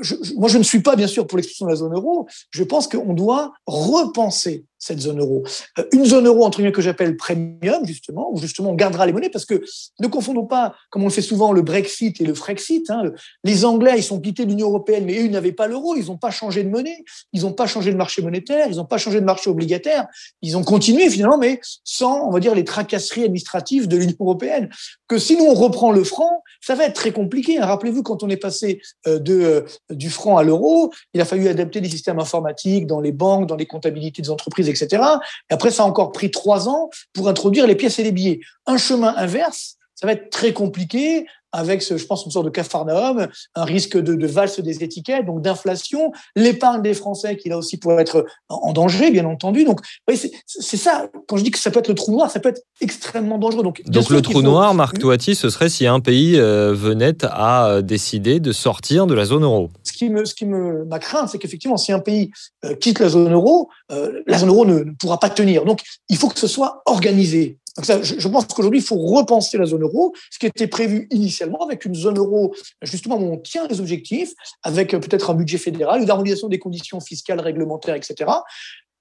je, 0.00 0.14
moi, 0.44 0.50
je 0.50 0.58
ne 0.58 0.62
suis 0.62 0.80
pas, 0.80 0.94
bien 0.94 1.06
sûr, 1.06 1.26
pour 1.26 1.38
l'exclusion 1.38 1.64
de 1.64 1.70
la 1.70 1.76
zone 1.76 1.94
euro. 1.94 2.28
Je 2.50 2.64
pense 2.64 2.86
qu'on 2.86 3.14
doit 3.14 3.54
repenser 3.66 4.66
cette 4.84 5.00
zone 5.00 5.20
euro. 5.20 5.42
Euh, 5.78 5.84
une 5.92 6.04
zone 6.04 6.26
euro, 6.26 6.44
entre 6.44 6.58
guillemets, 6.58 6.72
que 6.72 6.82
j'appelle 6.82 7.16
premium, 7.16 7.86
justement, 7.86 8.30
où 8.32 8.38
justement 8.38 8.70
on 8.70 8.74
gardera 8.74 9.06
les 9.06 9.12
monnaies, 9.12 9.30
parce 9.30 9.46
que 9.46 9.62
ne 10.00 10.08
confondons 10.08 10.44
pas, 10.44 10.74
comme 10.90 11.02
on 11.02 11.06
le 11.06 11.12
fait 11.12 11.22
souvent, 11.22 11.52
le 11.52 11.62
Brexit 11.62 12.20
et 12.20 12.24
le 12.24 12.34
Frexit. 12.34 12.90
Hein. 12.90 13.04
Les 13.44 13.64
Anglais, 13.64 13.94
ils 13.96 14.02
sont 14.02 14.20
quittés 14.20 14.44
de 14.44 14.50
l'Union 14.50 14.68
européenne, 14.68 15.04
mais 15.06 15.18
eux, 15.18 15.24
ils 15.24 15.30
n'avaient 15.30 15.52
pas 15.52 15.66
l'euro, 15.66 15.96
ils 15.96 16.06
n'ont 16.06 16.18
pas 16.18 16.30
changé 16.30 16.62
de 16.64 16.68
monnaie, 16.68 17.02
ils 17.32 17.42
n'ont 17.42 17.52
pas 17.52 17.66
changé 17.66 17.92
de 17.92 17.96
marché 17.96 18.20
monétaire, 18.20 18.66
ils 18.70 18.76
n'ont 18.76 18.84
pas 18.84 18.98
changé 18.98 19.20
de 19.20 19.24
marché 19.24 19.48
obligataire, 19.48 20.06
ils 20.42 20.56
ont 20.56 20.64
continué 20.64 21.08
finalement, 21.08 21.38
mais 21.38 21.60
sans, 21.82 22.26
on 22.26 22.30
va 22.30 22.40
dire, 22.40 22.54
les 22.54 22.64
tracasseries 22.64 23.24
administratives 23.24 23.88
de 23.88 23.96
l'Union 23.96 24.16
européenne. 24.20 24.68
Que 25.08 25.18
si 25.18 25.36
nous, 25.36 25.44
on 25.44 25.54
reprend 25.54 25.92
le 25.92 26.04
franc, 26.04 26.42
ça 26.60 26.74
va 26.74 26.84
être 26.84 26.94
très 26.94 27.12
compliqué. 27.12 27.58
Hein. 27.58 27.66
Rappelez-vous, 27.66 28.02
quand 28.02 28.22
on 28.22 28.28
est 28.28 28.36
passé 28.36 28.80
euh, 29.06 29.18
de, 29.18 29.40
euh, 29.40 29.62
du 29.90 30.10
franc 30.10 30.36
à 30.36 30.42
l'euro, 30.42 30.92
il 31.14 31.20
a 31.20 31.24
fallu 31.24 31.48
adapter 31.48 31.80
des 31.80 31.88
systèmes 31.88 32.18
informatiques 32.18 32.86
dans 32.86 33.00
les 33.00 33.12
banques, 33.12 33.46
dans 33.46 33.56
les 33.56 33.66
comptabilités 33.66 34.22
des 34.22 34.30
entreprises, 34.30 34.68
etc. 34.74 35.02
Et 35.50 35.54
après, 35.54 35.70
ça 35.70 35.82
a 35.82 35.86
encore 35.86 36.12
pris 36.12 36.30
trois 36.30 36.68
ans 36.68 36.90
pour 37.12 37.28
introduire 37.28 37.66
les 37.66 37.74
pièces 37.74 37.98
et 37.98 38.02
les 38.02 38.12
billets. 38.12 38.40
Un 38.66 38.76
chemin 38.76 39.14
inverse, 39.16 39.76
ça 39.94 40.06
va 40.06 40.12
être 40.12 40.30
très 40.30 40.52
compliqué 40.52 41.26
avec, 41.54 41.82
je 41.82 42.04
pense, 42.04 42.24
une 42.24 42.32
sorte 42.32 42.46
de 42.46 42.50
cafarnaum, 42.50 43.28
un 43.54 43.64
risque 43.64 43.96
de, 43.96 44.26
valse 44.26 44.60
des 44.60 44.82
étiquettes, 44.82 45.24
donc 45.24 45.40
d'inflation, 45.40 46.12
l'épargne 46.34 46.82
des 46.82 46.94
Français 46.94 47.36
qui 47.36 47.48
là 47.48 47.56
aussi 47.56 47.76
pourrait 47.76 48.02
être 48.02 48.26
en 48.48 48.72
danger, 48.72 49.10
bien 49.10 49.24
entendu. 49.24 49.64
Donc, 49.64 49.80
c'est 50.46 50.76
ça. 50.76 51.08
Quand 51.28 51.36
je 51.36 51.44
dis 51.44 51.50
que 51.50 51.58
ça 51.58 51.70
peut 51.70 51.78
être 51.78 51.88
le 51.88 51.94
trou 51.94 52.12
noir, 52.12 52.30
ça 52.30 52.40
peut 52.40 52.48
être 52.48 52.62
extrêmement 52.80 53.38
dangereux. 53.38 53.62
Donc, 53.62 53.82
donc 53.86 54.10
le 54.10 54.20
trou 54.20 54.42
noir, 54.42 54.74
Marc 54.74 54.98
Toiti, 54.98 55.34
ce 55.36 55.48
serait 55.48 55.68
si 55.68 55.86
un 55.86 56.00
pays 56.00 56.38
euh, 56.38 56.74
venait 56.74 57.24
à 57.24 57.68
euh, 57.68 57.82
décider 57.82 58.40
de 58.40 58.52
sortir 58.52 59.06
de 59.06 59.14
la 59.14 59.24
zone 59.24 59.44
euro. 59.44 59.70
Ce 59.84 59.92
qui 59.92 60.10
me, 60.10 60.24
ce 60.24 60.34
qui 60.34 60.46
me, 60.46 60.84
ma 60.84 60.98
crainte, 60.98 61.28
c'est 61.28 61.38
qu'effectivement, 61.38 61.76
si 61.76 61.92
un 61.92 62.00
pays 62.00 62.32
euh, 62.64 62.74
quitte 62.74 62.98
la 62.98 63.08
zone 63.08 63.32
euro, 63.32 63.68
la 64.26 64.38
zone 64.38 64.48
euro 64.48 64.66
ne, 64.66 64.80
ne 64.80 64.92
pourra 64.92 65.20
pas 65.20 65.30
tenir. 65.30 65.64
Donc, 65.64 65.82
il 66.08 66.16
faut 66.16 66.28
que 66.28 66.38
ce 66.38 66.48
soit 66.48 66.82
organisé. 66.86 67.58
Donc 67.76 67.86
ça, 67.86 68.02
je, 68.02 68.28
pense 68.28 68.46
qu'aujourd'hui, 68.46 68.80
il 68.80 68.84
faut 68.84 68.96
repenser 68.96 69.58
la 69.58 69.64
zone 69.64 69.82
euro, 69.82 70.14
ce 70.30 70.38
qui 70.38 70.46
était 70.46 70.68
prévu 70.68 71.08
initialement 71.10 71.64
avec 71.64 71.84
une 71.84 71.94
zone 71.94 72.18
euro, 72.18 72.54
justement, 72.82 73.16
où 73.16 73.32
on 73.32 73.38
tient 73.38 73.66
les 73.66 73.80
objectifs, 73.80 74.32
avec 74.62 74.94
euh, 74.94 75.00
peut-être 75.00 75.30
un 75.30 75.34
budget 75.34 75.58
fédéral, 75.58 76.02
une 76.02 76.10
harmonisation 76.10 76.48
des 76.48 76.60
conditions 76.60 77.00
fiscales, 77.00 77.40
réglementaires, 77.40 77.96
etc. 77.96 78.30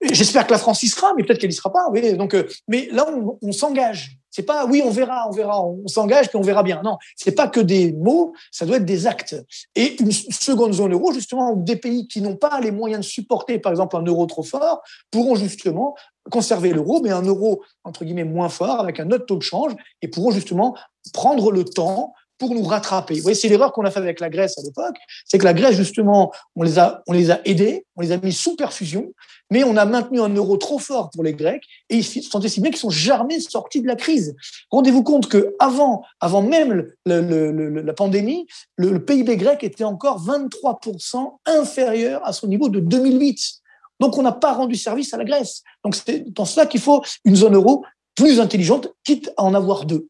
J'espère 0.01 0.47
que 0.47 0.51
la 0.51 0.57
France 0.57 0.81
y 0.83 0.87
sera, 0.87 1.13
mais 1.15 1.23
peut-être 1.23 1.39
qu'elle 1.39 1.51
y 1.51 1.53
sera 1.53 1.71
pas. 1.71 1.85
Donc, 2.15 2.33
euh, 2.33 2.47
mais 2.67 2.89
là, 2.91 3.05
on, 3.09 3.37
on 3.41 3.51
s'engage. 3.51 4.17
C'est 4.35 4.43
pas 4.43 4.65
oui, 4.65 4.81
on 4.83 4.89
verra, 4.89 5.27
on 5.29 5.31
verra, 5.31 5.63
on 5.63 5.87
s'engage 5.87 6.27
puis 6.27 6.37
on 6.37 6.41
verra 6.41 6.63
bien. 6.63 6.81
Non, 6.83 6.97
c'est 7.15 7.33
pas 7.33 7.47
que 7.47 7.59
des 7.59 7.93
mots, 7.93 8.33
ça 8.51 8.65
doit 8.65 8.77
être 8.77 8.85
des 8.85 9.05
actes. 9.05 9.35
Et 9.75 10.01
une 10.01 10.11
seconde 10.11 10.73
zone 10.73 10.91
euro, 10.91 11.13
justement, 11.13 11.51
où 11.51 11.61
des 11.61 11.75
pays 11.75 12.07
qui 12.07 12.19
n'ont 12.19 12.35
pas 12.35 12.59
les 12.59 12.71
moyens 12.71 13.05
de 13.05 13.09
supporter, 13.09 13.59
par 13.59 13.71
exemple, 13.71 13.95
un 13.95 14.01
euro 14.01 14.25
trop 14.25 14.41
fort, 14.41 14.81
pourront 15.11 15.35
justement 15.35 15.95
conserver 16.31 16.71
l'euro, 16.71 17.01
mais 17.01 17.11
un 17.11 17.21
euro 17.21 17.63
entre 17.83 18.05
guillemets 18.05 18.23
moins 18.23 18.49
fort 18.49 18.79
avec 18.79 18.99
un 18.99 19.11
autre 19.11 19.25
taux 19.25 19.37
de 19.37 19.43
change 19.43 19.73
et 20.01 20.07
pourront 20.07 20.31
justement 20.31 20.75
prendre 21.13 21.51
le 21.51 21.65
temps 21.65 22.13
pour 22.37 22.53
nous 22.53 22.63
rattraper. 22.63 23.15
Vous 23.15 23.21
voyez, 23.21 23.35
c'est 23.35 23.47
l'erreur 23.47 23.71
qu'on 23.71 23.85
a 23.85 23.91
fait 23.91 23.99
avec 23.99 24.19
la 24.19 24.29
Grèce 24.29 24.57
à 24.57 24.61
l'époque, 24.63 24.95
c'est 25.25 25.37
que 25.37 25.45
la 25.45 25.53
Grèce, 25.53 25.75
justement, 25.75 26.31
on 26.55 26.63
les, 26.63 26.79
a, 26.79 27.01
on 27.07 27.13
les 27.13 27.31
a 27.31 27.39
aidés, 27.45 27.85
on 27.95 28.01
les 28.01 28.11
a 28.11 28.17
mis 28.17 28.33
sous 28.33 28.55
perfusion, 28.55 29.13
mais 29.49 29.63
on 29.63 29.77
a 29.77 29.85
maintenu 29.85 30.19
un 30.19 30.29
euro 30.29 30.57
trop 30.57 30.79
fort 30.79 31.09
pour 31.11 31.23
les 31.23 31.33
Grecs, 31.33 31.63
et 31.89 31.97
ils 31.97 32.03
sont 32.03 32.41
si 32.41 32.59
bien 32.59 32.71
qu'ils 32.71 32.79
sont 32.79 32.89
jamais 32.89 33.39
sortis 33.39 33.81
de 33.81 33.87
la 33.87 33.95
crise. 33.95 34.35
Rendez-vous 34.71 35.03
compte 35.03 35.29
que 35.29 35.55
avant, 35.59 36.03
avant 36.19 36.41
même 36.41 36.91
la 37.05 37.93
pandémie, 37.93 38.47
le, 38.77 39.03
PIB 39.03 39.37
grec 39.37 39.63
était 39.63 39.83
encore 39.83 40.25
23% 40.25 41.37
inférieur 41.45 42.25
à 42.25 42.33
son 42.33 42.47
niveau 42.47 42.69
de 42.69 42.79
2008. 42.79 43.62
Donc 43.99 44.17
on 44.17 44.21
n'a 44.21 44.31
pas 44.31 44.53
rendu 44.53 44.75
service 44.75 45.13
à 45.13 45.17
la 45.17 45.23
Grèce. 45.23 45.63
Donc 45.83 45.95
c'est 45.95 46.25
dans 46.33 46.45
cela 46.45 46.65
qu'il 46.65 46.81
faut 46.81 47.03
une 47.25 47.35
zone 47.35 47.55
euro 47.55 47.83
plus 48.15 48.39
intelligente, 48.39 48.89
quitte 49.03 49.31
à 49.37 49.43
en 49.43 49.53
avoir 49.53 49.85
deux. 49.85 50.07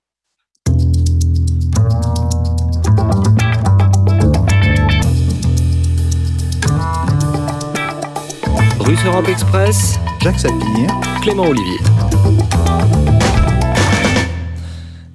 Russe 8.79 9.05
Europe 9.05 9.29
Express, 9.29 9.95
Jacques 10.21 10.39
Sapir, 10.39 10.89
Clément 11.21 11.43
Olivier. 11.43 11.79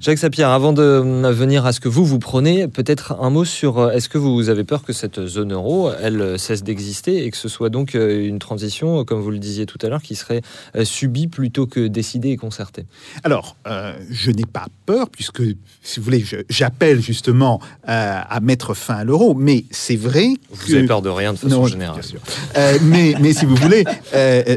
Jacques 0.09 0.21
Sapir, 0.21 0.49
avant 0.49 0.73
de 0.73 0.81
euh, 0.81 1.33
venir 1.33 1.67
à 1.67 1.75
ce 1.75 1.81
que 1.81 1.89
vous 1.91 2.03
vous 2.03 2.19
prenez, 2.19 2.67
peut-être 2.67 3.21
un 3.21 3.29
mot 3.29 3.45
sur 3.45 3.77
euh, 3.79 3.91
est-ce 3.91 4.09
que 4.09 4.17
vous 4.17 4.49
avez 4.49 4.65
peur 4.65 4.83
que 4.83 4.95
cette 4.95 5.27
zone 5.27 5.53
euro, 5.53 5.91
elle 6.03 6.23
euh, 6.23 6.39
cesse 6.39 6.63
d'exister 6.65 7.27
et 7.27 7.31
que 7.31 7.37
ce 7.37 7.51
soit 7.51 7.69
donc 7.69 7.93
une 7.93 8.39
transition, 8.39 9.05
comme 9.05 9.21
vous 9.21 9.31
le 9.31 9.39
disiez 9.39 9.67
tout 9.67 9.77
à 9.83 9.91
l'heure, 9.91 10.01
qui 10.01 10.15
serait 10.15 10.41
subie 10.83 11.27
plutôt 11.27 11.67
que 11.67 11.89
décidée 11.89 12.31
et 12.31 12.39
concertée? 12.39 12.87
Alors, 13.23 13.57
euh, 13.67 13.93
je 14.09 14.31
n'ai 14.31 14.47
pas 14.47 14.65
peur, 14.87 15.11
puisque, 15.11 15.43
si 15.83 16.01
vous 16.01 16.05
voulez, 16.05 16.25
j'appelle 16.49 17.03
justement 17.03 17.61
euh, 17.87 18.21
à 18.27 18.41
mettre 18.41 18.73
fin 18.73 18.95
à 18.95 19.05
l'euro, 19.05 19.35
mais 19.35 19.67
c'est 19.71 19.97
vrai 19.97 20.29
Vous 20.51 20.69
que... 20.69 20.73
avez 20.75 20.87
peur 20.87 21.03
de 21.03 21.11
rien 21.11 21.35
de 21.35 21.39
façon 21.39 21.55
Non, 21.55 21.67
générale. 21.67 22.01
bien 22.01 22.09
sûr. 22.09 22.21
Euh, 22.57 22.79
mais, 22.85 23.15
mais 23.21 23.35
si 23.35 23.45
vous 23.45 23.57
voulez, 23.57 23.85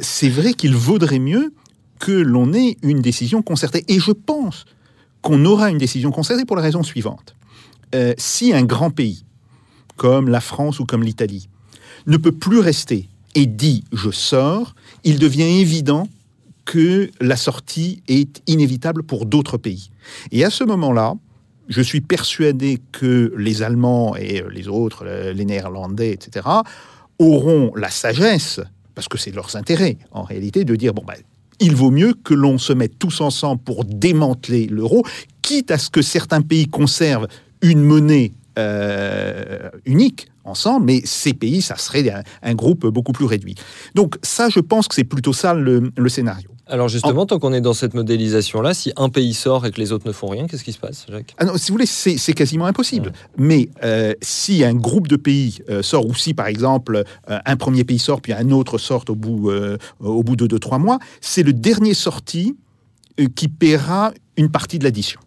c'est 0.01 0.29
vrai 0.29 0.53
qu'il 0.53 0.75
vaudrait 0.75 1.19
mieux 1.19 1.51
que 1.99 2.13
l'on 2.13 2.53
ait 2.53 2.77
une 2.83 3.01
décision 3.01 3.41
concertée. 3.41 3.83
Et 3.89 3.99
je 3.99 4.13
pense 4.13 4.63
qu'on 5.21 5.45
aura 5.45 5.69
une 5.69 5.77
décision 5.77 6.11
concertée 6.11 6.45
pour 6.45 6.55
la 6.55 6.61
raison 6.61 6.83
suivante. 6.83 7.35
Euh, 7.93 8.13
si 8.17 8.53
un 8.53 8.63
grand 8.63 8.89
pays, 8.89 9.25
comme 9.97 10.29
la 10.29 10.41
France 10.41 10.79
ou 10.79 10.85
comme 10.85 11.03
l'Italie, 11.03 11.49
ne 12.07 12.17
peut 12.17 12.31
plus 12.31 12.59
rester 12.59 13.09
et 13.35 13.45
dit 13.45 13.83
je 13.91 14.11
sors, 14.11 14.75
il 15.03 15.19
devient 15.19 15.59
évident 15.61 16.07
que 16.65 17.09
la 17.19 17.35
sortie 17.35 18.01
est 18.07 18.41
inévitable 18.47 19.03
pour 19.03 19.25
d'autres 19.25 19.57
pays. 19.57 19.91
Et 20.31 20.43
à 20.43 20.49
ce 20.49 20.63
moment-là, 20.63 21.15
je 21.67 21.81
suis 21.81 22.01
persuadé 22.01 22.79
que 22.91 23.33
les 23.37 23.63
Allemands 23.63 24.15
et 24.15 24.43
les 24.51 24.67
autres, 24.67 25.03
euh, 25.05 25.33
les 25.33 25.45
Néerlandais, 25.45 26.11
etc., 26.11 26.47
auront 27.19 27.71
la 27.75 27.89
sagesse, 27.89 28.59
parce 28.95 29.07
que 29.07 29.17
c'est 29.17 29.31
leurs 29.31 29.55
intérêts 29.55 29.97
en 30.11 30.23
réalité, 30.23 30.65
de 30.65 30.75
dire 30.75 30.93
bon 30.93 31.03
ben, 31.05 31.15
il 31.61 31.75
vaut 31.75 31.91
mieux 31.91 32.13
que 32.13 32.33
l'on 32.33 32.57
se 32.57 32.73
mette 32.73 32.99
tous 32.99 33.21
ensemble 33.21 33.61
pour 33.61 33.85
démanteler 33.85 34.67
l'euro, 34.67 35.05
quitte 35.41 35.71
à 35.71 35.77
ce 35.77 35.89
que 35.89 36.01
certains 36.01 36.41
pays 36.41 36.67
conservent 36.67 37.27
une 37.61 37.81
monnaie 37.81 38.33
euh, 38.59 39.69
unique 39.85 40.27
ensemble, 40.43 40.87
mais 40.87 41.01
ces 41.05 41.33
pays, 41.33 41.61
ça 41.61 41.77
serait 41.77 42.11
un, 42.41 42.55
groupe 42.55 42.87
beaucoup 42.87 43.13
plus 43.13 43.25
réduit. 43.25 43.55
Donc 43.95 44.17
ça, 44.23 44.49
je 44.49 44.59
pense 44.59 44.87
que 44.87 44.95
c'est 44.95 45.03
plutôt 45.03 45.33
ça 45.33 45.53
le 45.53 46.09
scénario. 46.09 46.49
Alors 46.71 46.87
justement, 46.87 47.25
tant 47.25 47.37
qu'on 47.37 47.51
est 47.51 47.59
dans 47.59 47.73
cette 47.73 47.93
modélisation-là, 47.93 48.73
si 48.73 48.93
un 48.95 49.09
pays 49.09 49.33
sort 49.33 49.65
et 49.65 49.71
que 49.71 49.79
les 49.79 49.91
autres 49.91 50.07
ne 50.07 50.13
font 50.13 50.27
rien, 50.27 50.47
qu'est-ce 50.47 50.63
qui 50.63 50.71
se 50.71 50.79
passe, 50.79 51.05
Jacques? 51.09 51.35
Ah 51.37 51.43
non, 51.43 51.57
si 51.57 51.69
vous 51.69 51.75
voulez, 51.75 51.85
c'est 51.85 52.33
quasiment 52.33 52.65
impossible. 52.65 53.11
Mais 53.37 53.69
euh, 53.83 54.13
si 54.21 54.63
un 54.63 54.73
groupe 54.73 55.09
de 55.09 55.17
pays 55.17 55.59
euh, 55.69 55.81
sort, 55.81 56.07
ou 56.07 56.15
si 56.15 56.33
par 56.33 56.47
exemple 56.47 57.03
euh, 57.29 57.39
un 57.45 57.55
premier 57.57 57.83
pays 57.83 57.99
sort, 57.99 58.21
puis 58.21 58.31
un 58.31 58.51
autre 58.51 58.77
sort 58.77 59.03
au 59.09 59.15
bout, 59.15 59.51
au 59.99 60.23
bout 60.23 60.35
de 60.37 60.47
2-3 60.47 60.79
mois, 60.79 60.99
c'est 61.19 61.43
le 61.43 61.51
dernier 61.51 61.93
sorti 61.93 62.55
qui 63.35 63.49
paiera 63.49 64.13
une 64.37 64.49
partie 64.49 64.79
de 64.79 64.85
l'addition, 64.85 65.19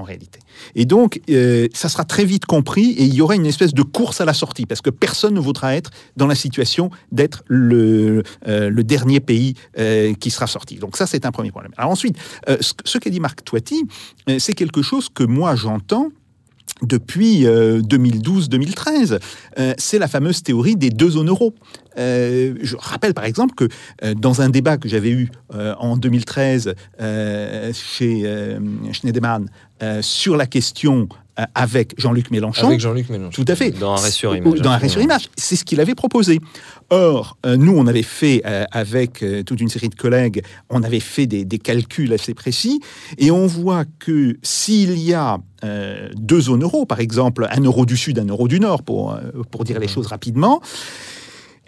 en 0.00 0.04
réalité. 0.04 0.40
Et 0.74 0.84
donc, 0.84 1.20
euh, 1.30 1.68
ça 1.74 1.88
sera 1.88 2.04
très 2.04 2.24
vite 2.24 2.46
compris 2.46 2.90
et 2.92 3.04
il 3.04 3.14
y 3.14 3.20
aura 3.20 3.34
une 3.34 3.46
espèce 3.46 3.74
de 3.74 3.82
course 3.82 4.20
à 4.20 4.24
la 4.24 4.34
sortie, 4.34 4.66
parce 4.66 4.80
que 4.80 4.90
personne 4.90 5.34
ne 5.34 5.40
voudra 5.40 5.76
être 5.76 5.90
dans 6.16 6.26
la 6.26 6.34
situation 6.34 6.90
d'être 7.12 7.42
le, 7.46 8.22
euh, 8.48 8.70
dernier 8.82 9.20
pays 9.20 9.54
euh, 9.78 10.14
qui 10.14 10.30
sera 10.30 10.46
sorti. 10.46 10.76
Donc 10.76 10.96
ça, 10.96 11.06
c'est 11.06 11.26
un 11.26 11.32
premier 11.32 11.50
problème. 11.50 11.72
Alors 11.76 11.90
ensuite, 11.90 12.16
ce, 12.60 12.98
qu'a 12.98 13.10
dit 13.10 13.20
Marc 13.20 13.44
Toiti, 13.44 13.86
c'est 14.38 14.54
quelque 14.54 14.82
chose 14.82 15.08
que 15.08 15.22
moi 15.22 15.54
j'entends 15.54 16.10
depuis 16.82 17.46
euh, 17.46 17.80
2012-2013. 17.82 19.18
Euh, 19.58 19.74
c'est 19.78 19.98
la 19.98 20.08
fameuse 20.08 20.42
théorie 20.42 20.76
des 20.76 20.90
deux 20.90 21.10
zones 21.10 21.28
euro. 21.28 21.54
Je 21.96 22.76
rappelle 22.78 23.12
par 23.12 23.24
exemple 23.24 23.54
que 23.54 23.68
dans 24.14 24.40
un 24.40 24.48
débat 24.48 24.78
que 24.78 24.88
j'avais 24.88 25.10
eu 25.10 25.30
en 25.52 25.98
2013 25.98 26.74
euh, 27.00 27.72
chez 27.74 28.58
Schneiderman 28.92 29.50
euh, 29.82 30.02
sur 30.02 30.36
la 30.36 30.46
question 30.46 31.08
euh, 31.38 31.44
avec 31.54 31.94
Jean-Luc 31.98 32.30
Mélenchon, 32.30 32.66
Avec 32.66 32.80
Jean-Luc 32.80 33.08
Mélenchon. 33.08 33.42
tout 33.42 33.50
à 33.50 33.56
fait. 33.56 33.70
Dans 33.70 33.94
un 33.94 34.10
sur 34.10 34.36
image. 34.36 34.60
Dans 34.60 34.70
un 34.70 34.88
sur 34.88 35.00
image. 35.00 35.30
C'est 35.36 35.56
ce 35.56 35.64
qu'il 35.64 35.80
avait 35.80 35.94
proposé. 35.94 36.38
Or, 36.90 37.38
euh, 37.46 37.56
nous, 37.56 37.72
on 37.76 37.86
avait 37.86 38.02
fait, 38.02 38.42
avec 38.72 39.24
toute 39.46 39.60
une 39.60 39.68
série 39.68 39.88
de 39.88 39.94
collègues, 39.94 40.42
on 40.68 40.82
avait 40.82 41.00
fait 41.00 41.26
des, 41.26 41.44
des 41.44 41.58
calculs 41.58 42.12
assez 42.12 42.34
précis, 42.34 42.80
et 43.16 43.30
on 43.30 43.46
voit 43.46 43.84
que 43.98 44.36
s'il 44.42 44.98
y 44.98 45.14
a 45.14 45.38
deux 46.16 46.40
zones 46.40 46.62
euro, 46.62 46.84
par 46.86 47.00
exemple, 47.00 47.46
un 47.50 47.60
euro 47.60 47.86
du 47.86 47.96
Sud, 47.96 48.18
un 48.18 48.26
euro 48.26 48.48
du 48.48 48.58
Nord, 48.60 48.82
pour, 48.82 49.16
pour 49.50 49.64
dire 49.64 49.78
les 49.78 49.88
choses 49.88 50.08
rapidement, 50.08 50.60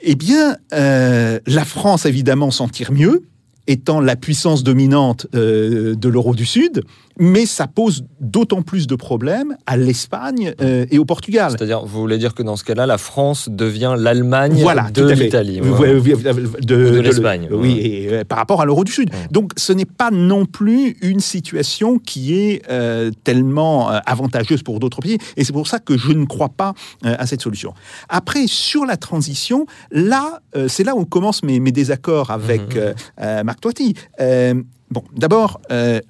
eh 0.02 0.16
bien, 0.16 0.56
la 0.72 1.64
France, 1.64 2.04
évidemment, 2.04 2.50
s'en 2.50 2.68
tire 2.68 2.90
mieux, 2.90 3.22
étant 3.66 4.00
la 4.00 4.16
puissance 4.16 4.62
dominante 4.62 5.26
euh, 5.34 5.94
de 5.94 6.08
l'euro 6.08 6.34
du 6.34 6.46
Sud, 6.46 6.82
mais 7.18 7.46
ça 7.46 7.66
pose 7.66 8.04
d'autant 8.20 8.62
plus 8.62 8.86
de 8.86 8.94
problèmes 8.94 9.56
à 9.66 9.76
l'Espagne 9.76 10.54
euh, 10.60 10.86
et 10.90 10.98
au 10.98 11.04
Portugal. 11.04 11.50
C'est-à-dire, 11.52 11.84
vous 11.84 12.00
voulez 12.00 12.18
dire 12.18 12.34
que 12.34 12.42
dans 12.42 12.56
ce 12.56 12.64
cas-là, 12.64 12.86
la 12.86 12.98
France 12.98 13.48
devient 13.50 13.94
l'Allemagne 13.98 14.58
Voilà, 14.60 14.90
de 14.90 15.08
l'Italie. 15.10 15.60
Voilà. 15.62 15.94
de, 15.94 16.60
de 16.60 17.00
l'Espagne, 17.00 17.48
Oui, 17.50 17.78
et, 17.80 18.08
euh, 18.12 18.24
par 18.24 18.38
rapport 18.38 18.60
à 18.60 18.64
l'euro 18.64 18.84
du 18.84 18.92
Sud. 18.92 19.12
Ouais. 19.12 19.20
Donc, 19.30 19.52
ce 19.56 19.72
n'est 19.72 19.84
pas 19.84 20.10
non 20.10 20.46
plus 20.46 20.96
une 21.02 21.20
situation 21.20 21.98
qui 21.98 22.34
est 22.34 22.62
euh, 22.70 23.10
tellement 23.24 23.88
avantageuse 23.88 24.62
pour 24.62 24.80
d'autres 24.80 25.00
pays. 25.00 25.18
Et 25.36 25.44
c'est 25.44 25.52
pour 25.52 25.66
ça 25.66 25.78
que 25.78 25.96
je 25.98 26.12
ne 26.12 26.24
crois 26.24 26.48
pas 26.50 26.74
à 27.04 27.26
cette 27.26 27.42
solution. 27.42 27.74
Après, 28.08 28.46
sur 28.46 28.84
la 28.86 28.96
transition, 28.96 29.66
là, 29.90 30.40
c'est 30.68 30.84
là 30.84 30.94
où 30.96 31.04
commencent 31.04 31.42
mes, 31.42 31.60
mes 31.60 31.72
désaccords 31.72 32.30
avec 32.30 32.76
euh, 32.76 32.94
Marc 33.44 33.60
Toiti. 33.60 33.94
Bon, 34.90 35.02
d'abord. 35.16 35.60
euh, 35.70 36.00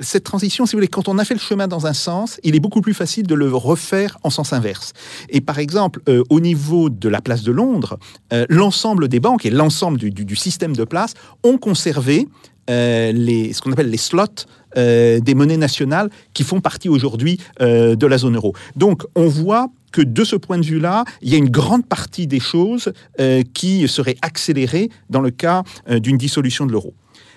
cette 0.00 0.24
transition, 0.24 0.66
si 0.66 0.72
vous 0.72 0.78
voulez, 0.78 0.88
quand 0.88 1.08
on 1.08 1.18
a 1.18 1.24
fait 1.24 1.34
le 1.34 1.40
chemin 1.40 1.68
dans 1.68 1.86
un 1.86 1.92
sens, 1.92 2.40
il 2.42 2.54
est 2.54 2.60
beaucoup 2.60 2.80
plus 2.80 2.94
facile 2.94 3.26
de 3.26 3.34
le 3.34 3.54
refaire 3.54 4.18
en 4.22 4.30
sens 4.30 4.52
inverse. 4.52 4.92
Et 5.28 5.40
par 5.40 5.58
exemple, 5.58 6.00
euh, 6.08 6.22
au 6.30 6.40
niveau 6.40 6.90
de 6.90 7.08
la 7.08 7.20
place 7.20 7.42
de 7.42 7.52
Londres, 7.52 7.98
euh, 8.32 8.46
l'ensemble 8.48 9.08
des 9.08 9.20
banques 9.20 9.46
et 9.46 9.50
l'ensemble 9.50 9.98
du, 9.98 10.36
système 10.36 10.76
de 10.76 10.84
place 10.84 11.14
ont 11.42 11.58
conservé 11.58 12.28
euh, 12.70 13.12
ce 13.52 13.60
qu'on 13.60 13.72
appelle 13.72 13.90
les 13.90 13.96
slots 13.96 14.46
euh, 14.76 15.20
des 15.20 15.34
monnaies 15.34 15.56
nationales 15.56 16.10
qui 16.34 16.44
font 16.44 16.60
partie 16.60 16.88
aujourd'hui 16.88 17.40
euh, 17.60 17.96
de 17.96 18.06
la 18.06 18.18
zone 18.18 18.36
euro. 18.36 18.54
Donc 18.76 19.04
on 19.14 19.26
voit 19.26 19.68
que 19.92 20.02
de 20.02 20.24
ce 20.24 20.36
point 20.36 20.58
de 20.58 20.64
vue-là, 20.64 21.04
il 21.22 21.30
y 21.30 21.34
a 21.34 21.38
une 21.38 21.48
grande 21.48 21.86
partie 21.86 22.26
des 22.26 22.40
choses 22.40 22.92
euh, 23.20 23.42
qui 23.54 23.88
seraient 23.88 24.16
accélérées 24.22 24.90
dans 25.08 25.20
le 25.20 25.30
cas 25.30 25.62
euh, 25.88 25.98
d'une 25.98 26.18
dissolution 26.18 26.66
de 26.66 26.72
l'euro. 26.72 26.92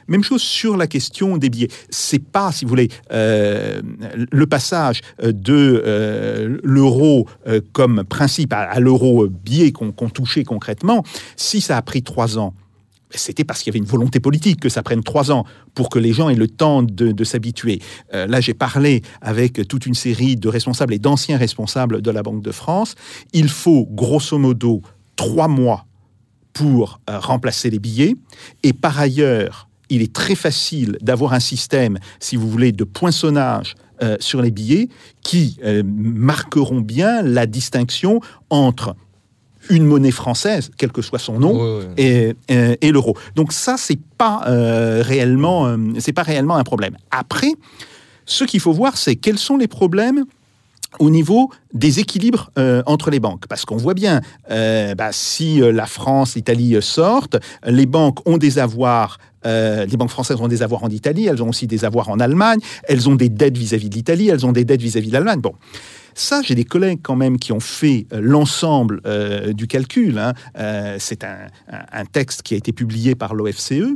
Même 0.08 0.24
chose 0.24 0.42
sur 0.42 0.78
la 0.78 0.88
question 0.88 1.38
des 1.38 1.50
billets. 1.50 1.70
C'est 1.90 2.24
pas, 2.24 2.52
si 2.52 2.66
vous 2.66 2.70
voulez, 2.70 2.90
euh, 3.12 3.82
le 4.32 4.46
passage 4.46 5.02
euh, 5.24 5.32
de 5.32 5.84
euh, 5.86 6.58
l'euro 6.64 7.28
comme 7.74 8.04
principe 8.04 8.54
à, 8.54 8.80
l'euro 8.80 9.28
billet 9.28 9.72
qu'on 9.72 9.92
qu'on 9.92 10.10
touchait 10.10 10.44
concrètement. 10.44 11.04
Si 11.36 11.62
ça 11.62 11.78
a 11.78 11.82
pris 11.82 12.04
trois 12.04 12.38
ans, 12.38 12.54
c'était 13.10 13.44
parce 13.44 13.62
qu'il 13.62 13.72
y 13.72 13.72
avait 13.72 13.84
une 13.84 13.90
volonté 13.90 14.20
politique 14.20 14.60
que 14.60 14.70
ça 14.70 14.84
prenne 14.84 15.04
trois 15.04 15.32
ans 15.32 15.46
pour 15.76 15.90
que 15.90 16.00
les 16.00 16.14
gens 16.14 16.30
aient 16.30 16.36
le 16.36 16.48
temps 16.48 16.82
de, 16.82 17.24
s'habituer. 17.24 17.80
Là, 18.14 18.40
j'ai 18.40 18.54
parlé 18.54 19.02
avec 19.22 19.68
toute 19.68 19.86
une 19.86 19.94
série 19.94 20.38
de 20.38 20.48
responsables 20.48 20.94
et 20.94 21.00
d'anciens 21.00 21.38
responsables 21.38 22.02
de 22.02 22.12
la 22.12 22.24
Banque 22.24 22.42
de 22.42 22.52
France. 22.52 22.96
Il 23.34 23.50
faut 23.50 23.86
grosso 23.92 24.38
modo 24.38 24.82
trois 25.18 25.50
mois 25.50 25.86
pour 26.54 27.02
remplacer 27.08 27.70
les 27.70 27.80
billets. 27.80 28.16
Et 28.64 28.72
par 28.72 28.98
ailleurs, 28.98 29.68
il 29.92 30.02
est 30.02 30.14
très 30.14 30.36
facile 30.36 30.98
d'avoir 31.02 31.34
un 31.34 31.40
système, 31.40 32.00
si 32.20 32.36
vous 32.36 32.50
voulez, 32.50 32.72
de 32.72 32.84
poinçonnage 32.84 33.76
euh, 34.02 34.18
sur 34.20 34.42
les 34.42 34.50
billets 34.52 34.90
qui 35.22 35.58
euh, 35.64 35.84
marqueront 35.86 36.82
bien 36.82 37.22
la 37.22 37.46
distinction 37.46 38.20
entre 38.50 38.96
une 39.70 39.86
monnaie 39.86 40.12
française, 40.12 40.72
quel 40.78 40.92
que 40.92 41.02
soit 41.04 41.20
son 41.20 41.40
nom, 41.40 41.54
Ouais, 41.54 41.86
ouais. 41.86 41.94
et, 41.98 42.36
euh, 42.52 42.76
et 42.82 42.92
l'euro. 42.92 43.16
Donc 43.36 43.54
ça, 43.54 43.76
c'est 43.78 44.00
pas 44.18 44.44
euh, 44.48 45.04
réellement, 45.06 45.76
c'est 46.00 46.14
pas 46.14 46.24
réellement 46.24 46.56
un 46.56 46.64
problème. 46.64 46.98
Après, 47.12 47.54
ce 48.26 48.44
qu'il 48.44 48.60
faut 48.60 48.74
voir, 48.74 48.98
c'est 48.98 49.16
quels 49.16 49.38
sont 49.38 49.58
les 49.58 49.68
problèmes 49.68 50.26
au 51.00 51.10
niveau 51.10 51.50
des 51.74 52.00
équilibres 52.00 52.52
euh, 52.58 52.84
entre 52.86 53.10
les 53.10 53.20
banques. 53.20 53.48
Parce 53.48 53.66
qu'on 53.66 53.78
voit 53.78 53.94
bien, 53.94 54.22
euh, 54.50 54.96
bah, 54.96 55.10
si 55.12 55.62
euh, 55.62 55.72
la 55.72 55.86
France, 55.86 56.36
l'Italie 56.36 56.78
sortent, 56.82 57.38
les 57.66 57.86
banques 57.86 58.28
ont 58.28 58.38
des 58.38 58.60
avoirs, 58.60 59.18
les 59.44 59.98
banques 59.98 60.12
françaises 60.12 60.40
ont 60.40 60.48
des 60.48 60.62
avoirs 60.62 60.84
en 60.84 60.90
Italie, 60.90 61.26
elles 61.26 61.42
ont 61.42 61.50
aussi 61.50 61.66
des 61.66 61.84
avoirs 61.84 62.10
en 62.10 62.20
Allemagne, 62.20 62.60
elles 62.84 63.10
ont 63.10 63.16
des 63.16 63.30
dettes 63.30 63.58
vis-à-vis 63.58 63.90
de 63.90 63.96
l'Italie, 63.96 64.30
elles 64.30 64.46
ont 64.46 64.52
des 64.52 64.66
dettes 64.66 64.82
vis-à-vis 64.82 65.08
de 65.08 65.14
l'Allemagne. 65.14 65.42
Bon. 65.42 65.54
Ça, 66.14 66.42
j'ai 66.44 66.56
des 66.56 66.66
collègues 66.66 67.00
quand 67.02 67.16
même 67.16 67.40
qui 67.40 67.54
ont 67.54 67.62
fait 67.62 68.06
l'ensemble 68.12 69.02
du 69.54 69.66
calcul. 69.68 70.20
hein. 70.20 70.34
C'est 71.00 71.24
un, 71.24 72.06
texte 72.12 72.42
qui 72.42 72.54
a 72.54 72.58
été 72.58 72.74
publié 72.74 73.16
par 73.16 73.34
l'OFCE. 73.34 73.96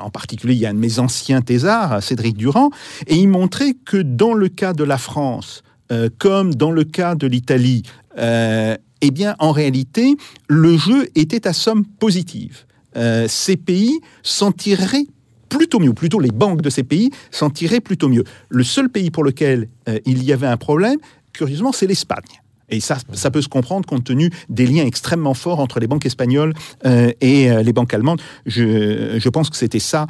En 0.00 0.08
particulier, 0.08 0.54
il 0.54 0.60
y 0.60 0.66
a 0.66 0.70
un 0.70 0.74
de 0.74 0.78
mes 0.78 0.98
anciens 0.98 1.42
thésards, 1.42 2.02
Cédric 2.02 2.38
Durand, 2.38 2.70
et 3.06 3.16
il 3.16 3.28
montrait 3.28 3.74
que 3.84 3.98
dans 3.98 4.32
le 4.32 4.48
cas 4.48 4.72
de 4.72 4.82
la 4.82 4.96
France, 4.96 5.62
euh, 5.92 6.08
comme 6.18 6.54
dans 6.54 6.70
le 6.70 6.84
cas 6.84 7.14
de 7.14 7.26
l'Italie, 7.26 7.82
euh, 8.18 8.76
eh 9.02 9.10
bien, 9.10 9.36
en 9.38 9.52
réalité, 9.52 10.16
le 10.48 10.76
jeu 10.78 11.08
était 11.14 11.46
à 11.46 11.52
somme 11.52 11.84
positive. 11.84 12.64
euh, 12.96 13.26
ces 13.26 13.56
pays 13.56 14.00
s'en 14.22 14.52
tireraient 14.52 15.06
plutôt 15.48 15.80
mieux, 15.80 15.94
plutôt 15.94 16.20
les 16.20 16.30
banques 16.30 16.60
de 16.60 16.70
ces 16.70 16.82
pays 16.82 17.10
s'en 17.30 17.50
tireraient 17.50 17.80
plutôt 17.80 18.08
mieux. 18.08 18.24
Le 18.48 18.64
seul 18.64 18.88
pays 18.88 19.10
pour 19.10 19.24
lequel 19.24 19.68
il 20.06 20.22
y 20.22 20.32
avait 20.32 20.46
un 20.46 20.56
problème, 20.56 20.98
curieusement, 21.32 21.72
c'est 21.72 21.86
l'Espagne. 21.86 22.40
Et 22.68 22.80
ça, 22.80 22.98
ça 23.12 23.30
peut 23.30 23.42
se 23.42 23.48
comprendre 23.48 23.86
compte 23.86 24.04
tenu 24.04 24.30
des 24.48 24.66
liens 24.66 24.84
extrêmement 24.84 25.34
forts 25.34 25.60
entre 25.60 25.78
les 25.78 25.86
banques 25.86 26.06
espagnoles 26.06 26.54
et 26.84 27.50
les 27.62 27.72
banques 27.72 27.92
allemandes. 27.92 28.20
Je, 28.46 29.28
pense 29.28 29.50
que 29.50 29.56
c'était 29.56 29.78
ça 29.78 30.06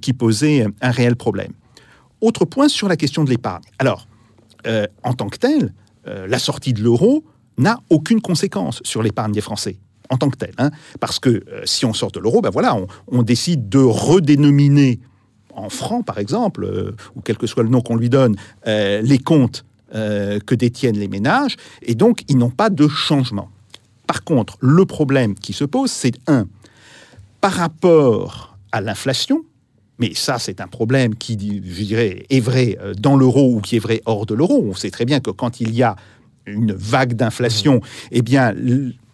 qui 0.00 0.14
posait 0.14 0.66
un 0.80 0.90
réel 0.90 1.16
problème. 1.16 1.52
Autre 2.22 2.46
point 2.46 2.68
sur 2.68 2.88
la 2.88 2.96
question 2.96 3.24
de 3.24 3.30
l'épargne. 3.30 3.64
Alors, 3.78 4.06
euh, 4.66 4.86
en 5.02 5.14
tant 5.14 5.28
que 5.28 5.38
telle, 5.38 5.72
euh, 6.06 6.26
la 6.26 6.38
sortie 6.38 6.72
de 6.72 6.82
l'euro 6.82 7.24
n'a 7.56 7.80
aucune 7.90 8.20
conséquence 8.20 8.80
sur 8.84 9.02
l'épargne 9.02 9.32
des 9.32 9.40
Français 9.40 9.78
en 10.10 10.16
tant 10.16 10.30
que 10.30 10.38
telle. 10.38 10.54
hein. 10.58 10.70
parce 11.00 11.18
que 11.18 11.28
euh, 11.28 11.62
si 11.64 11.84
on 11.84 11.92
sort 11.92 12.10
de 12.10 12.20
l'euro, 12.20 12.40
ben 12.40 12.50
voilà, 12.50 12.74
on, 12.74 12.86
on 13.08 13.22
décide 13.22 13.68
de 13.68 13.78
redénominer 13.78 15.00
en 15.54 15.68
francs, 15.68 16.04
par 16.06 16.18
exemple, 16.18 16.94
ou 17.16 17.20
quel 17.20 17.36
que 17.36 17.46
soit 17.48 17.64
le 17.64 17.68
nom 17.68 17.80
qu'on 17.80 17.96
lui 17.96 18.08
donne, 18.08 18.36
les 18.64 19.18
comptes 19.18 19.64
que 19.92 20.54
détiennent 20.54 20.98
les 20.98 21.08
ménages, 21.08 21.56
et 21.82 21.96
donc 21.96 22.22
ils 22.28 22.38
n'ont 22.38 22.50
pas 22.50 22.70
de 22.70 22.86
changement. 22.86 23.50
Par 24.06 24.22
contre, 24.22 24.56
le 24.60 24.86
problème 24.86 25.34
qui 25.34 25.52
se 25.52 25.64
pose, 25.64 25.90
c'est 25.90 26.14
un, 26.28 26.46
par 27.40 27.54
rapport 27.54 28.56
à 28.70 28.80
l'inflation, 28.80 29.42
mais 29.98 30.12
ça 30.14 30.38
c'est 30.38 30.60
un 30.60 30.66
problème 30.66 31.14
qui, 31.14 31.32
je 31.32 31.82
dirais, 31.84 32.24
est 32.30 32.40
vrai 32.40 32.78
euh, 32.80 32.94
dans 32.94 33.16
l'euro 33.16 33.54
ou 33.54 33.60
qui 33.60 33.76
est 33.76 33.80
vrai 33.80 34.00
hors 34.06 34.26
de 34.26 34.34
l'euro. 34.34 34.64
On 34.68 34.74
sait 34.74 34.90
très 34.90 35.04
bien 35.04 35.20
que 35.20 35.30
quand 35.30 35.60
il 35.60 35.74
y 35.74 35.82
a 35.82 35.96
une 36.46 36.72
vague 36.72 37.14
d'inflation, 37.14 37.80
eh 38.10 38.22
bien, 38.22 38.54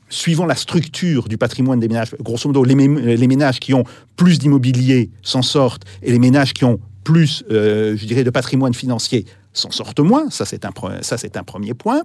suivant 0.08 0.46
la 0.46 0.54
structure 0.54 1.26
du 1.26 1.36
patrimoine 1.36 1.80
des 1.80 1.88
ménages, 1.88 2.14
grosso 2.20 2.48
modo, 2.48 2.62
les, 2.62 2.76
mé- 2.76 3.16
les 3.16 3.26
ménages 3.26 3.58
qui 3.58 3.74
ont 3.74 3.84
plus 4.14 4.38
d'immobilier 4.38 5.10
s'en 5.22 5.42
sortent 5.42 5.82
et 6.02 6.12
les 6.12 6.20
ménages 6.20 6.52
qui 6.54 6.64
ont 6.64 6.78
plus, 7.02 7.42
euh, 7.50 7.96
je 7.96 8.06
dirais, 8.06 8.22
de 8.22 8.30
patrimoine 8.30 8.72
financier 8.72 9.26
s'en 9.52 9.70
sortent 9.70 10.00
moins. 10.00 10.30
Ça, 10.30 10.44
c'est 10.44 10.64
un, 10.64 10.70
ça, 11.02 11.18
c'est 11.18 11.36
un 11.36 11.42
premier 11.42 11.74
point. 11.74 12.02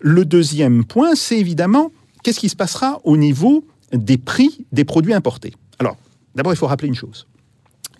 Le 0.00 0.24
deuxième 0.24 0.84
point, 0.84 1.14
c'est 1.14 1.38
évidemment 1.38 1.90
qu'est-ce 2.22 2.40
qui 2.40 2.48
se 2.48 2.56
passera 2.56 3.00
au 3.04 3.16
niveau 3.16 3.64
des 3.92 4.18
prix 4.18 4.66
des 4.70 4.84
produits 4.84 5.14
importés? 5.14 5.54
Alors, 5.78 5.96
d'abord, 6.34 6.52
il 6.52 6.56
faut 6.56 6.66
rappeler 6.66 6.88
une 6.88 6.94
chose. 6.94 7.26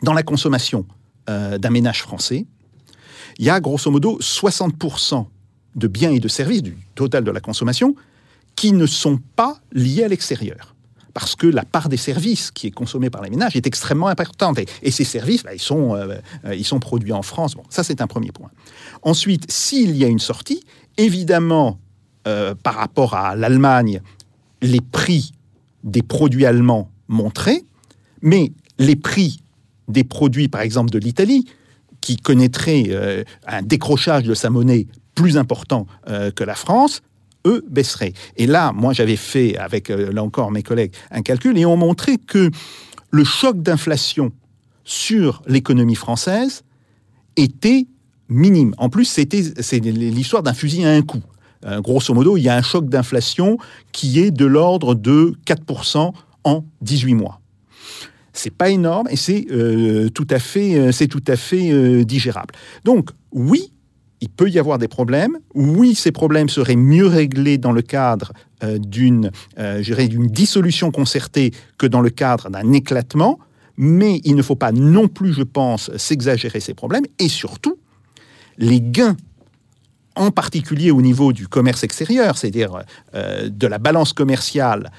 Dans 0.03 0.13
la 0.13 0.23
consommation 0.23 0.87
euh, 1.29 1.59
d'un 1.59 1.71
ménage 1.71 2.03
français, 2.03 2.47
il 3.39 3.45
y 3.45 3.51
a 3.51 3.61
grosso 3.61 3.91
modo 3.91 4.19
60% 4.21 5.27
de 5.77 5.87
biens 5.87 6.11
et 6.11 6.21
de 6.21 6.29
services 6.29 6.63
du 6.63 6.77
total 6.95 7.25
de 7.25 7.31
la 7.31 7.41
consommation 7.41 7.95
qui 8.57 8.73
ne 8.73 8.87
sont 8.87 9.21
pas 9.37 9.59
liés 9.73 10.05
à 10.05 10.09
l'extérieur. 10.09 10.75
Parce 11.15 11.35
que 11.35 11.47
la 11.47 11.65
part 11.65 11.89
des 11.89 11.97
services 11.97 12.51
qui 12.51 12.69
est 12.69 12.71
consommée 12.71 13.11
par 13.11 13.23
les 13.23 13.31
ménages 13.31 13.57
est 13.57 13.67
extrêmement 13.67 14.09
importante. 14.09 14.59
Et, 14.83 14.91
ces 14.91 15.05
services, 15.05 15.43
bah, 15.43 15.55
ils, 15.55 15.61
sont, 15.61 15.95
euh, 15.95 16.19
euh, 16.45 16.55
ils 16.55 16.65
sont 16.65 16.79
produits 16.79 17.13
en 17.13 17.23
France. 17.23 17.55
Bon, 17.55 17.65
ça, 17.71 17.83
c'est 17.83 18.01
un 18.01 18.07
premier 18.07 18.31
point. 18.31 18.51
Ensuite, 19.03 19.51
s'il 19.51 19.97
y 19.97 20.05
a 20.05 20.09
une 20.09 20.21
sortie, 20.21 20.63
évidemment, 20.97 21.79
par 22.63 22.75
rapport 22.75 23.15
à 23.15 23.35
l'Allemagne, 23.37 24.03
les 24.61 24.83
prix 24.83 25.33
des 25.83 26.03
produits 26.03 26.45
allemands 26.45 26.91
monteraient, 27.09 27.65
mais 28.21 28.53
les 28.79 28.97
prix 28.97 29.41
des 29.89 30.05
produits, 30.05 30.49
par 30.49 30.61
exemple, 30.61 30.91
de 30.91 30.99
l'Italie, 30.99 31.47
qui 32.01 32.17
connaîtrait 32.17 32.85
euh, 32.89 33.25
un 33.47 33.63
décrochage 33.63 34.25
de 34.25 34.35
sa 34.35 34.51
monnaie 34.51 34.87
plus 35.15 35.37
important 35.37 35.87
euh, 36.09 36.31
que 36.31 36.45
la 36.45 36.55
France, 36.55 37.03
eux 37.47 37.65
baisseraient. 37.69 38.13
Et 38.37 38.47
là, 38.47 38.73
moi, 38.73 38.93
j'avais 38.93 39.17
fait, 39.17 39.57
avec, 39.57 39.91
euh, 39.91 40.13
là 40.13 40.23
encore, 40.23 40.51
mes 40.51 40.63
collègues, 40.63 40.93
un 41.11 41.23
calcul, 41.23 41.59
et 41.59 41.67
on 41.67 41.77
montrait 41.77 42.19
que 42.19 42.51
le 43.11 43.25
choc 43.25 43.63
d'inflation 43.63 44.33
sur 44.85 45.43
l'économie 45.47 45.95
française 45.95 46.63
était 47.37 47.87
minime. 48.29 48.75
En 48.79 48.89
plus, 48.89 49.07
c'était 49.07 49.43
c'est 49.61 49.81
l'histoire 49.81 50.43
d'un 50.43 50.55
fusil 50.55 50.85
à 50.85 50.91
un 50.91 51.03
coup. 51.03 51.23
Euh, 51.65 51.81
grosso 51.81 52.15
modo, 52.15 52.37
il 52.37 52.43
y 52.43 52.49
a 52.49 52.57
un 52.57 52.63
choc 52.63 52.89
d'inflation 52.89 53.59
qui 53.93 54.21
est 54.21 54.31
de 54.31 54.45
l'ordre 54.45 54.95
de 54.95 55.35
4% 55.47 56.13
en 56.45 56.65
18 56.83 57.15
mois. 57.15 57.41
C'est 58.39 58.55
pas 58.55 58.71
énorme 58.71 59.09
et 59.11 59.17
c'est 59.17 59.47
euh, 59.51 60.11
tout 60.11 60.27
à 60.31 60.39
fait, 60.39 60.77
euh, 60.77 60.93
c'est 60.93 61.09
tout 61.09 61.25
à 61.27 61.35
fait 61.35 61.73
euh, 61.73 62.05
digérable. 62.05 62.55
Donc 62.85 63.11
oui, 63.33 63.73
il 64.21 64.29
peut 64.29 64.49
y 64.49 64.61
avoir 64.61 64.79
des 64.79 64.87
problèmes. 64.87 65.39
Oui, 65.55 65.97
ces 65.97 66.13
problèmes 66.13 66.49
seraient 66.49 66.77
mieux 66.77 67.09
réglés 67.09 67.59
dans 67.59 67.73
le 67.73 67.83
cadre 67.83 68.33
d'une, 68.63 69.31
d'une 69.57 70.27
dissolution 70.27 70.91
concertée 70.91 71.53
que 71.79 71.87
dans 71.87 72.01
le 72.01 72.11
cadre 72.11 72.51
d'un 72.51 72.73
éclatement. 72.73 73.39
Mais 73.77 74.21
il 74.25 74.35
ne 74.35 74.43
faut 74.43 74.57
pas 74.57 74.73
non 74.73 75.07
plus, 75.07 75.33
je 75.33 75.45
pense, 75.45 75.97
s'exagérer 75.97 76.59
ces 76.59 76.75
problèmes. 76.75 77.05
Et 77.21 77.29
surtout, 77.29 77.77
les 78.57 78.81
gains, 78.81 79.17
en 80.17 80.33
particulier 80.33 80.91
au 80.91 81.01
niveau 81.01 81.33
du 81.33 81.47
commerce 81.47 81.85
extérieur, 81.85 82.37
c'est-à-dire 82.39 82.83
de 83.15 83.67
la 83.69 83.79
balance 83.79 84.13
commerciale 84.13 84.91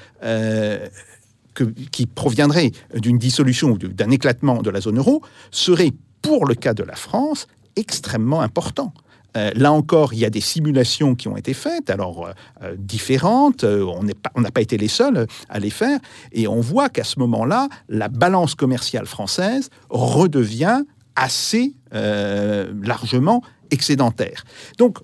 qui 1.90 2.06
proviendrait 2.06 2.72
d'une 2.94 3.18
dissolution 3.18 3.70
ou 3.70 3.78
d'un 3.78 4.10
éclatement 4.10 4.62
de 4.62 4.70
la 4.70 4.80
zone 4.80 4.98
euro, 4.98 5.22
seraient, 5.50 5.92
pour 6.22 6.46
le 6.46 6.54
cas 6.54 6.74
de 6.74 6.82
la 6.82 6.96
France, 6.96 7.46
extrêmement 7.76 8.40
importants. 8.40 8.92
Euh, 9.36 9.50
là 9.54 9.72
encore, 9.72 10.12
il 10.12 10.18
y 10.18 10.24
a 10.24 10.30
des 10.30 10.40
simulations 10.40 11.14
qui 11.14 11.28
ont 11.28 11.36
été 11.36 11.54
faites, 11.54 11.90
alors 11.90 12.26
euh, 12.26 12.32
euh, 12.62 12.74
différentes, 12.76 13.64
on 13.64 14.02
n'a 14.02 14.50
pas 14.50 14.60
été 14.60 14.76
les 14.76 14.88
seuls 14.88 15.26
à 15.48 15.58
les 15.58 15.70
faire, 15.70 16.00
et 16.32 16.48
on 16.48 16.60
voit 16.60 16.88
qu'à 16.88 17.04
ce 17.04 17.18
moment-là, 17.20 17.68
la 17.88 18.08
balance 18.08 18.54
commerciale 18.54 19.06
française 19.06 19.70
redevient 19.88 20.82
assez 21.16 21.74
largement 21.92 23.42
excédentaire. 23.70 24.44
Donc, 24.78 24.98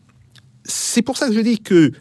c'est 0.65 1.03
pour 1.03 1.17
ça 1.17 1.29
que 1.29 1.35
je 1.35 1.41
dis 1.41 1.59
que 1.59 1.93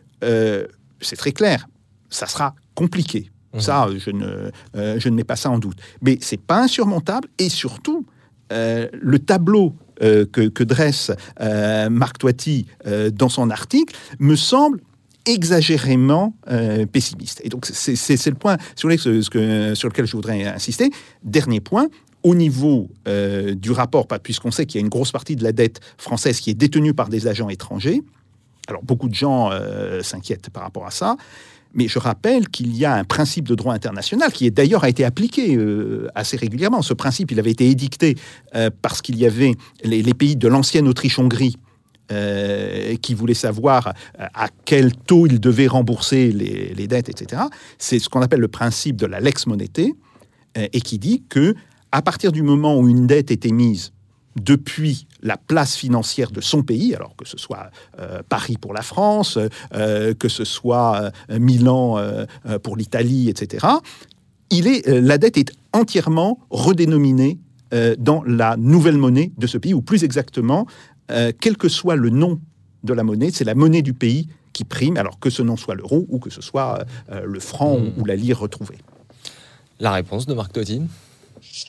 c'est 1.02 1.16
très 1.16 1.32
clair, 1.32 1.68
ça 2.10 2.28
sera 2.28 2.56
compliqué. 2.76 3.32
Ça, 3.60 3.88
je 3.98 4.10
ne, 4.12 4.52
euh, 4.76 5.12
mets 5.12 5.24
pas 5.24 5.36
ça 5.36 5.50
en 5.50 5.60
doute. 5.60 5.78
Mais 6.02 6.18
c'est 6.22 6.42
pas 6.42 6.64
insurmontable 6.64 7.28
et 7.38 7.50
surtout, 7.50 8.06
euh, 8.52 8.88
le 8.94 9.20
tableau 9.20 9.76
euh, 10.02 10.26
que, 10.26 10.64
dresse 10.64 11.12
euh, 11.40 11.90
Marc 11.90 12.18
Toiti 12.18 12.68
euh, 12.86 13.10
dans 13.10 13.30
son 13.30 13.50
article 13.50 13.96
me 14.20 14.36
semble 14.36 14.82
exagérément 15.26 16.36
euh, 16.50 16.86
pessimiste. 16.86 17.42
Et 17.44 17.50
donc, 17.50 17.66
c'est 17.66 18.26
le 18.28 18.36
point 18.36 18.58
sur, 18.76 18.90
lequel 18.90 20.06
je 20.06 20.12
voudrais 20.12 20.46
insister. 20.46 20.92
Dernier 21.24 21.62
point, 21.62 21.88
au 22.24 22.36
niveau 22.36 22.90
euh, 23.08 23.56
du 23.56 23.72
rapport, 23.72 24.08
puisqu'on 24.22 24.52
sait 24.52 24.66
qu'il 24.66 24.80
y 24.80 24.84
a 24.84 24.86
une 24.86 24.90
grosse 24.90 25.12
partie 25.12 25.36
de 25.36 25.44
la 25.44 25.52
dette 25.52 25.80
française 25.98 26.40
qui 26.40 26.52
est 26.52 26.56
détenue 26.56 26.94
par 26.94 27.10
des 27.10 27.28
agents 27.28 27.50
étrangers, 27.50 28.02
alors 28.68 28.84
beaucoup 28.84 29.10
de 29.10 29.16
gens 29.16 29.52
euh, 29.52 30.02
s'inquiètent 30.02 30.50
par 30.50 30.64
rapport 30.64 30.86
à 30.86 30.92
ça, 30.92 31.18
mais 31.76 31.88
je 31.88 32.00
rappelle 32.00 32.50
qu'il 32.50 32.76
y 32.76 32.86
a 32.86 32.96
un 32.96 33.04
principe 33.04 33.48
de 33.48 33.56
droit 33.56 33.74
international 33.74 34.32
qui 34.32 34.50
d'ailleurs 34.50 34.84
a 34.84 34.90
été 34.90 35.06
appliqué 35.06 35.56
euh, 35.56 36.08
assez 36.16 36.38
régulièrement. 36.38 36.82
Ce 36.82 36.94
principe, 36.94 37.32
il 37.32 37.40
avait 37.40 37.52
été 37.52 37.70
édicté 37.70 38.16
euh, 38.56 38.70
parce 38.82 39.02
qu'il 39.02 39.18
y 39.18 39.26
avait 39.26 39.54
les, 39.84 40.14
pays 40.14 40.36
de 40.36 40.48
l'ancienne 40.48 40.88
Autriche-Hongrie 40.88 41.58
euh, 42.12 42.96
qui 43.02 43.16
voulaient 43.16 43.34
savoir 43.34 43.96
à 44.20 44.48
quel 44.64 44.96
taux 44.96 45.26
ils 45.26 45.40
devaient 45.40 45.66
rembourser 45.66 46.32
les, 46.32 46.88
dettes, 46.88 47.10
etc. 47.10 47.42
C'est 47.80 47.98
ce 47.98 48.10
qu'on 48.10 48.22
appelle 48.22 48.42
le 48.42 48.48
principe 48.48 48.96
de 48.96 49.08
la 49.08 49.20
lex 49.20 49.46
euh, 49.48 50.68
et 50.72 50.82
qui 50.82 51.00
dit 51.00 51.24
que 51.28 51.56
à 51.92 52.04
partir 52.04 52.32
du 52.32 52.44
moment 52.44 52.78
où 52.78 52.88
une 52.88 53.08
dette 53.08 53.32
est 53.32 53.48
émise 53.48 53.92
depuis 54.36 55.08
la 55.22 55.38
place 55.38 55.76
financière 55.76 56.32
de 56.32 56.42
son 56.42 56.62
pays, 56.62 56.94
alors 56.94 57.16
que 57.16 57.26
ce 57.26 57.38
soit 57.38 57.70
euh, 58.00 58.22
Paris 58.28 58.58
pour 58.60 58.74
la 58.74 58.82
France, 58.82 59.38
euh, 59.74 60.14
que 60.14 60.30
ce 60.30 60.44
soit 60.44 61.12
euh, 61.30 61.40
Milan 61.40 61.98
pour 62.64 62.78
l'Italie, 62.78 63.30
etc., 63.30 63.66
il 64.52 64.68
est, 64.68 64.88
la 64.88 65.18
dette 65.18 65.38
est 65.38 65.52
entièrement 65.74 66.40
redénominée 66.52 67.40
dans 67.98 68.24
la 68.24 68.56
nouvelle 68.58 68.98
monnaie 68.98 69.32
de 69.38 69.48
ce 69.48 69.58
pays, 69.58 69.74
ou 69.74 69.82
plus 69.82 70.04
exactement, 70.04 70.68
quel 71.08 71.58
que 71.58 71.68
soit 71.68 71.96
le 71.96 72.10
nom 72.10 72.40
de 72.84 72.94
la 72.94 73.04
monnaie, 73.04 73.32
c'est 73.32 73.44
la 73.44 73.56
monnaie 73.56 73.82
du 73.82 73.94
pays 73.94 74.28
qui 74.54 74.64
prime, 74.64 74.98
alors 74.98 75.20
que 75.20 75.30
ce 75.30 75.42
nom 75.42 75.58
soit 75.58 75.76
l'euro 75.76 76.06
ou 76.10 76.20
que 76.20 76.30
ce 76.30 76.42
soit 76.42 76.86
le 77.12 77.40
franc 77.40 77.80
Mm. 77.80 78.02
ou, 78.02 78.06
la 78.06 78.16
lire 78.16 78.40
retrouvée. 78.40 78.78
La 79.80 79.92
réponse 79.92 80.26
de 80.26 80.34
Marc 80.34 80.54
Totin 80.54 80.84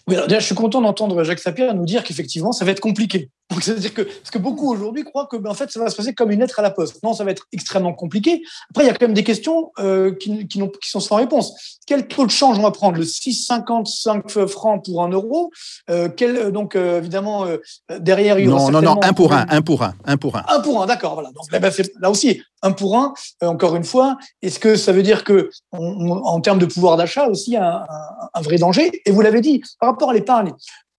Déjà, 0.08 0.38
je 0.38 0.44
suis 0.44 0.54
content 0.54 0.80
d'entendre 0.80 1.22
Jacques 1.24 1.38
Sapir 1.38 1.74
nous 1.74 1.84
dire 1.84 2.02
qu'effectivement, 2.04 2.52
ça 2.52 2.64
va 2.64 2.72
être 2.72 2.80
compliqué. 2.80 3.30
Donc, 3.50 3.62
c'est-à-dire 3.62 3.94
que, 3.94 4.02
parce 4.02 4.30
que 4.32 4.38
beaucoup 4.38 4.72
aujourd'hui 4.72 5.04
croient 5.04 5.28
que, 5.30 5.36
ben, 5.36 5.50
en 5.50 5.54
fait, 5.54 5.70
ça 5.70 5.78
va 5.78 5.88
se 5.88 5.96
passer 5.96 6.14
comme 6.14 6.32
une 6.32 6.40
lettre 6.40 6.58
à 6.58 6.62
la 6.62 6.70
poste. 6.70 7.00
Non, 7.04 7.14
ça 7.14 7.22
va 7.22 7.30
être 7.30 7.46
extrêmement 7.52 7.92
compliqué. 7.92 8.42
Après, 8.70 8.84
il 8.84 8.86
y 8.88 8.90
a 8.90 8.92
quand 8.92 9.06
même 9.06 9.14
des 9.14 9.22
questions 9.22 9.70
euh, 9.78 10.12
qui, 10.14 10.48
qui, 10.48 10.58
qui, 10.58 10.90
sont 10.90 10.98
sans 10.98 11.16
réponse. 11.16 11.78
Quel 11.86 12.08
taux 12.08 12.26
de 12.26 12.30
change 12.30 12.58
on 12.58 12.62
va 12.62 12.72
prendre? 12.72 12.98
Le 12.98 13.04
6,55 13.04 14.48
francs 14.48 14.84
pour 14.84 15.04
un 15.04 15.10
euro? 15.10 15.52
Euh, 15.90 16.08
quel, 16.08 16.36
euh, 16.36 16.50
Donc, 16.50 16.74
euh, 16.74 16.98
évidemment, 16.98 17.46
euh, 17.46 17.58
derrière, 18.00 18.38
il 18.40 18.46
y 18.46 18.48
aura 18.48 18.64
Non, 18.64 18.70
non, 18.70 18.82
non, 18.82 19.00
un 19.02 19.12
pour 19.12 19.32
un, 19.32 19.46
un 19.48 19.62
pour 19.62 19.84
un, 19.84 19.94
un 20.04 20.16
pour 20.16 20.36
un. 20.36 20.44
Un 20.48 20.60
pour 20.60 20.82
un, 20.82 20.86
d'accord, 20.86 21.14
voilà. 21.14 21.30
Donc, 21.30 21.50
là, 21.52 21.60
ben, 21.60 21.72
là 22.00 22.10
aussi, 22.10 22.42
un 22.62 22.72
pour 22.72 22.96
un, 22.96 23.14
euh, 23.42 23.46
encore 23.46 23.76
une 23.76 23.84
fois. 23.84 24.18
Est-ce 24.42 24.58
que 24.58 24.76
ça 24.76 24.92
veut 24.92 25.02
dire 25.02 25.22
que, 25.22 25.50
on, 25.72 26.10
en 26.10 26.40
termes 26.40 26.58
de 26.58 26.66
pouvoir 26.66 26.96
d'achat 26.96 27.26
aussi, 27.28 27.56
un, 27.56 27.62
un, 27.62 28.28
un 28.34 28.40
vrai 28.40 28.56
danger? 28.56 28.90
Et 29.04 29.12
vous 29.12 29.20
l'avez 29.20 29.40
dit, 29.40 29.62
par 29.78 29.90
rapport 29.90 30.10
à 30.10 30.14
l'épargne, 30.14 30.52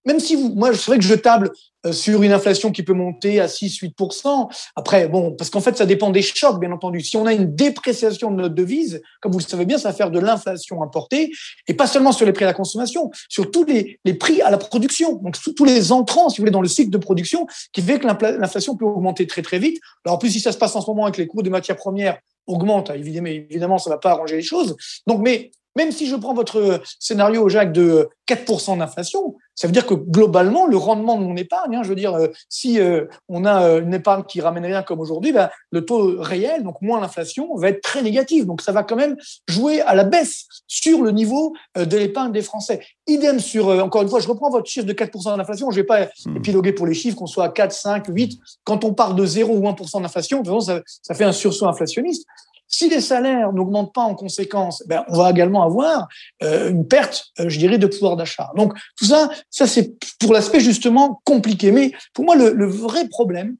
même 0.07 0.21
si 0.21 0.35
vous, 0.35 0.53
moi, 0.55 0.73
c'est 0.73 0.87
vrai 0.87 0.97
que 0.97 1.03
je 1.03 1.13
table 1.13 1.51
euh, 1.85 1.91
sur 1.91 2.23
une 2.23 2.31
inflation 2.31 2.71
qui 2.71 2.81
peut 2.81 2.93
monter 2.93 3.41
à 3.41 3.47
6-8%. 3.47 4.49
Après, 4.77 5.09
bon, 5.09 5.33
parce 5.33 5.49
qu'en 5.49 5.59
fait, 5.59 5.75
ça 5.75 5.85
dépend 5.85 6.11
des 6.11 6.21
chocs, 6.21 6.61
bien 6.61 6.71
entendu. 6.71 7.01
Si 7.01 7.17
on 7.17 7.25
a 7.25 7.33
une 7.33 7.53
dépréciation 7.53 8.31
de 8.31 8.37
notre 8.37 8.55
devise, 8.55 9.01
comme 9.21 9.33
vous 9.33 9.39
le 9.39 9.43
savez 9.43 9.65
bien, 9.65 9.77
ça 9.77 9.89
va 9.89 9.93
faire 9.93 10.09
de 10.09 10.19
l'inflation 10.19 10.81
importée, 10.81 11.29
et 11.67 11.73
pas 11.73 11.87
seulement 11.87 12.13
sur 12.13 12.25
les 12.25 12.31
prix 12.31 12.45
à 12.45 12.47
la 12.47 12.53
consommation, 12.53 13.11
sur 13.27 13.51
tous 13.51 13.65
les, 13.65 13.99
prix 14.13 14.41
à 14.41 14.49
la 14.49 14.57
production. 14.57 15.15
Donc, 15.15 15.35
tous 15.55 15.65
les 15.65 15.91
entrants, 15.91 16.29
si 16.29 16.37
vous 16.37 16.43
voulez, 16.43 16.51
dans 16.51 16.61
le 16.61 16.69
cycle 16.69 16.89
de 16.89 16.97
production, 16.97 17.45
qui 17.73 17.81
fait 17.81 17.99
que 17.99 18.07
l'inflation 18.07 18.77
peut 18.77 18.85
augmenter 18.85 19.27
très, 19.27 19.41
très 19.41 19.59
vite. 19.59 19.77
Alors, 20.05 20.15
en 20.15 20.19
plus, 20.19 20.31
si 20.31 20.39
ça 20.39 20.53
se 20.53 20.57
passe 20.57 20.73
en 20.77 20.81
ce 20.81 20.89
moment 20.89 21.03
avec 21.03 21.17
les 21.17 21.27
coûts 21.27 21.41
des 21.41 21.49
matières 21.49 21.75
premières 21.75 22.17
augmentent, 22.47 22.91
évidemment, 22.91 23.27
évidemment, 23.27 23.77
ça 23.77 23.89
ne 23.89 23.95
va 23.95 23.99
pas 23.99 24.11
arranger 24.11 24.37
les 24.37 24.41
choses. 24.41 24.77
Donc, 25.05 25.19
mais 25.21 25.51
même 25.77 25.91
si 25.91 26.07
je 26.07 26.15
prends 26.15 26.33
votre 26.33 26.81
scénario, 26.99 27.47
Jacques, 27.49 27.71
de 27.71 28.09
4% 28.27 28.79
d'inflation, 28.79 29.35
ça 29.53 29.67
veut 29.67 29.73
dire 29.73 29.85
que 29.85 29.93
globalement, 29.93 30.65
le 30.65 30.75
rendement 30.75 31.17
de 31.17 31.23
mon 31.23 31.35
épargne, 31.35 31.75
hein, 31.75 31.83
je 31.83 31.89
veux 31.89 31.95
dire, 31.95 32.13
euh, 32.15 32.27
si 32.49 32.79
euh, 32.79 33.05
on 33.29 33.45
a 33.45 33.63
euh, 33.63 33.81
une 33.81 33.93
épargne 33.93 34.23
qui 34.23 34.41
ramène 34.41 34.65
rien 34.65 34.81
comme 34.81 34.99
aujourd'hui, 34.99 35.31
ben, 35.31 35.49
le 35.71 35.85
taux 35.85 36.15
réel, 36.19 36.63
donc 36.63 36.81
moins 36.81 36.99
l'inflation, 36.99 37.55
va 37.55 37.69
être 37.69 37.81
très 37.81 38.01
négatif. 38.01 38.45
Donc 38.45 38.61
ça 38.61 38.71
va 38.71 38.83
quand 38.83 38.95
même 38.95 39.17
jouer 39.47 39.81
à 39.81 39.93
la 39.93 40.03
baisse 40.03 40.45
sur 40.67 41.01
le 41.01 41.11
niveau 41.11 41.53
de 41.75 41.97
l'épargne 41.97 42.31
des 42.31 42.41
Français. 42.41 42.81
Idem 43.05 43.39
sur, 43.39 43.69
encore 43.69 44.01
une 44.01 44.09
fois, 44.09 44.19
je 44.19 44.27
reprends 44.27 44.49
votre 44.49 44.69
chiffre 44.69 44.85
de 44.85 44.93
4% 44.93 45.37
d'inflation, 45.37 45.69
je 45.69 45.77
ne 45.77 45.81
vais 45.81 45.87
pas 45.87 46.05
hmm. 46.25 46.37
épiloguer 46.37 46.73
pour 46.73 46.87
les 46.87 46.95
chiffres, 46.95 47.17
qu'on 47.17 47.27
soit 47.27 47.45
à 47.45 47.49
4, 47.49 47.71
5, 47.71 48.05
8. 48.09 48.39
Quand 48.63 48.83
on 48.83 48.93
part 48.93 49.13
de 49.13 49.25
0 49.25 49.53
ou 49.53 49.63
1% 49.63 50.01
d'inflation, 50.01 50.43
ça, 50.61 50.81
ça 50.85 51.13
fait 51.13 51.23
un 51.23 51.31
sursaut 51.31 51.67
inflationniste. 51.67 52.25
Si 52.67 52.89
les 52.89 53.01
salaires 53.01 53.53
n'augmentent 53.53 53.93
pas 53.93 54.01
en 54.01 54.15
conséquence, 54.15 54.83
ben, 54.87 55.03
on 55.07 55.17
va 55.17 55.29
également 55.29 55.63
avoir 55.63 56.07
euh, 56.43 56.69
une 56.69 56.87
perte, 56.87 57.27
euh, 57.39 57.47
je 57.47 57.57
dirais, 57.57 57.77
de 57.77 57.87
pouvoir 57.87 58.17
d'achat. 58.17 58.51
Donc 58.55 58.73
tout 58.97 59.05
ça, 59.05 59.29
ça 59.49 59.67
c'est 59.67 59.95
pour 60.19 60.33
l'aspect 60.33 60.59
justement 60.59 61.21
compliqué. 61.23 61.71
Mais 61.71 61.91
pour 62.13 62.25
moi, 62.25 62.35
le, 62.35 62.51
le 62.51 62.67
vrai 62.67 63.07
problème, 63.07 63.55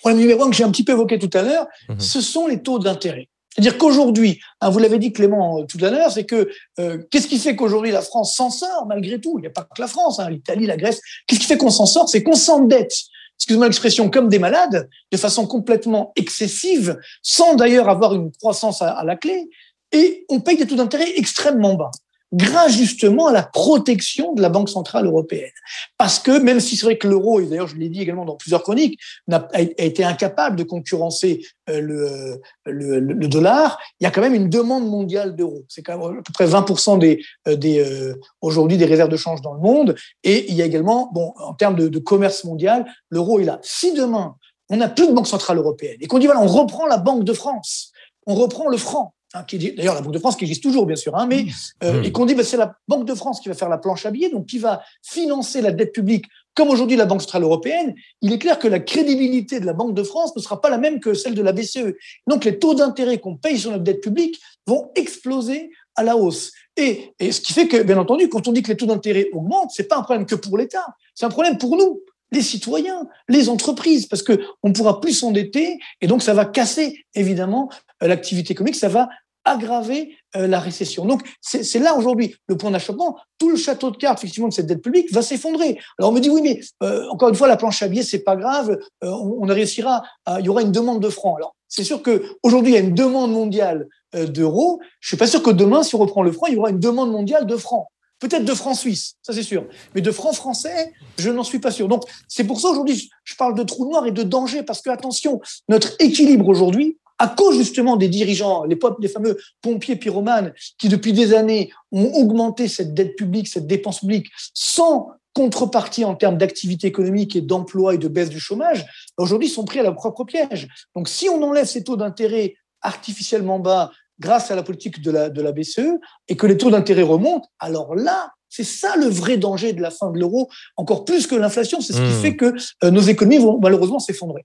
problème 0.00 0.18
numéro 0.20 0.44
un 0.44 0.50
que 0.50 0.56
j'ai 0.56 0.64
un 0.64 0.70
petit 0.70 0.84
peu 0.84 0.92
évoqué 0.92 1.18
tout 1.18 1.30
à 1.36 1.42
l'heure, 1.42 1.66
mmh. 1.88 2.00
ce 2.00 2.20
sont 2.20 2.46
les 2.46 2.62
taux 2.62 2.78
d'intérêt. 2.78 3.28
C'est-à-dire 3.58 3.76
qu'aujourd'hui, 3.76 4.40
hein, 4.60 4.70
vous 4.70 4.78
l'avez 4.78 4.98
dit 4.98 5.12
Clément 5.12 5.58
euh, 5.58 5.64
tout 5.64 5.84
à 5.84 5.90
l'heure, 5.90 6.12
c'est 6.12 6.24
que 6.24 6.48
euh, 6.78 6.98
qu'est-ce 7.10 7.26
qui 7.26 7.38
fait 7.38 7.56
qu'aujourd'hui 7.56 7.90
la 7.90 8.02
France 8.02 8.36
s'en 8.36 8.50
sort 8.50 8.86
malgré 8.86 9.20
tout? 9.20 9.34
Il 9.38 9.42
n'y 9.42 9.48
a 9.48 9.50
pas 9.50 9.62
que 9.64 9.80
la 9.80 9.88
France, 9.88 10.20
hein, 10.20 10.30
l'Italie, 10.30 10.64
la 10.66 10.76
Grèce. 10.76 11.00
Qu'est-ce 11.26 11.40
qui 11.40 11.46
fait 11.46 11.56
qu'on 11.56 11.70
s'en 11.70 11.86
sort? 11.86 12.08
C'est 12.08 12.22
qu'on 12.22 12.34
s'endette 12.36 12.94
excuse-moi 13.38 13.66
l'expression, 13.66 14.10
comme 14.10 14.28
des 14.28 14.38
malades, 14.38 14.88
de 15.12 15.16
façon 15.16 15.46
complètement 15.46 16.12
excessive, 16.16 16.98
sans 17.22 17.54
d'ailleurs 17.54 17.88
avoir 17.88 18.14
une 18.14 18.32
croissance 18.32 18.82
à, 18.82 18.90
à, 18.90 19.04
la 19.04 19.16
clé, 19.16 19.48
et 19.92 20.24
on 20.28 20.40
paye 20.40 20.56
des 20.56 20.66
taux 20.66 20.76
d'intérêt 20.76 21.12
extrêmement 21.16 21.74
bas 21.74 21.90
grâce 22.32 22.72
justement 22.72 23.28
à 23.28 23.32
la 23.32 23.42
protection 23.42 24.34
de 24.34 24.42
la 24.42 24.48
Banque 24.48 24.68
centrale 24.68 25.06
européenne. 25.06 25.50
Parce 25.96 26.18
que 26.18 26.38
même 26.38 26.60
si 26.60 26.76
c'est 26.76 26.86
vrai 26.86 26.98
que 26.98 27.08
l'euro, 27.08 27.40
et 27.40 27.46
d'ailleurs 27.46 27.68
je 27.68 27.76
l'ai 27.76 27.88
dit 27.88 28.02
également 28.02 28.24
dans 28.24 28.36
plusieurs 28.36 28.62
chroniques, 28.62 29.00
a, 29.30 29.46
été 29.60 30.04
incapable 30.04 30.56
de 30.56 30.62
concurrencer 30.62 31.40
euh, 31.70 31.80
le, 31.80 32.40
le, 32.66 33.00
le, 33.00 33.28
dollar, 33.28 33.78
il 34.00 34.04
y 34.04 34.06
a 34.06 34.10
quand 34.10 34.20
même 34.20 34.34
une 34.34 34.50
demande 34.50 34.88
mondiale 34.88 35.36
d'euros. 35.36 35.64
C'est 35.68 35.82
quand 35.82 35.98
même 35.98 36.18
à 36.18 36.22
peu 36.22 36.32
près 36.32 36.46
20% 36.46 36.98
des, 36.98 37.22
euh, 37.46 37.56
des 37.56 37.80
euh, 37.80 38.14
aujourd'hui 38.40 38.76
des 38.76 38.86
réserves 38.86 39.10
de 39.10 39.16
change 39.16 39.40
dans 39.40 39.54
le 39.54 39.60
monde. 39.60 39.94
Et 40.22 40.50
il 40.50 40.54
y 40.54 40.62
a 40.62 40.66
également, 40.66 41.10
bon, 41.12 41.32
en 41.38 41.54
termes 41.54 41.76
de, 41.76 41.88
de 41.88 41.98
commerce 41.98 42.44
mondial, 42.44 42.84
l'euro 43.10 43.40
est 43.40 43.44
là. 43.44 43.58
Si 43.62 43.94
demain 43.94 44.36
on 44.70 44.76
n'a 44.76 44.88
plus 44.88 45.06
de 45.06 45.12
Banque 45.12 45.26
centrale 45.26 45.58
européenne 45.58 45.96
et 46.00 46.06
qu'on 46.06 46.18
dit 46.18 46.26
voilà, 46.26 46.42
on 46.42 46.46
reprend 46.46 46.86
la 46.86 46.98
Banque 46.98 47.24
de 47.24 47.32
France, 47.32 47.92
on 48.26 48.34
reprend 48.34 48.68
le 48.68 48.76
franc, 48.76 49.14
Hein, 49.34 49.44
d'ailleurs 49.76 49.94
la 49.94 50.00
Banque 50.00 50.14
de 50.14 50.18
France 50.18 50.36
qui 50.36 50.44
existe 50.44 50.62
toujours 50.62 50.86
bien 50.86 50.96
sûr, 50.96 51.14
hein, 51.14 51.26
mais 51.26 51.42
mmh. 51.42 51.48
euh, 51.84 52.00
mmh. 52.00 52.04
et 52.04 52.12
qu'on 52.12 52.24
dit 52.24 52.34
bah, 52.34 52.44
c'est 52.44 52.56
la 52.56 52.74
Banque 52.88 53.04
de 53.04 53.14
France 53.14 53.40
qui 53.40 53.48
va 53.48 53.54
faire 53.54 53.68
la 53.68 53.76
planche 53.76 54.06
à 54.06 54.10
billets, 54.10 54.30
donc 54.30 54.46
qui 54.46 54.58
va 54.58 54.82
financer 55.02 55.60
la 55.60 55.70
dette 55.70 55.92
publique 55.92 56.24
comme 56.54 56.70
aujourd'hui 56.70 56.96
la 56.96 57.04
Banque 57.04 57.20
centrale 57.20 57.42
européenne. 57.42 57.94
Il 58.22 58.32
est 58.32 58.38
clair 58.38 58.58
que 58.58 58.66
la 58.66 58.80
crédibilité 58.80 59.60
de 59.60 59.66
la 59.66 59.74
Banque 59.74 59.94
de 59.94 60.02
France 60.02 60.34
ne 60.34 60.40
sera 60.40 60.60
pas 60.60 60.70
la 60.70 60.78
même 60.78 60.98
que 60.98 61.14
celle 61.14 61.34
de 61.34 61.42
la 61.42 61.52
BCE. 61.52 61.94
Donc 62.26 62.44
les 62.44 62.58
taux 62.58 62.74
d'intérêt 62.74 63.18
qu'on 63.18 63.36
paye 63.36 63.58
sur 63.58 63.70
notre 63.70 63.84
dette 63.84 64.00
publique 64.00 64.40
vont 64.66 64.90
exploser 64.96 65.70
à 65.94 66.02
la 66.02 66.16
hausse. 66.16 66.52
Et, 66.76 67.12
et 67.20 67.30
ce 67.30 67.40
qui 67.40 67.52
fait 67.52 67.68
que 67.68 67.82
bien 67.82 67.98
entendu, 67.98 68.28
quand 68.28 68.48
on 68.48 68.52
dit 68.52 68.62
que 68.62 68.68
les 68.68 68.76
taux 68.76 68.86
d'intérêt 68.86 69.28
augmentent, 69.32 69.70
c'est 69.72 69.88
pas 69.88 69.98
un 69.98 70.02
problème 70.02 70.26
que 70.26 70.34
pour 70.34 70.56
l'État, 70.56 70.84
c'est 71.14 71.26
un 71.26 71.30
problème 71.30 71.58
pour 71.58 71.76
nous 71.76 72.00
les 72.30 72.42
citoyens, 72.42 73.06
les 73.28 73.48
entreprises, 73.48 74.06
parce 74.06 74.22
que 74.22 74.40
on 74.62 74.72
pourra 74.72 75.00
plus 75.00 75.12
s'endetter 75.12 75.78
et 76.00 76.06
donc 76.06 76.22
ça 76.22 76.34
va 76.34 76.44
casser 76.44 77.04
évidemment 77.14 77.70
l'activité 78.00 78.52
économique, 78.52 78.76
ça 78.76 78.88
va 78.88 79.08
aggraver 79.44 80.16
euh, 80.36 80.46
la 80.46 80.60
récession. 80.60 81.06
Donc 81.06 81.22
c'est 81.40 81.78
là 81.78 81.94
aujourd'hui 81.94 82.36
le 82.46 82.56
point 82.56 82.70
d'achoppement. 82.70 83.16
Tout 83.38 83.50
le 83.50 83.56
château 83.56 83.90
de 83.90 83.96
cartes 83.96 84.18
effectivement 84.18 84.48
de 84.48 84.52
cette 84.52 84.66
dette 84.66 84.82
publique 84.82 85.12
va 85.12 85.22
s'effondrer. 85.22 85.78
Alors 85.98 86.10
on 86.10 86.14
me 86.14 86.20
dit 86.20 86.30
oui, 86.30 86.42
mais 86.42 86.60
euh, 86.82 87.08
encore 87.10 87.28
une 87.28 87.34
fois 87.34 87.48
la 87.48 87.56
planche 87.56 87.82
à 87.82 87.88
billets 87.88 88.02
c'est 88.02 88.20
pas 88.20 88.36
grave, 88.36 88.70
euh, 89.04 89.10
on, 89.10 89.38
on, 89.42 89.46
réussira, 89.46 90.02
à, 90.26 90.40
il 90.40 90.46
y 90.46 90.48
aura 90.48 90.62
une 90.62 90.72
demande 90.72 91.00
de 91.00 91.08
francs. 91.08 91.36
Alors 91.36 91.54
c'est 91.68 91.84
sûr 91.84 92.02
que 92.02 92.24
aujourd'hui 92.42 92.72
il 92.72 92.74
y 92.74 92.78
a 92.78 92.80
une 92.80 92.94
demande 92.94 93.32
mondiale 93.32 93.88
euh, 94.14 94.26
d'euros. 94.26 94.80
Je 95.00 95.08
suis 95.08 95.16
pas 95.16 95.26
sûr 95.26 95.42
que 95.42 95.50
demain 95.50 95.82
si 95.82 95.94
on 95.94 95.98
reprend 95.98 96.22
le 96.22 96.32
franc 96.32 96.46
il 96.46 96.54
y 96.54 96.58
aura 96.58 96.70
une 96.70 96.80
demande 96.80 97.10
mondiale 97.10 97.46
de 97.46 97.56
francs. 97.56 97.86
Peut-être 98.20 98.44
de 98.44 98.54
francs 98.54 98.76
suisses, 98.76 99.14
ça 99.22 99.32
c'est 99.32 99.44
sûr. 99.44 99.64
Mais 99.94 100.00
de 100.00 100.10
francs 100.10 100.34
français, 100.34 100.92
je 101.18 101.30
n'en 101.30 101.44
suis 101.44 101.60
pas 101.60 101.70
sûr. 101.70 101.86
Donc, 101.86 102.02
c'est 102.26 102.42
pour 102.42 102.60
ça 102.60 102.68
aujourd'hui, 102.68 103.08
je 103.22 103.36
parle 103.36 103.54
de 103.54 103.62
trou 103.62 103.88
noir 103.88 104.06
et 104.06 104.10
de 104.10 104.24
danger, 104.24 104.64
parce 104.64 104.82
que, 104.82 104.90
attention, 104.90 105.40
notre 105.68 105.92
équilibre 106.00 106.48
aujourd'hui, 106.48 106.98
à 107.18 107.28
cause 107.28 107.56
justement 107.56 107.96
des 107.96 108.08
dirigeants, 108.08 108.64
les, 108.64 108.78
les 109.00 109.08
fameux 109.08 109.38
pompiers 109.60 109.96
pyromanes, 109.96 110.52
qui 110.78 110.88
depuis 110.88 111.12
des 111.12 111.34
années 111.34 111.70
ont 111.92 112.12
augmenté 112.14 112.68
cette 112.68 112.94
dette 112.94 113.16
publique, 113.16 113.48
cette 113.48 113.66
dépense 113.66 114.00
publique, 114.00 114.28
sans 114.54 115.08
contrepartie 115.34 116.04
en 116.04 116.14
termes 116.14 116.38
d'activité 116.38 116.86
économique 116.86 117.36
et 117.36 117.40
d'emploi 117.40 117.94
et 117.94 117.98
de 117.98 118.08
baisse 118.08 118.30
du 118.30 118.40
chômage, 118.40 118.86
aujourd'hui 119.16 119.48
sont 119.48 119.64
pris 119.64 119.78
à 119.78 119.82
leur 119.82 119.94
propre 119.94 120.24
piège. 120.24 120.68
Donc, 120.96 121.08
si 121.08 121.28
on 121.28 121.42
enlève 121.42 121.66
ces 121.66 121.84
taux 121.84 121.96
d'intérêt 121.96 122.56
artificiellement 122.82 123.58
bas 123.58 123.92
grâce 124.18 124.50
à 124.50 124.56
la 124.56 124.62
politique 124.62 125.00
de 125.00 125.10
la, 125.10 125.30
de 125.30 125.40
la 125.42 125.52
BCE 125.52 125.98
et 126.26 126.36
que 126.36 126.46
les 126.46 126.56
taux 126.56 126.70
d'intérêt 126.70 127.02
remontent, 127.02 127.48
alors 127.60 127.94
là, 127.94 128.32
c'est 128.48 128.64
ça 128.64 128.96
le 128.96 129.06
vrai 129.06 129.36
danger 129.36 129.72
de 129.72 129.80
la 129.80 129.90
fin 129.90 130.10
de 130.10 130.18
l'euro, 130.18 130.48
encore 130.76 131.04
plus 131.04 131.26
que 131.26 131.34
l'inflation. 131.34 131.80
C'est 131.80 131.92
ce 131.92 131.98
qui 131.98 132.04
mmh. 132.04 132.20
fait 132.22 132.36
que 132.36 132.54
euh, 132.84 132.90
nos 132.90 133.00
économies 133.00 133.38
vont 133.38 133.58
malheureusement 133.60 133.98
s'effondrer. 133.98 134.44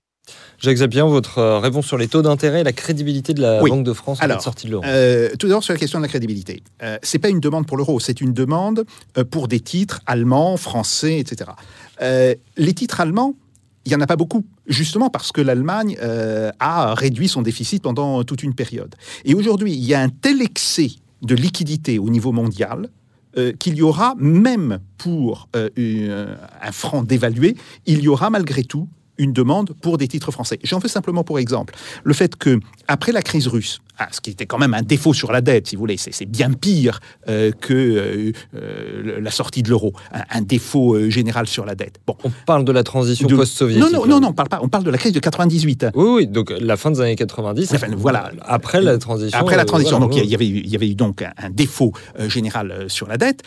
Jacques 0.58 0.78
Zapien, 0.78 1.06
votre 1.06 1.38
euh, 1.38 1.58
réponse 1.58 1.86
sur 1.86 1.98
les 1.98 2.08
taux 2.08 2.22
d'intérêt 2.22 2.60
et 2.60 2.64
la 2.64 2.72
crédibilité 2.72 3.34
de 3.34 3.42
la 3.42 3.62
oui. 3.62 3.70
Banque 3.70 3.84
de 3.84 3.92
France 3.92 4.22
à 4.22 4.26
la 4.26 4.40
sortie 4.40 4.66
de 4.66 4.72
l'euro 4.72 4.84
euh, 4.86 5.30
Tout 5.38 5.48
d'abord, 5.48 5.62
sur 5.62 5.74
la 5.74 5.78
question 5.78 5.98
de 5.98 6.04
la 6.04 6.08
crédibilité. 6.08 6.62
Euh, 6.82 6.96
ce 7.02 7.16
n'est 7.16 7.20
pas 7.20 7.28
une 7.28 7.40
demande 7.40 7.66
pour 7.66 7.76
l'euro, 7.76 8.00
c'est 8.00 8.20
une 8.20 8.32
demande 8.32 8.84
pour 9.30 9.48
des 9.48 9.60
titres 9.60 10.00
allemands, 10.06 10.56
français, 10.56 11.18
etc. 11.18 11.50
Euh, 12.00 12.34
les 12.56 12.72
titres 12.72 13.00
allemands, 13.00 13.34
il 13.84 13.90
n'y 13.90 13.96
en 13.96 14.00
a 14.00 14.06
pas 14.06 14.16
beaucoup, 14.16 14.44
justement 14.66 15.10
parce 15.10 15.30
que 15.32 15.40
l'Allemagne 15.40 15.98
euh, 16.02 16.50
a 16.58 16.94
réduit 16.94 17.28
son 17.28 17.42
déficit 17.42 17.82
pendant 17.82 18.24
toute 18.24 18.42
une 18.42 18.54
période. 18.54 18.94
Et 19.24 19.34
aujourd'hui, 19.34 19.72
il 19.72 19.84
y 19.84 19.94
a 19.94 20.00
un 20.00 20.08
tel 20.08 20.40
excès 20.40 20.90
de 21.22 21.34
liquidité 21.34 21.98
au 21.98 22.08
niveau 22.08 22.32
mondial 22.32 22.88
euh, 23.36 23.52
qu'il 23.52 23.74
y 23.74 23.82
aura, 23.82 24.14
même 24.18 24.78
pour 24.98 25.48
euh, 25.56 25.68
une, 25.76 26.36
un 26.62 26.72
franc 26.72 27.02
dévalué, 27.02 27.56
il 27.86 28.00
y 28.00 28.08
aura 28.08 28.30
malgré 28.30 28.64
tout 28.64 28.88
une 29.18 29.32
demande 29.32 29.72
pour 29.80 29.98
des 29.98 30.08
titres 30.08 30.30
français. 30.30 30.58
J'en 30.62 30.78
veux 30.78 30.88
simplement 30.88 31.24
pour 31.24 31.38
exemple 31.38 31.74
le 32.02 32.14
fait 32.14 32.36
que 32.36 32.60
après 32.88 33.12
la 33.12 33.22
crise 33.22 33.46
russe, 33.46 33.80
ah, 33.98 34.08
ce 34.10 34.20
qui 34.20 34.30
était 34.30 34.46
quand 34.46 34.58
même 34.58 34.74
un 34.74 34.82
défaut 34.82 35.14
sur 35.14 35.30
la 35.30 35.40
dette, 35.40 35.68
si 35.68 35.76
vous 35.76 35.80
voulez, 35.80 35.96
c'est 35.96 36.26
bien 36.26 36.52
pire 36.52 36.98
euh, 37.28 37.52
que 37.52 37.72
euh, 37.74 38.32
euh, 38.56 39.20
la 39.20 39.30
sortie 39.30 39.62
de 39.62 39.70
l'euro, 39.70 39.92
un, 40.12 40.22
un, 40.30 40.42
défaut 40.42 40.94
euh, 40.94 41.10
général 41.10 41.46
sur 41.46 41.64
la 41.64 41.76
dette. 41.76 42.00
Bon, 42.04 42.16
on 42.24 42.30
parle 42.44 42.64
de 42.64 42.72
la 42.72 42.82
transition 42.82 43.28
de... 43.28 43.36
post-soviétique. 43.36 43.92
Non, 43.92 44.00
non, 44.00 44.06
non, 44.06 44.20
non, 44.20 44.28
on 44.28 44.32
parle 44.32 44.48
pas. 44.48 44.58
On 44.62 44.68
parle 44.68 44.82
de 44.82 44.90
la 44.90 44.98
crise 44.98 45.12
de 45.12 45.20
98. 45.20 45.86
Oui, 45.94 46.06
oui, 46.08 46.26
donc 46.26 46.52
la 46.58 46.76
fin 46.76 46.90
des 46.90 47.00
années 47.00 47.14
90. 47.14 47.72
Enfin, 47.72 47.86
voilà. 47.96 48.32
Après 48.42 48.80
la 48.80 48.98
transition. 48.98 49.38
Après 49.38 49.56
la 49.56 49.64
transition, 49.64 49.98
voilà, 49.98 50.12
donc 50.12 50.24
il 50.24 50.28
y, 50.28 50.34
avait, 50.34 50.46
y 50.46 50.74
avait 50.74 50.88
eu 50.88 50.96
donc 50.96 51.22
un, 51.22 51.32
un 51.38 51.50
défaut 51.50 51.92
général 52.26 52.86
sur 52.88 53.06
la 53.06 53.16
dette. 53.16 53.42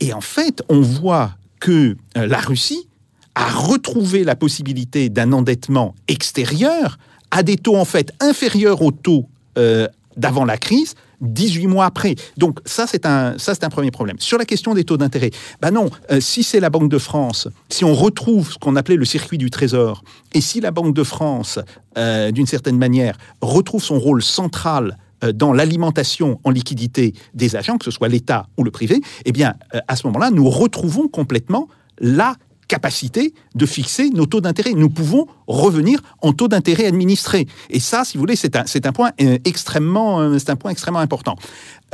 Et 0.00 0.12
en 0.12 0.20
fait, 0.20 0.62
on 0.68 0.82
voit 0.82 1.32
que 1.60 1.96
la 2.14 2.40
Russie 2.40 2.88
à 3.34 3.48
retrouver 3.50 4.24
la 4.24 4.36
possibilité 4.36 5.08
d'un 5.08 5.32
endettement 5.32 5.94
extérieur 6.08 6.98
à 7.30 7.42
des 7.42 7.56
taux 7.56 7.76
en 7.76 7.84
fait 7.84 8.12
inférieurs 8.20 8.82
aux 8.82 8.92
taux 8.92 9.26
euh, 9.58 9.88
d'avant 10.16 10.44
la 10.44 10.58
crise, 10.58 10.94
18 11.22 11.66
mois 11.66 11.86
après. 11.86 12.14
Donc 12.36 12.60
ça, 12.66 12.86
c'est 12.86 13.06
un, 13.06 13.34
un 13.36 13.68
premier 13.70 13.90
problème. 13.90 14.16
Sur 14.18 14.36
la 14.36 14.44
question 14.44 14.74
des 14.74 14.84
taux 14.84 14.98
d'intérêt, 14.98 15.30
ben 15.62 15.70
non, 15.70 15.88
euh, 16.10 16.20
si 16.20 16.42
c'est 16.42 16.60
la 16.60 16.68
Banque 16.68 16.90
de 16.90 16.98
France, 16.98 17.48
si 17.70 17.84
on 17.84 17.94
retrouve 17.94 18.52
ce 18.52 18.58
qu'on 18.58 18.76
appelait 18.76 18.96
le 18.96 19.06
circuit 19.06 19.38
du 19.38 19.48
Trésor, 19.48 20.04
et 20.34 20.42
si 20.42 20.60
la 20.60 20.70
Banque 20.70 20.94
de 20.94 21.02
France, 21.02 21.58
euh, 21.96 22.30
d'une 22.30 22.46
certaine 22.46 22.76
manière, 22.76 23.16
retrouve 23.40 23.82
son 23.82 23.98
rôle 23.98 24.22
central 24.22 24.98
dans 25.34 25.52
l'alimentation 25.52 26.40
en 26.42 26.50
liquidité 26.50 27.14
des 27.32 27.54
agents, 27.54 27.78
que 27.78 27.84
ce 27.84 27.92
soit 27.92 28.08
l'État 28.08 28.48
ou 28.58 28.64
le 28.64 28.72
privé, 28.72 29.00
eh 29.24 29.30
bien, 29.30 29.54
à 29.86 29.94
ce 29.94 30.08
moment-là, 30.08 30.32
nous 30.32 30.50
retrouvons 30.50 31.06
complètement 31.06 31.68
la 32.00 32.34
capacité 32.76 33.34
de 33.54 33.66
fixer 33.66 34.08
nos 34.10 34.24
taux 34.24 34.40
d'intérêt. 34.40 34.72
Nous 34.72 34.88
pouvons 34.88 35.26
revenir 35.46 36.00
en 36.22 36.32
taux 36.32 36.48
d'intérêt 36.48 36.86
administré. 36.86 37.46
Et 37.68 37.80
ça, 37.80 38.02
si 38.04 38.16
vous 38.16 38.22
voulez, 38.22 38.36
c'est 38.36 38.56
un, 38.56 38.64
c'est 38.64 38.86
un, 38.86 38.92
point, 38.92 39.10
euh, 39.20 39.36
extrêmement, 39.44 40.20
euh, 40.20 40.38
c'est 40.38 40.50
un 40.50 40.56
point 40.56 40.70
extrêmement 40.70 41.00
important. 41.08 41.36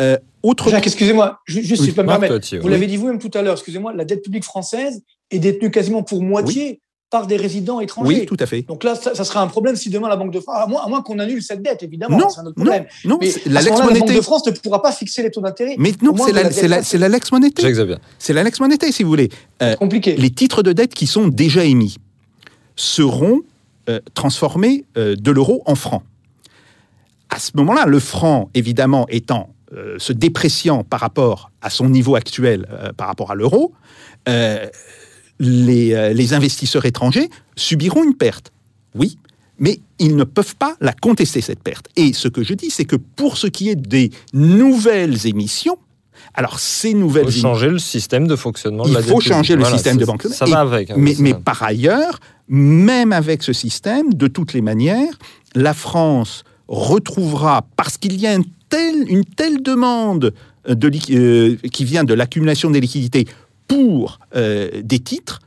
Euh, 0.00 0.16
autre... 0.44 0.70
Jacques, 0.70 0.86
excusez-moi, 0.86 1.40
ju- 1.46 1.64
juste 1.64 1.82
si 1.82 1.88
Oui, 1.88 1.90
je 1.90 1.94
peux 1.96 2.02
me 2.02 2.06
permettre. 2.06 2.56
Vous 2.58 2.66
oui. 2.66 2.70
l'avez 2.70 2.86
dit 2.86 2.96
vous-même 2.96 3.18
tout 3.18 3.30
à 3.34 3.42
l'heure, 3.42 3.54
excusez-moi, 3.54 3.92
la 3.92 4.04
dette 4.04 4.22
publique 4.22 4.44
française 4.44 5.02
est 5.32 5.40
détenue 5.40 5.72
quasiment 5.72 6.04
pour 6.04 6.22
moitié 6.22 6.80
par 7.10 7.26
des 7.26 7.36
résidents 7.36 7.80
étrangers. 7.80 8.20
Oui, 8.20 8.26
tout 8.26 8.36
à 8.38 8.44
fait. 8.46 8.62
Donc 8.62 8.84
là, 8.84 8.94
ça, 8.94 9.14
ça 9.14 9.24
sera 9.24 9.40
un 9.40 9.46
problème 9.46 9.76
si 9.76 9.88
demain 9.88 10.08
la 10.08 10.16
Banque 10.16 10.32
de 10.32 10.40
France, 10.40 10.56
à 10.60 10.66
moins, 10.88 11.00
qu'on 11.02 11.18
annule 11.18 11.42
cette 11.42 11.62
dette, 11.62 11.82
évidemment, 11.82 12.18
Non, 12.18 12.28
c'est 12.28 12.40
un 12.40 12.46
autre 12.46 12.58
non, 12.58 12.64
problème. 12.66 12.86
non, 13.06 13.18
Mais 13.20 13.30
c'est- 13.30 13.46
à 13.48 13.52
la 13.52 13.60
ce 13.62 13.68
moment-là, 13.70 13.92
la 13.94 14.00
Banque 14.00 14.14
de 14.14 14.20
France 14.20 14.46
ne 14.46 14.50
pourra 14.52 14.82
pas 14.82 14.92
fixer 14.92 15.22
les 15.22 15.30
taux 15.30 15.40
d'intérêt. 15.40 15.74
Mais 15.78 15.92
non, 16.02 16.14
c'est 16.18 16.32
la, 16.32 16.42
la 16.42 16.50
c'est 16.50 16.68
la, 16.68 16.76
dette 16.76 16.84
c'est 16.84 16.98
la 16.98 17.08
lex-monété. 17.08 17.62
Jacques 17.62 17.72
Xavier. 17.72 17.96
C'est 18.18 18.32
la 18.34 18.42
lex-monété, 18.42 18.92
si 18.92 19.02
vous 19.04 19.08
voulez. 19.08 19.30
Euh, 19.62 19.70
C'est 19.70 19.76
compliqué. 19.78 20.16
les 20.16 20.30
titres 20.30 20.62
de 20.62 20.72
dette 20.72 20.92
qui 20.94 21.06
sont 21.06 21.28
déjà 21.28 21.64
émis 21.64 21.96
seront 22.76 23.40
euh, 23.88 24.00
transformés 24.14 24.84
euh, 24.98 25.16
de 25.16 25.30
l'euro 25.30 25.62
en 25.64 25.74
francs. 25.74 26.02
À 27.30 27.38
ce 27.38 27.52
moment-là, 27.54 27.86
le 27.86 27.98
franc, 28.00 28.50
évidemment, 28.54 29.06
étant 29.08 29.48
euh, 29.74 29.96
se 29.98 30.12
dépréciant 30.12 30.84
par 30.84 31.00
rapport 31.00 31.50
à 31.62 31.70
son 31.70 31.88
niveau 31.88 32.16
actuel, 32.16 32.66
euh, 32.70 32.92
par 32.92 33.06
rapport 33.06 33.30
à 33.30 33.34
l'euro, 33.34 33.72
euh, 34.28 34.66
les, 35.40 35.94
euh, 35.94 36.12
les 36.12 36.34
investisseurs 36.34 36.84
étrangers 36.84 37.28
subiront 37.56 38.04
une 38.04 38.14
perte. 38.14 38.52
Oui, 38.94 39.18
mais 39.58 39.80
ils 39.98 40.16
ne 40.16 40.24
peuvent 40.24 40.56
pas 40.56 40.76
la 40.80 40.92
contester, 40.92 41.40
cette 41.40 41.62
perte. 41.62 41.88
Et 41.96 42.12
ce 42.12 42.28
que 42.28 42.42
je 42.42 42.54
dis, 42.54 42.70
c'est 42.70 42.84
que 42.84 42.96
pour 42.96 43.36
ce 43.36 43.46
qui 43.46 43.68
est 43.68 43.76
des 43.76 44.10
nouvelles 44.32 45.26
émissions, 45.26 45.76
alors 46.34 46.58
ces 46.60 46.90
Il 46.90 46.98
nouvelles 46.98 47.24
faut 47.24 47.30
émissions, 47.30 47.48
changer 47.54 47.68
le 47.68 47.78
système 47.78 48.26
de 48.26 48.36
fonctionnement 48.36 48.84
de 48.84 48.88
il 48.90 48.94
la 48.94 49.02
faut 49.02 49.20
changer 49.20 49.54
le 49.54 49.60
Voilà, 49.60 49.76
système 49.76 49.96
de 49.96 50.04
banque. 50.04 50.22
Ça 50.24 50.44
va 50.46 50.60
avec. 50.60 50.90
hein, 50.90 50.94
mais, 50.96 51.34
par 51.34 51.62
ailleurs, 51.62 52.20
même 52.48 53.12
avec 53.12 53.42
ce 53.42 53.52
système, 53.52 54.12
de 54.14 54.26
toutes 54.26 54.52
les 54.52 54.60
manières, 54.62 55.12
la 55.54 55.74
France 55.74 56.44
retrouvera, 56.68 57.66
parce 57.76 57.96
qu'il 57.98 58.20
y 58.20 58.26
a 58.26 58.34
une 58.34 58.44
telle 59.24 59.62
demande 59.62 60.34
euh, 60.68 60.74
de, 60.74 60.90
euh, 61.10 61.56
qui 61.72 61.84
vient 61.84 62.04
de 62.04 62.14
l'accumulation 62.14 62.70
des 62.70 62.80
liquidités 62.80 63.26
pour 63.68 64.18
euh, 64.34 64.70
des 64.82 64.98
titres, 64.98 65.40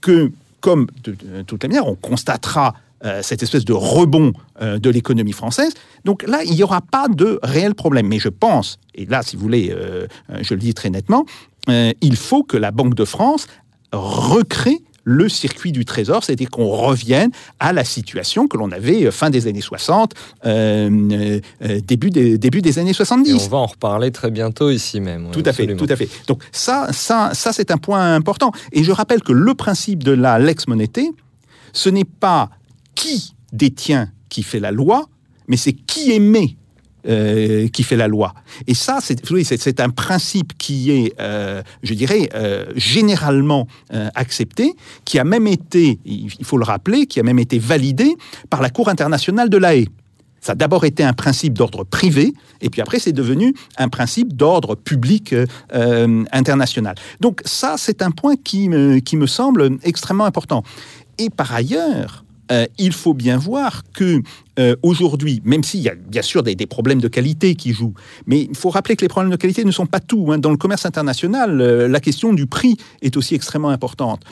que, 0.00 0.30
comme 0.60 0.88
de, 1.04 1.16
les 1.22 1.68
manières, 1.68 1.86
on 1.86 1.94
constatera 1.94 2.74
euh, 3.04 3.22
cette 3.22 3.42
espèce 3.42 3.64
de 3.64 3.72
rebond 3.72 4.32
euh, 4.60 4.78
de 4.78 4.90
l'économie 4.90 5.32
française. 5.32 5.72
Donc 6.04 6.22
là, 6.24 6.42
il 6.44 6.54
n'y 6.54 6.62
aura 6.62 6.82
pas 6.82 7.08
de 7.08 7.38
réel 7.42 7.74
problème. 7.74 8.08
Mais 8.08 8.18
je 8.18 8.28
pense, 8.28 8.78
et 8.94 9.06
là, 9.06 9.22
si 9.22 9.36
vous 9.36 9.42
voulez, 9.42 9.74
je 10.40 10.54
le 10.54 10.60
dis 10.60 10.74
très 10.74 10.90
nettement, 10.90 11.24
il 11.68 12.16
faut 12.16 12.42
que 12.42 12.56
la 12.56 12.70
Banque 12.70 12.94
de 12.94 13.04
France 13.04 13.46
recrée 13.92 14.78
le 15.04 15.28
circuit 15.28 15.72
du 15.72 15.84
trésor, 15.84 16.24
c'est-à-dire 16.24 16.50
qu'on 16.50 16.68
revienne 16.68 17.30
à 17.58 17.72
la 17.72 17.84
situation 17.84 18.46
que 18.46 18.56
l'on 18.56 18.70
avait 18.70 19.06
euh, 19.06 19.10
fin 19.10 19.30
des 19.30 19.46
années 19.46 19.60
60, 19.60 20.14
euh, 20.44 21.40
euh, 21.62 21.80
début, 21.80 22.10
des, 22.10 22.38
début 22.38 22.62
des 22.62 22.78
années 22.78 22.90
Et 22.90 22.94
70. 22.94 23.46
on 23.46 23.48
va 23.48 23.58
en 23.58 23.66
reparler 23.66 24.10
très 24.10 24.30
bientôt 24.30 24.70
ici 24.70 25.00
même. 25.00 25.30
Tout 25.32 25.42
à 25.46 25.52
fait, 25.52 25.74
tout 25.76 25.86
à 25.88 25.96
fait. 25.96 26.08
Donc 26.26 26.42
ça, 26.52 26.88
ça, 26.92 27.30
ça 27.34 27.52
c'est 27.52 27.70
un 27.70 27.78
point 27.78 28.14
important. 28.14 28.52
Et 28.72 28.84
je 28.84 28.92
rappelle 28.92 29.22
que 29.22 29.32
le 29.32 29.54
principe 29.54 30.02
de 30.02 30.12
la 30.12 30.38
lex-monété, 30.38 31.10
ce 31.72 31.88
n'est 31.88 32.04
pas 32.04 32.50
qui 32.94 33.34
détient 33.52 34.10
qui 34.28 34.42
fait 34.42 34.60
la 34.60 34.70
loi, 34.70 35.06
mais 35.48 35.56
c'est 35.56 35.72
qui 35.72 36.12
émet 36.12 36.56
euh, 37.08 37.68
qui 37.68 37.82
fait 37.82 37.96
la 37.96 38.08
loi. 38.08 38.34
Et 38.66 38.74
ça, 38.74 38.98
c'est 39.00 39.80
un 39.80 39.88
principe 39.88 40.58
qui 40.58 40.90
est, 40.90 41.14
euh, 41.18 41.62
je 41.82 41.94
dirais, 41.94 42.28
euh, 42.34 42.66
généralement 42.76 43.66
accepté, 44.14 44.74
qui 45.06 45.18
a 45.18 45.24
même 45.24 45.46
été, 45.46 45.98
il 46.04 46.44
faut 46.44 46.58
le 46.58 46.64
rappeler, 46.64 47.06
qui 47.06 47.18
a 47.18 47.22
même 47.22 47.38
été 47.38 47.58
validé 47.58 48.14
par 48.50 48.60
la 48.60 48.68
Cour 48.68 48.90
internationale 48.90 49.48
de 49.48 49.56
la 49.56 49.76
Haye. 49.76 49.88
Ça 50.42 50.52
a 50.52 50.54
d'abord 50.54 50.84
été 50.84 51.02
un 51.02 51.14
principe 51.14 51.54
d'ordre 51.54 51.84
privé, 51.84 52.34
et 52.60 52.68
puis 52.68 52.82
après 52.82 52.98
c'est 52.98 53.12
devenu 53.12 53.54
un 53.78 53.88
principe 53.88 54.34
d'ordre 54.34 54.74
public 54.74 55.34
international. 56.32 56.96
Donc 57.20 57.40
ça, 57.44 57.76
c'est 57.78 58.02
un 58.02 58.10
point 58.10 58.36
qui 58.36 58.68
me 58.68 59.26
semble 59.26 59.78
extrêmement 59.84 60.24
important. 60.24 60.62
Et 61.18 61.30
par 61.30 61.54
ailleurs, 61.54 62.24
euh, 62.50 62.66
il 62.78 62.92
faut 62.92 63.14
bien 63.14 63.36
voir 63.36 63.82
que 63.92 64.22
euh, 64.58 64.76
aujourd'hui, 64.82 65.40
même 65.44 65.62
s'il 65.62 65.80
y 65.80 65.88
a 65.88 65.94
bien 65.94 66.22
sûr 66.22 66.42
des, 66.42 66.54
problèmes 66.66 67.00
de 67.00 67.08
qualité 67.08 67.54
qui 67.54 67.72
jouent, 67.72 67.94
mais 68.26 68.42
il 68.42 68.56
faut 68.56 68.70
rappeler 68.70 68.96
que 68.96 69.02
les 69.02 69.08
problèmes 69.08 69.30
de 69.30 69.36
qualité 69.36 69.64
ne 69.64 69.70
sont 69.70 69.86
pas 69.86 70.00
tout. 70.00 70.32
hein. 70.32 70.38
Dans 70.38 70.50
le 70.50 70.56
commerce 70.56 70.86
international, 70.86 71.60
euh, 71.60 71.88
la 71.88 72.00
question 72.00 72.32
du 72.32 72.46
prix 72.46 72.76
est 73.02 73.16
aussi 73.16 73.34
extrêmement 73.34 73.70
importante. 73.70 74.22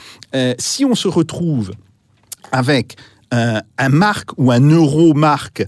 Si 0.59 0.85
on 0.85 0.95
se 0.95 1.09
retrouve 1.09 1.73
avec 2.53 2.97
un, 3.31 3.61
un 3.77 3.89
marque 3.89 4.31
ou 4.37 4.51
un 4.51 4.61
euro 4.61 5.15
marque 5.15 5.67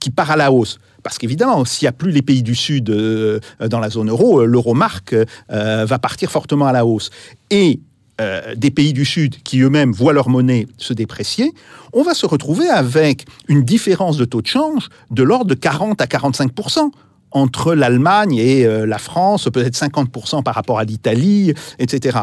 qui 0.00 0.10
part 0.10 0.30
à 0.30 0.36
la 0.36 0.52
hausse. 0.52 0.78
Parce 1.02 1.18
qu'évidemment, 1.18 1.64
s'il 1.64 1.86
n'y 1.86 1.88
a 1.88 1.92
plus 1.92 2.10
les 2.10 2.22
pays 2.22 2.42
du 2.42 2.54
Sud 2.54 2.90
dans 2.90 3.80
la 3.80 3.90
zone 3.90 4.10
euro, 4.10 4.40
euh, 4.40 4.44
l'euro 4.44 4.74
marque 4.74 5.14
euh, 5.14 5.84
va 5.84 5.98
partir 5.98 6.30
fortement 6.30 6.66
à 6.66 6.72
la 6.72 6.84
hausse. 6.84 7.10
Et 7.50 7.80
euh, 8.20 8.54
des 8.54 8.70
pays 8.70 8.92
du 8.92 9.04
Sud 9.04 9.42
qui 9.42 9.60
eux-mêmes 9.60 9.92
voient 9.92 10.12
leur 10.12 10.28
monnaie 10.28 10.66
se 10.76 10.92
déprécier, 10.92 11.52
on 11.92 12.02
va 12.02 12.14
se 12.14 12.26
retrouver 12.26 12.68
avec 12.68 13.26
une 13.48 13.62
différence 13.62 14.16
de 14.16 14.24
taux 14.24 14.42
de 14.42 14.46
change 14.46 14.88
de 15.10 15.22
l'ordre 15.22 15.46
de 15.46 15.54
40 15.54 16.00
à 16.00 16.06
45% 16.06 16.90
entre 17.30 17.74
l'Allemagne 17.74 18.36
et 18.36 18.66
euh, 18.66 18.86
la 18.86 18.98
France, 18.98 19.48
peut-être 19.52 19.76
50 19.76 20.42
par 20.44 20.54
rapport 20.54 20.78
à 20.78 20.84
l'Italie, 20.84 21.54
etc. 21.78 22.18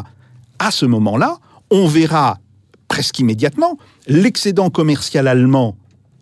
À 0.60 0.72
ce 0.72 0.86
moment-là, 0.86 1.38
on 1.72 1.88
verra 1.88 2.40
presque 2.88 3.20
immédiatement 3.20 3.78
l'excédent 4.08 4.70
commercial 4.70 5.28
allemand 5.28 5.78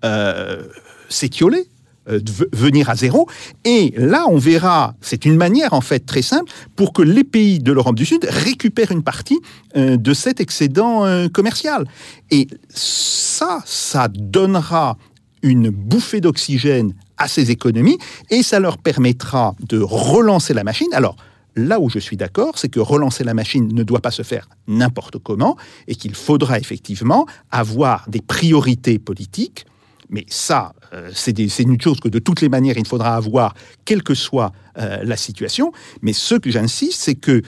euh, 0.06 0.64
s'étioler, 1.10 1.68
euh, 2.10 2.20
venir 2.52 2.90
à 2.90 2.96
zéro. 2.96 3.30
Et 3.64 3.94
là, 3.96 4.26
on 4.30 4.38
verra, 4.38 4.96
c'est 5.00 5.26
une 5.26 5.38
manière 5.38 5.74
en 5.74 5.82
fait 5.82 6.00
très 6.06 6.22
simple 6.22 6.52
pour 6.76 6.92
que 6.92 7.02
les 7.02 7.24
pays 7.24 7.60
de 7.60 7.72
l'Europe 7.72 7.96
du 7.96 8.06
Sud 8.06 8.28
récupèrent 8.30 8.92
une 8.92 9.04
partie 9.04 9.40
euh, 9.78 9.96
de 9.96 10.14
cet 10.14 10.42
excédent 10.42 11.06
euh, 11.06 11.30
commercial. 11.30 11.86
Et 12.30 12.48
ça, 12.70 13.60
ça 13.66 14.10
donnera 14.10 14.98
une 15.44 15.70
bouffée 15.70 16.20
d'oxygène 16.20 16.94
à 17.18 17.28
ces 17.28 17.52
économies 17.52 17.98
et 18.30 18.44
ça 18.44 18.60
leur 18.60 18.78
permettra 18.78 19.56
de 19.62 19.80
relancer 19.80 20.54
la 20.54 20.64
machine. 20.64 20.94
Alors, 20.94 21.16
Là 21.56 21.80
où 21.80 21.88
je 21.88 22.00
suis 22.00 22.18
d'accord, 22.18 22.58
c'est 22.58 22.70
que 22.70 22.80
relancer 22.80 23.24
la 23.24 23.36
machine 23.36 23.72
ne 23.74 23.84
doit 23.84 24.00
pas 24.00 24.10
se 24.10 24.24
faire 24.24 24.50
n'importe 24.68 25.20
comment 25.20 25.56
et 25.88 25.94
qu'il 25.94 26.16
faudra 26.16 26.58
effectivement 26.58 27.28
avoir 27.52 28.10
des 28.10 28.22
priorités 28.22 28.98
politiques. 28.98 29.66
Mais 30.10 30.26
ça, 30.30 30.74
euh, 30.94 31.10
c'est 31.14 31.38
une 31.60 31.82
chose 31.82 32.00
que 32.00 32.10
de 32.10 32.20
toutes 32.20 32.42
les 32.42 32.50
manières, 32.50 32.78
il 32.78 32.88
faudra 32.88 33.16
avoir, 33.16 33.56
quelle 33.86 34.04
que 34.04 34.14
soit 34.14 34.52
euh, 34.78 35.04
la 35.04 35.18
situation. 35.18 35.72
Mais 36.02 36.14
ce 36.14 36.36
que 36.36 36.52
j'insiste, 36.52 37.02
c'est 37.02 37.16
que 37.16 37.42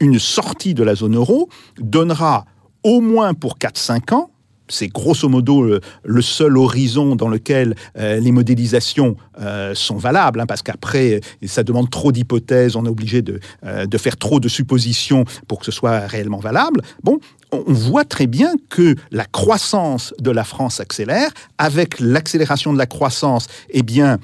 une 0.00 0.18
sortie 0.18 0.74
de 0.74 0.82
la 0.82 0.94
zone 0.94 1.16
euro 1.16 1.48
donnera 1.78 2.44
au 2.82 3.00
moins 3.00 3.34
pour 3.34 3.56
4-5 3.58 4.14
ans, 4.14 4.30
c'est 4.68 4.88
grosso 4.88 5.28
modo 5.28 5.62
le, 5.62 5.80
le 6.04 6.22
seul 6.22 6.56
horizon 6.56 7.16
dans 7.16 7.28
lequel 7.28 7.74
euh, 7.98 8.18
les 8.18 8.32
modélisations 8.32 9.16
euh, 9.40 9.74
sont 9.74 9.96
valables, 9.96 10.40
hein, 10.40 10.46
parce 10.46 10.62
qu'après, 10.62 11.14
euh, 11.14 11.46
ça 11.46 11.62
demande 11.62 11.90
trop 11.90 12.12
d'hypothèses, 12.12 12.76
on 12.76 12.84
est 12.84 12.88
obligé 12.88 13.22
de, 13.22 13.40
euh, 13.64 13.86
faire 13.98 14.16
trop 14.16 14.40
de 14.40 14.48
suppositions 14.48 15.24
pour 15.48 15.58
que 15.58 15.64
ce 15.64 15.72
soit 15.72 16.00
réellement 16.00 16.38
valable. 16.38 16.82
Bon, 17.02 17.18
on 17.52 17.72
voit 17.72 18.04
très 18.04 18.26
bien 18.26 18.52
que 18.68 18.94
la 19.10 19.24
croissance 19.24 20.14
de 20.18 20.30
la 20.30 20.44
France 20.44 20.80
accélère. 20.80 21.30
Avec 21.58 22.00
l'accélération 22.00 22.72
de 22.72 22.78
la 22.78 22.86
croissance, 22.86 23.46
eh 23.70 23.82
bien, 23.82 24.18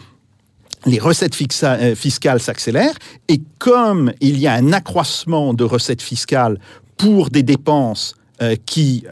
les 0.86 0.98
recettes 0.98 1.36
euh, 1.62 1.94
fiscales 1.94 2.40
s'accélèrent 2.40 2.94
et 3.28 3.40
comme 3.58 4.12
il 4.20 4.38
y 4.38 4.46
a 4.46 4.54
un 4.54 4.72
accroissement 4.72 5.54
de 5.54 5.64
recettes 5.64 6.02
fiscales 6.02 6.58
pour 6.96 7.30
des 7.30 7.42
dépenses 7.42 8.16
euh, 8.42 8.56
qui 8.66 9.04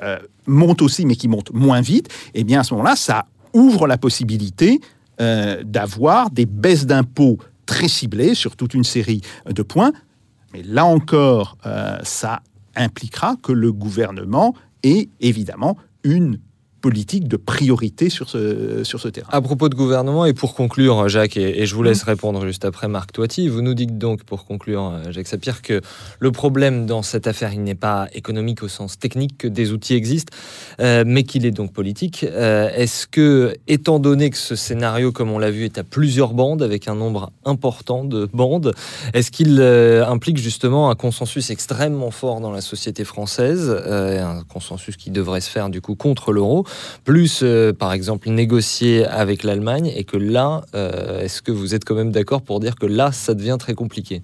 montent 0.51 0.83
aussi 0.83 1.07
mais 1.07 1.17
qui 1.17 1.29
montent 1.29 1.53
moins 1.53 1.81
vite, 1.81 2.09
eh 2.35 2.45
bien 2.45 2.61
à 2.61 2.65
ce 2.65 2.75
moment-là, 2.75 2.97
ça 2.97 3.27
ouvre 3.53 3.87
la 3.87 3.99
possibilité 3.99 4.81
euh, 5.21 5.63
d'avoir 5.65 6.31
des 6.31 6.47
baisses 6.47 6.87
d'impôts 6.87 7.39
très 7.67 7.89
ciblées 7.89 8.35
sur 8.35 8.57
toute 8.57 8.75
une 8.75 8.85
série 8.85 9.21
de 9.49 9.63
points. 9.63 9.93
Mais 10.53 10.63
là 10.63 10.85
encore, 10.85 11.57
euh, 11.67 11.99
ça 12.03 12.41
impliquera 12.75 13.37
que 13.43 13.53
le 13.53 13.73
gouvernement 13.73 14.55
ait 14.83 15.09
évidemment 15.21 15.77
une 16.03 16.39
politique 16.81 17.29
de 17.29 17.37
priorité 17.37 18.11
sur 18.11 18.29
ce, 18.29 18.85
sur 18.85 19.01
ce 19.01 19.09
terrain. 19.09 19.29
À 19.31 19.41
propos 19.41 19.69
de 19.69 19.75
gouvernement, 19.75 20.27
et 20.27 20.33
pour 20.33 20.55
conclure, 20.55 21.09
Jacques, 21.09 21.37
et, 21.37 21.67
je 21.67 21.75
vous 21.75 21.83
laisse 21.83 22.03
répondre 22.03 22.45
juste 22.47 22.65
après 22.65 22.89
Marc 22.89 23.13
Toiti, 23.13 23.49
vous 23.49 23.63
nous 23.63 23.75
dites 23.75 23.99
donc, 23.99 24.25
pour 24.25 24.47
conclure, 24.47 24.93
Jacques 25.11 25.29
Sapir, 25.29 25.63
que 25.63 25.81
le 26.19 26.33
problème 26.33 26.87
dans 26.87 27.03
cette 27.03 27.27
affaire, 27.27 27.53
il 27.53 27.63
n'est 27.63 27.75
pas 27.75 28.09
économique 28.13 28.63
au 28.63 28.69
sens 28.69 28.99
technique, 28.99 29.39
que 29.39 29.49
des 29.49 29.73
outils 29.73 29.95
existent, 29.95 30.37
euh, 30.81 31.05
mais 31.07 31.25
qu'il 31.25 31.47
est 31.47 31.51
donc 31.51 31.73
politique. 31.73 32.25
Euh, 32.25 32.71
est-ce 32.75 33.07
que, 33.07 33.55
étant 33.67 33.99
donné 33.99 34.31
que 34.31 34.37
ce 34.37 34.57
scénario, 34.57 35.13
comme 35.13 35.31
on 35.31 35.39
l'a 35.39 35.51
vu, 35.51 35.65
est 35.65 35.79
à 35.79 35.85
plusieurs 35.85 36.35
bandes, 36.35 36.63
avec 36.63 36.89
un 36.89 36.95
nombre 36.95 37.33
important 37.45 38.05
de 38.05 38.29
bandes, 38.33 38.75
est-ce 39.15 39.31
qu'il 39.31 39.59
euh, 39.61 40.07
implique 40.07 40.39
justement 40.39 40.91
un 40.91 40.95
consensus 40.95 41.51
extrêmement 41.51 42.11
fort 42.11 42.41
dans 42.41 42.53
la 42.53 42.61
société 42.61 43.05
française, 43.05 43.71
un 43.71 44.43
consensus 44.45 44.97
qui 44.97 45.11
devrait 45.11 45.41
se 45.41 45.51
faire 45.51 45.69
du 45.69 45.81
coup 45.81 45.95
contre 45.95 46.33
l'euro 46.33 46.65
plus 47.05 47.41
euh, 47.43 47.73
par 47.73 47.93
exemple 47.93 48.31
négocier 48.31 49.05
avec 49.07 49.43
l'Allemagne, 49.43 49.93
et 49.95 50.05
que 50.05 50.17
là, 50.17 50.63
euh, 50.75 51.21
est-ce 51.21 51.43
que 51.43 51.53
vous 51.53 51.75
êtes 51.75 51.85
quand 51.85 51.95
même 51.95 52.13
d'accord 52.13 52.43
pour 52.43 52.61
dire 52.61 52.77
que 52.77 52.87
là, 52.87 53.13
ça 53.13 53.35
devient 53.35 53.57
très 53.59 53.75
compliqué 53.75 54.23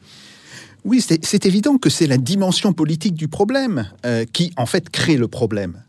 oui, 0.84 1.00
c'est 1.00 1.46
évident 1.46 1.78
que 1.78 1.90
c'est 1.90 2.06
la 2.06 2.16
dimension 2.16 2.72
politique 2.72 3.14
du 3.14 3.26
problème 3.26 3.90
euh, 4.04 4.24
qui, 4.32 4.52
en 4.56 4.66
fait, 4.66 4.88
crée 4.88 5.16
le 5.16 5.26
problème. 5.26 5.82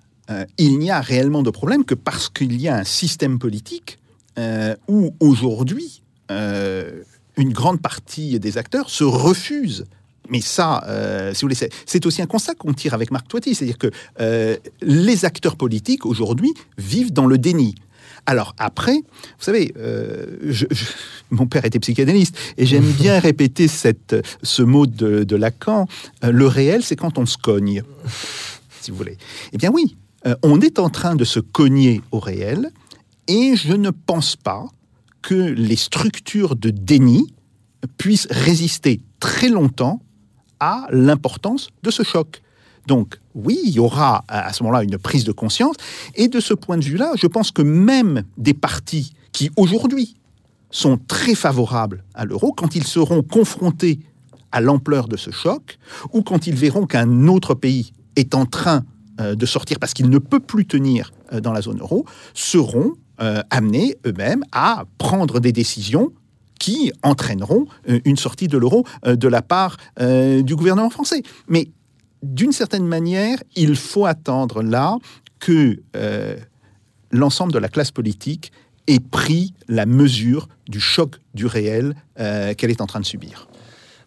il 0.58 0.80
n'y 0.80 0.90
a 0.90 1.02
réellement 1.02 1.44
de 1.44 1.52
problème 1.52 1.86
que 1.86 1.94
parce 1.94 2.30
qu'il 2.30 2.60
y 2.60 2.68
a 2.68 2.76
un 2.76 2.84
système 2.84 3.38
politique 3.38 4.00
où, 4.88 5.14
aujourd'hui, 5.20 6.02
une 6.32 7.54
grande 7.54 7.80
partie 7.80 8.40
des 8.40 8.58
acteurs 8.58 8.90
se 8.90 9.04
refusent 9.04 9.86
mais 10.30 10.42
ça, 10.42 10.84
euh, 10.88 11.34
si 11.34 11.42
vous 11.42 11.50
voulez, 11.50 11.70
c'est 11.86 12.06
aussi 12.06 12.22
un 12.22 12.26
constat 12.26 12.56
qu'on 12.56 12.74
tire 12.74 12.94
avec 12.94 13.12
Marc 13.12 13.28
Toiti, 13.28 13.56
c'est-à-dire 13.56 13.78
que 13.78 13.92
euh, 14.20 14.58
les 14.82 15.26
acteurs 15.26 15.56
politiques 15.56 16.06
aujourd'hui 16.06 16.54
vivent 16.78 17.14
dans 17.14 17.26
le 17.26 17.38
déni. 17.38 17.76
Alors 18.26 18.56
après, 18.58 18.96
vous 18.96 19.44
savez, 19.44 19.74
euh, 19.78 20.26
mon 21.32 21.48
père 21.48 21.66
était 21.66 21.80
psychanalyste 21.80 22.38
et 22.58 22.66
j'aime 22.66 22.90
bien 23.00 23.20
répéter 23.20 23.68
cette, 23.68 24.16
ce 24.44 24.64
mot 24.64 24.86
de, 24.86 25.36
Lacan. 25.36 25.88
le 26.24 26.48
réel, 26.48 26.84
c'est 26.84 26.96
quand 26.96 27.18
on 27.18 27.26
se 27.26 27.38
cogne, 27.38 27.84
si 28.82 28.92
vous 28.92 28.98
voulez. 28.98 29.18
Eh 29.54 29.58
bien 29.58 29.72
oui, 29.72 29.96
on 30.44 30.60
est 30.60 30.80
en 30.80 30.90
train 30.90 31.16
de 31.16 31.24
se 31.24 31.40
cogner 31.40 32.02
au 32.12 32.20
réel 32.20 32.72
et 33.28 33.56
je 33.56 33.74
ne 33.74 33.92
pense 33.92 34.36
pas 34.36 34.66
que 35.22 35.36
les 35.36 35.76
structures 35.76 36.56
de 36.56 36.70
déni 36.70 37.34
puissent 37.98 38.28
résister 38.30 39.02
très 39.20 39.50
longtemps 39.50 40.02
à 40.60 40.88
l'importance 40.92 41.70
de 41.84 41.92
ce 41.92 42.04
choc. 42.04 42.42
Donc 42.88 43.20
oui, 43.36 43.60
il 43.66 43.72
y 43.72 43.80
aura 43.80 44.24
à 44.28 44.52
ce 44.54 44.64
moment-là 44.64 44.84
une 44.84 44.98
prise 44.98 45.24
de 45.24 45.32
conscience. 45.32 45.76
Et 46.16 46.28
de 46.28 46.40
ce 46.40 46.54
point 46.54 46.78
de 46.78 46.84
vue-là, 46.84 47.12
je 47.16 47.28
pense 47.28 47.52
que 47.52 47.62
même 47.62 48.24
des 48.38 48.54
partis 48.54 49.14
qui 49.32 49.52
aujourd'hui 49.58 50.16
sont 50.72 50.98
très 50.98 51.36
favorables 51.36 52.04
à 52.14 52.26
l'euro, 52.26 52.54
quand 52.54 52.76
ils 52.76 52.86
seront 52.86 53.22
confrontés 53.22 54.00
à 54.52 54.62
l'ampleur 54.62 55.08
de 55.08 55.18
ce 55.18 55.32
choc, 55.32 55.78
ou 56.14 56.22
quand 56.24 56.48
ils 56.48 56.56
verront 56.56 56.86
qu'un 56.86 57.28
autre 57.28 57.54
pays 57.54 57.92
est 58.16 58.34
en 58.34 58.46
train 58.46 58.84
euh, 59.20 59.36
de 59.36 59.46
sortir 59.46 59.80
parce 59.80 59.94
qu'il 59.94 60.10
ne 60.10 60.20
peut 60.20 60.40
plus 60.40 60.66
tenir 60.66 61.12
euh, 61.34 61.42
dans 61.42 61.52
la 61.52 61.62
zone 61.62 61.80
euro, 61.80 62.06
seront 62.34 62.94
euh, 63.20 63.42
amenés 63.50 63.96
eux-mêmes 64.06 64.44
à 64.52 64.86
prendre 64.98 65.40
des 65.40 65.52
décisions 65.52 66.12
qui 66.58 66.92
entraîneront 67.04 67.66
euh, 67.90 68.00
une 68.06 68.18
sortie 68.18 68.48
de 68.48 68.58
l'euro 68.58 68.86
euh, 69.06 69.16
de 69.16 69.28
la 69.28 69.42
part 69.42 69.78
euh, 70.00 70.42
du 70.42 70.56
gouvernement 70.56 70.90
français. 70.90 71.24
Mais 71.48 71.70
d'une 72.24 72.52
certaine 72.52 72.86
manière, 72.86 73.38
il 73.56 73.76
faut 73.76 74.06
attendre 74.06 74.64
là 74.64 74.98
que 75.40 75.80
l'ensemble 77.12 77.54
de 77.54 77.60
la 77.60 77.70
classe 77.70 77.92
politique 77.92 78.52
ait 78.88 79.00
pris 79.00 79.54
la 79.68 79.86
mesure 79.86 80.48
du 80.68 80.80
choc 80.80 81.18
du 81.36 81.46
réel 81.46 81.94
qu'elle 82.16 82.72
est 82.72 82.82
en 82.82 82.88
train 82.88 83.00
de 83.00 83.06
subir. 83.06 83.48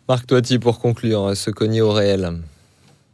Marc 0.08 0.26
Toiti, 0.26 0.58
pour 0.58 0.80
conclure, 0.80 1.36
se 1.36 1.52
cogner 1.52 1.82
au 1.82 1.92
réel. 1.92 2.40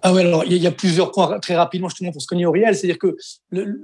Ah 0.03 0.13
ouais, 0.13 0.21
alors 0.21 0.45
il 0.45 0.57
y, 0.57 0.67
a 0.67 0.71
plusieurs 0.71 1.11
points 1.11 1.41
très 1.41 1.57
rapidement 1.57 1.89
justement 1.89 2.13
pour 2.13 2.23
se 2.23 2.27
cogner 2.27 2.47
au 2.47 2.53
réel. 2.53 2.77
C'est-à-dire 2.77 2.99
que, 2.99 3.17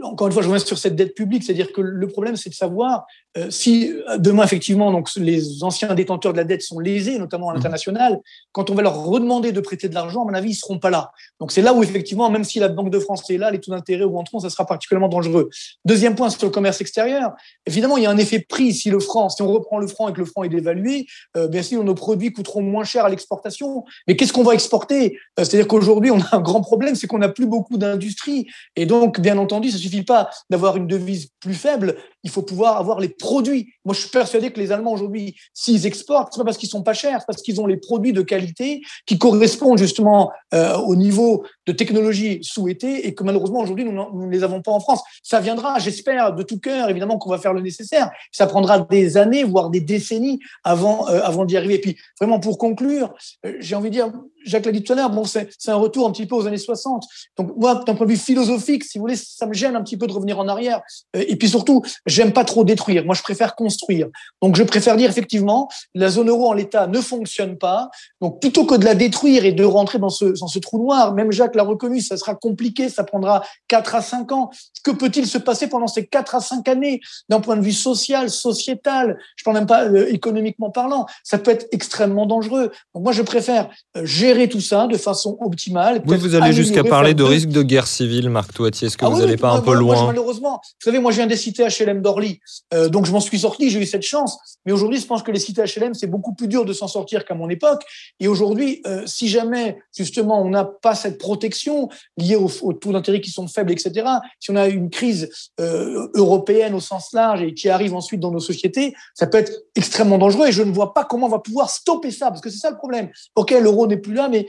encore 0.03 0.29
une 0.29 0.33
fois, 0.33 0.43
je 0.43 0.49
reviens 0.49 0.65
sur 0.65 0.79
cette 0.79 0.95
dette 0.95 1.15
publique. 1.15 1.43
C'est-à-dire 1.43 1.73
que 1.73 1.81
le 1.81 2.07
problème, 2.07 2.37
c'est 2.37 2.49
de 2.49 2.55
savoir 2.55 3.07
euh, 3.39 3.51
si 3.51 3.93
euh, 4.09 4.19
demain, 4.19 4.45
effectivement, 4.45 4.93
donc, 4.93 5.09
les 5.17 5.65
anciens 5.65 5.95
détenteurs 5.95 6.33
de 6.33 6.39
la 6.39 6.45
dette 6.45 6.63
sont 6.63 6.79
lésés, 6.79 7.19
notamment 7.19 7.49
à 7.49 7.53
mmh. 7.53 7.57
l'international, 7.57 8.21
quand 8.53 8.69
on 8.69 8.75
va 8.75 8.83
leur 8.83 9.05
redemander 9.05 9.53
de 9.53 9.61
prêter 9.61 9.89
de 9.89 9.95
l'argent, 9.95 10.23
à 10.23 10.25
mon 10.25 10.35
avis, 10.35 10.51
ils 10.51 10.53
ne 10.53 10.57
seront 10.57 10.79
pas 10.79 10.91
là. 10.91 11.13
Donc 11.41 11.51
c'est 11.51 11.63
là 11.63 11.73
où, 11.73 11.83
effectivement, 11.83 12.31
même 12.31 12.45
si 12.45 12.59
la 12.59 12.69
Banque 12.69 12.91
de 12.91 12.99
France 12.99 13.29
est 13.31 13.39
là, 13.39 13.51
les 13.51 13.59
taux 13.59 13.71
d'intérêt 13.71 14.05
augmenteront, 14.05 14.41
ça 14.41 14.51
sera 14.51 14.67
particulièrement 14.67 15.09
dangereux. 15.09 15.49
Deuxième 15.85 16.15
point 16.15 16.29
sur 16.29 16.45
le 16.45 16.51
commerce 16.51 16.81
extérieur, 16.81 17.33
évidemment, 17.67 17.97
il 17.97 18.03
y 18.03 18.07
a 18.07 18.11
un 18.11 18.19
effet 18.19 18.41
prix. 18.41 18.75
Si 18.75 18.91
le 18.91 19.01
franc, 19.01 19.29
si 19.31 19.41
on 19.43 19.51
reprend 19.51 19.79
le 19.79 19.87
franc 19.87 20.09
et 20.09 20.13
que 20.13 20.21
le 20.21 20.27
franc 20.27 20.43
est 20.43 20.49
dévalué, 20.51 21.07
euh, 21.37 21.49
bien 21.49 21.63
sûr, 21.63 21.83
nos 21.85 21.95
produits 21.95 22.33
coûteront 22.33 22.63
moins 22.63 22.85
cher 22.85 23.05
à 23.05 23.09
l'exportation. 23.09 23.85
Mais 24.07 24.17
qu'est-ce 24.17 24.33
qu'on 24.33 24.43
va 24.43 24.53
exporter? 24.53 25.19
C'est-à-dire 25.39 25.69
qu'aujourd'hui, 25.69 26.11
on 26.11 26.21
a 26.21 26.37
un 26.37 26.41
grand 26.41 26.61
problème, 26.61 26.95
c'est 26.95 27.07
qu'on 27.07 27.19
n'a 27.19 27.29
plus 27.29 27.47
beaucoup 27.47 27.79
d'industrie. 27.79 28.47
Et 28.77 28.87
donc, 28.87 29.21
bien 29.21 29.39
entendu, 29.39 29.71
ça 29.71 29.79
suffit 29.79 30.03
pas 30.03 30.31
d'avoir 30.51 30.77
une 30.77 30.87
devise 30.87 31.29
plus 31.41 31.55
faible, 31.55 31.97
il 32.23 32.31
faut 32.31 32.43
pouvoir 32.43 32.77
avoir 32.77 33.01
les 33.01 33.09
produits. 33.09 33.73
Moi, 33.85 33.95
je 33.95 34.01
suis 34.01 34.11
persuadé 34.11 34.51
que 34.51 34.61
les 34.61 34.73
Allemands 34.73 34.93
aujourd'hui, 34.93 35.35
s'ils 35.53 35.87
exportent, 35.87 36.33
c'est 36.33 36.39
pas 36.39 36.45
parce 36.45 36.57
qu'ils 36.57 36.69
sont 36.69 36.83
pas 36.83 36.95
chers, 36.95 37.21
c'est 37.21 37.27
parce 37.27 37.43
qu'ils 37.43 37.61
ont 37.61 37.67
les 37.67 37.77
produits 37.77 38.13
de 38.13 38.23
qualité 38.23 38.83
qui 39.07 39.19
correspondent 39.19 39.79
justement 39.79 40.31
euh, 40.55 40.77
au 40.77 40.97
niveau 40.97 41.45
de 41.67 41.73
technologie 41.73 42.39
souhaité 42.43 43.07
et 43.07 43.15
que 43.15 43.25
malheureusement 43.25 43.61
aujourd'hui 43.61 43.85
nous, 43.85 43.93
ne 43.93 44.31
les 44.31 44.45
avons 44.45 44.63
pas 44.63 44.73
en 44.73 44.81
France. 44.81 45.03
Ça 45.23 45.41
viendra, 45.41 45.79
j'espère 45.79 46.35
de 46.35 46.43
tout 46.43 46.59
cœur, 46.59 46.89
évidemment 46.89 47.19
qu'on 47.19 47.31
va 47.31 47.39
faire 47.39 47.55
le 47.55 47.61
nécessaire. 47.61 48.11
Ça 48.31 48.47
prendra 48.47 48.81
des 48.81 49.17
années, 49.17 49.45
voire 49.45 49.71
des 49.71 49.81
décennies 49.81 50.41
avant 50.65 51.09
euh, 51.09 51.21
avant 51.23 51.45
d'y 51.45 51.57
arriver. 51.57 51.75
Et 51.75 51.81
puis 51.81 51.97
vraiment 52.21 52.41
pour 52.41 52.59
conclure, 52.59 53.15
euh, 53.47 53.55
j'ai 53.61 53.75
envie 53.75 53.91
de 53.91 53.95
dire, 53.95 54.13
Jacques 54.45 54.67
l'a 54.67 54.73
dit 54.73 54.83
tout 54.83 54.93
à 54.93 54.97
l'heure, 54.97 55.11
bon 55.11 55.25
c'est 55.25 55.49
un 55.69 55.75
retour 55.77 56.09
un 56.09 56.13
petit 56.13 56.27
peu 56.27 56.35
aux 56.35 56.47
années 56.47 56.59
60. 56.59 57.05
Donc 57.37 57.57
moi, 57.57 57.83
d'un 57.87 57.95
point 57.95 58.07
de 58.07 58.13
vue 58.13 58.19
philosophique, 58.19 58.85
si 58.85 58.99
vous 58.99 59.03
voulez, 59.03 59.17
ça 59.17 59.47
me 59.47 59.55
gêne 59.55 59.77
un 59.77 59.83
petit 59.83 59.97
peu 59.97 60.07
de 60.07 60.13
revenir 60.13 60.39
en 60.39 60.49
arrière. 60.49 60.81
Et 61.15 61.37
puis 61.37 61.49
surtout, 61.49 61.83
j'aime 62.07 62.33
pas 62.33 62.45
trop 62.45 62.65
détruire. 62.65 63.05
Moi, 63.05 63.15
je 63.15 63.23
préfère 63.23 63.55
construire. 63.55 64.09
Donc, 64.41 64.57
je 64.57 64.63
préfère 64.63 64.97
dire 64.97 65.11
effectivement, 65.11 65.69
la 65.95 66.09
zone 66.09 66.29
euro 66.29 66.49
en 66.49 66.53
l'état 66.53 66.87
ne 66.87 67.01
fonctionne 67.01 67.57
pas. 67.59 67.91
Donc, 68.21 68.41
plutôt 68.41 68.65
que 68.65 68.75
de 68.75 68.85
la 68.85 68.95
détruire 68.95 69.45
et 69.45 69.53
de 69.53 69.65
rentrer 69.65 69.99
dans 69.99 70.09
ce, 70.09 70.25
dans 70.39 70.47
ce 70.47 70.59
trou 70.59 70.79
noir, 70.79 71.15
même 71.15 71.33
Jacques 71.33 71.55
l'a 71.55 71.63
reconnu, 71.63 72.01
ça 72.01 72.17
sera 72.17 72.35
compliqué, 72.35 72.89
ça 72.89 73.05
prendra 73.05 73.43
4 73.69 73.95
à 73.95 74.03
5 74.03 74.33
ans. 74.33 74.51
Que 74.85 74.91
peut-il 74.91 75.27
se 75.27 75.39
passer 75.39 75.69
pendant 75.69 75.87
ces 75.87 76.07
4 76.07 76.35
à 76.35 76.41
5 76.41 76.67
années 76.69 77.01
d'un 77.29 77.41
point 77.41 77.57
de 77.57 77.63
vue 77.63 77.73
social, 77.73 78.31
sociétal? 78.31 79.19
Je 79.37 79.45
parle 79.45 79.59
même 79.59 79.67
pas 79.67 79.85
euh, 79.85 80.13
économiquement 80.13 80.71
parlant. 80.71 81.07
Ça 81.25 81.39
peut 81.39 81.51
être 81.51 81.67
extrêmement 81.73 82.27
dangereux. 82.27 82.73
Donc, 82.95 83.05
moi, 83.05 83.13
je 83.13 83.23
préfère 83.23 83.71
euh, 83.97 84.03
gérer 84.33 84.49
tout 84.49 84.61
ça 84.61 84.87
de 84.87 84.97
façon 84.97 85.37
optimale. 85.41 86.03
Oui, 86.07 86.17
vous 86.17 86.35
allez 86.35 86.53
jusqu'à 86.53 86.85
parler 86.85 87.15
de 87.15 87.23
risque 87.23 87.49
de 87.49 87.63
guerre 87.63 87.87
civile, 87.87 88.31
Marc 88.31 88.53
Toitier. 88.55 88.87
Est-ce 88.87 88.97
que 88.97 89.05
ah 89.05 89.11
vous 89.11 89.19
n'allez 89.19 89.37
pas 89.37 89.53
un 89.53 89.61
peu 89.61 89.75
loin 89.75 90.07
Malheureusement, 90.07 90.61
vous 90.65 90.85
savez, 90.85 90.99
moi, 90.99 91.11
je 91.13 91.17
viens 91.17 91.27
des 91.27 91.37
cités 91.37 91.65
HLM 91.67 92.03
d'Orly. 92.03 92.41
Euh, 92.75 92.89
donc, 92.89 93.07
je 93.07 93.13
m'en 93.13 93.21
suis 93.21 93.41
sorti, 93.41 93.71
j'ai 93.71 93.81
eu 93.81 93.87
cette 93.87 94.03
chance. 94.03 94.39
Mais 94.65 94.73
aujourd'hui, 94.73 95.01
je 95.01 95.07
pense 95.07 95.23
que 95.23 95.31
les 95.31 95.39
cités 95.39 95.63
HLM, 95.63 95.95
c'est 95.95 96.07
beaucoup 96.07 96.35
plus 96.35 96.49
dur 96.49 96.65
de 96.65 96.73
s'en 96.73 96.89
sortir 96.89 97.25
qu'à 97.25 97.35
mon 97.35 97.49
époque. 97.49 97.83
Et 98.21 98.29
aujourd'hui, 98.29 98.81
euh, 98.87 99.03
si 99.07 99.29
jamais, 99.29 99.79
justement, 99.97 100.43
on 100.43 100.49
n'a 100.49 100.65
pas 100.65 100.95
cette 100.95 101.19
protection 101.19 101.89
liée 102.17 102.37
aux, 102.37 102.73
taux 102.73 102.93
d'intérêt 102.93 103.21
qui 103.21 103.31
sont 103.31 103.49
faibles, 103.49 103.73
etc., 103.73 104.07
si 104.41 104.51
on 104.51 104.57
a 104.57 104.69
une 104.69 104.91
crise 104.91 105.29
euh, 105.61 106.09
européenne 106.15 106.75
au 106.75 106.81
sens 106.81 107.13
large 107.13 107.43
et 107.43 107.55
qui 107.55 107.69
arrive 107.69 107.95
ensuite 107.95 108.21
dans 108.21 108.31
nos 108.31 108.41
sociétés, 108.41 108.95
ça 109.15 109.27
peut 109.27 109.39
être 109.39 109.53
extrêmement 109.75 110.19
dangereux. 110.19 110.49
Et 110.49 110.53
je 110.53 110.63
ne 110.63 110.73
vois 110.73 110.95
pas 110.95 111.05
comment 111.05 111.27
on 111.27 111.31
va 111.31 111.39
pouvoir 111.39 111.71
stopper 111.71 112.11
ça, 112.11 112.29
parce 112.29 112.41
que 112.41 112.51
c'est 112.51 112.59
ça 112.59 112.71
le 112.71 112.77
problème. 112.77 113.11
OK, 113.37 113.51
l'euro 113.51 113.87
n'est 113.87 113.97
plus 113.97 114.15
là, 114.15 114.22
mais 114.29 114.47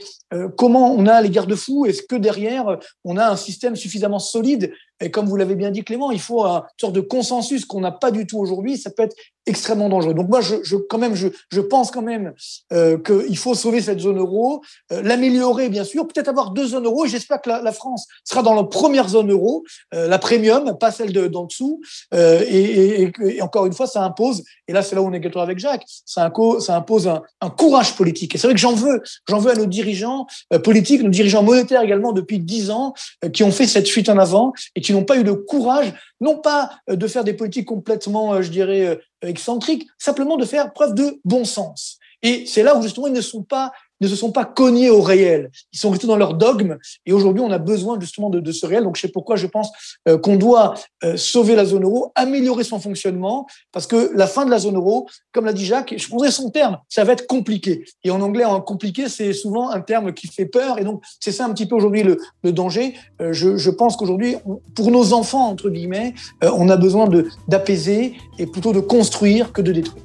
comment 0.56 0.92
on 0.94 1.06
a 1.06 1.20
les 1.20 1.30
garde-fous? 1.30 1.86
Est-ce 1.86 2.02
que 2.02 2.16
derrière, 2.16 2.78
on 3.04 3.16
a 3.16 3.28
un 3.28 3.36
système 3.36 3.76
suffisamment 3.76 4.18
solide 4.18 4.72
et 5.00 5.10
comme 5.10 5.26
vous 5.26 5.36
l'avez 5.36 5.56
bien 5.56 5.70
dit, 5.70 5.82
Clément, 5.82 6.10
il 6.10 6.20
faut 6.20 6.44
une 6.44 6.62
sorte 6.80 6.94
de 6.94 7.00
consensus 7.00 7.64
qu'on 7.64 7.80
n'a 7.80 7.90
pas 7.90 8.10
du 8.10 8.26
tout 8.26 8.38
aujourd'hui. 8.38 8.78
Ça 8.78 8.90
peut 8.90 9.02
être 9.02 9.16
extrêmement 9.46 9.88
dangereux. 9.88 10.14
Donc 10.14 10.28
moi, 10.28 10.40
je, 10.40 10.76
quand 10.88 10.98
même, 10.98 11.14
je, 11.14 11.28
je, 11.50 11.60
pense 11.60 11.90
quand 11.90 12.02
même 12.02 12.32
euh, 12.72 12.96
qu'il 12.98 13.36
faut 13.36 13.54
sauver 13.54 13.82
cette 13.82 14.00
zone 14.00 14.18
euro, 14.18 14.62
euh, 14.92 15.02
l'améliorer 15.02 15.68
bien 15.68 15.84
sûr, 15.84 16.06
peut-être 16.06 16.28
avoir 16.28 16.52
deux 16.52 16.68
zones 16.68 16.86
euro. 16.86 17.06
J'espère 17.06 17.42
que 17.42 17.50
la, 17.50 17.72
France 17.72 18.06
sera 18.24 18.42
dans 18.42 18.54
la 18.54 18.64
première 18.64 19.08
zone 19.08 19.30
euro, 19.30 19.64
euh, 19.92 20.08
la 20.08 20.18
premium, 20.18 20.78
pas 20.78 20.90
celle 20.90 21.12
de 21.12 21.26
d'en 21.26 21.44
dessous. 21.44 21.80
Euh, 22.14 22.42
et, 22.48 23.12
encore 23.42 23.66
une 23.66 23.72
fois, 23.72 23.86
ça 23.86 24.02
impose. 24.02 24.42
Et 24.68 24.72
là, 24.72 24.82
c'est 24.82 24.94
là 24.94 25.02
où 25.02 25.08
on 25.08 25.12
est 25.12 25.20
d'accord 25.20 25.42
avec 25.42 25.58
Jacques. 25.58 25.84
Ça, 26.06 26.24
impose 26.24 27.08
un, 27.08 27.50
courage 27.50 27.94
politique. 27.94 28.34
Et 28.34 28.38
c'est 28.38 28.46
vrai 28.46 28.54
que 28.54 28.60
j'en 28.60 28.74
veux, 28.74 29.02
j'en 29.28 29.38
veux 29.38 29.50
à 29.50 29.54
nos 29.54 29.66
dirigeants 29.66 30.26
politiques, 30.62 31.02
nos 31.02 31.10
dirigeants 31.10 31.42
monétaires 31.42 31.82
également 31.82 32.12
depuis 32.12 32.38
dix 32.38 32.70
ans, 32.70 32.94
qui 33.32 33.44
ont 33.44 33.50
fait 33.50 33.66
cette 33.66 33.88
fuite 33.88 34.08
en 34.08 34.18
avant 34.18 34.52
et 34.74 34.80
qui 34.84 34.92
n'ont 34.92 35.04
pas 35.04 35.16
eu 35.16 35.24
le 35.24 35.34
courage, 35.34 35.92
non 36.20 36.38
pas 36.38 36.70
de 36.88 37.06
faire 37.06 37.24
des 37.24 37.34
politiques 37.34 37.66
complètement, 37.66 38.40
je 38.40 38.50
dirais, 38.50 39.00
excentriques, 39.22 39.86
simplement 39.98 40.36
de 40.36 40.44
faire 40.44 40.72
preuve 40.72 40.94
de 40.94 41.20
bon 41.24 41.44
sens. 41.44 41.98
Et 42.22 42.46
c'est 42.46 42.62
là 42.62 42.76
où 42.76 42.82
justement 42.82 43.06
ils 43.06 43.12
ne 43.12 43.20
sont 43.20 43.42
pas 43.42 43.72
ne 44.00 44.08
se 44.08 44.16
sont 44.16 44.32
pas 44.32 44.44
cognés 44.44 44.90
au 44.90 45.00
réel. 45.00 45.50
Ils 45.72 45.78
sont 45.78 45.90
restés 45.90 46.06
dans 46.06 46.16
leur 46.16 46.34
dogme. 46.34 46.76
Et 47.06 47.12
aujourd'hui, 47.12 47.42
on 47.42 47.50
a 47.50 47.58
besoin 47.58 47.98
justement 48.00 48.30
de, 48.30 48.52
ce 48.52 48.66
réel. 48.66 48.84
Donc, 48.84 48.96
sais 48.98 49.08
pourquoi 49.08 49.36
je 49.36 49.46
pense 49.46 49.70
euh, 50.08 50.18
qu'on 50.18 50.36
doit 50.36 50.74
euh, 51.02 51.16
sauver 51.16 51.54
la 51.54 51.64
zone 51.64 51.84
euro, 51.84 52.12
améliorer 52.14 52.64
son 52.64 52.80
fonctionnement, 52.80 53.46
parce 53.72 53.86
que 53.86 54.12
la 54.14 54.26
fin 54.26 54.44
de 54.44 54.50
la 54.50 54.58
zone 54.58 54.76
euro, 54.76 55.08
comme 55.32 55.44
l'a 55.44 55.52
dit 55.52 55.64
Jacques, 55.64 55.94
je 55.96 56.08
prendrais 56.08 56.30
son 56.30 56.50
terme, 56.50 56.78
ça 56.88 57.04
va 57.04 57.12
être 57.12 57.26
compliqué. 57.26 57.84
Et 58.02 58.10
en 58.10 58.20
anglais, 58.20 58.44
en 58.44 58.60
compliqué, 58.60 59.08
c'est 59.08 59.32
souvent 59.32 59.70
un 59.70 59.80
terme 59.80 60.12
qui 60.12 60.26
fait 60.28 60.46
peur. 60.46 60.78
Et 60.78 60.84
donc, 60.84 61.02
c'est 61.20 61.32
ça 61.32 61.44
un 61.44 61.52
petit 61.52 61.66
peu 61.66 61.74
aujourd'hui 61.74 62.02
le, 62.02 62.52
danger. 62.52 62.94
Euh, 63.20 63.32
je, 63.32 63.70
pense 63.70 63.96
qu'aujourd'hui, 63.96 64.36
pour 64.74 64.90
nos 64.90 65.12
enfants, 65.12 65.48
entre 65.48 65.70
guillemets, 65.70 66.14
on 66.42 66.68
a 66.68 66.76
besoin 66.76 67.08
d'apaiser 67.48 68.14
et 68.38 68.46
plutôt 68.46 68.72
de 68.72 68.80
construire 68.80 69.52
que 69.52 69.62
de 69.62 69.72
détruire. 69.72 70.04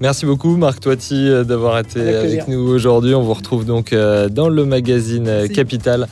Merci 0.00 0.26
beaucoup 0.26 0.56
Marc 0.56 0.80
Toiti 0.80 1.28
euh, 1.28 1.44
d'avoir 1.44 1.78
été 1.78 2.00
avec, 2.00 2.14
avec 2.14 2.48
nous 2.48 2.58
aujourd'hui. 2.58 3.14
On 3.14 3.22
vous 3.22 3.34
retrouve 3.34 3.64
donc 3.64 3.92
euh, 3.92 4.28
dans 4.28 4.48
le 4.48 4.64
magazine 4.64 5.28
euh, 5.28 5.40
Merci. 5.42 5.54
Capital 5.54 6.08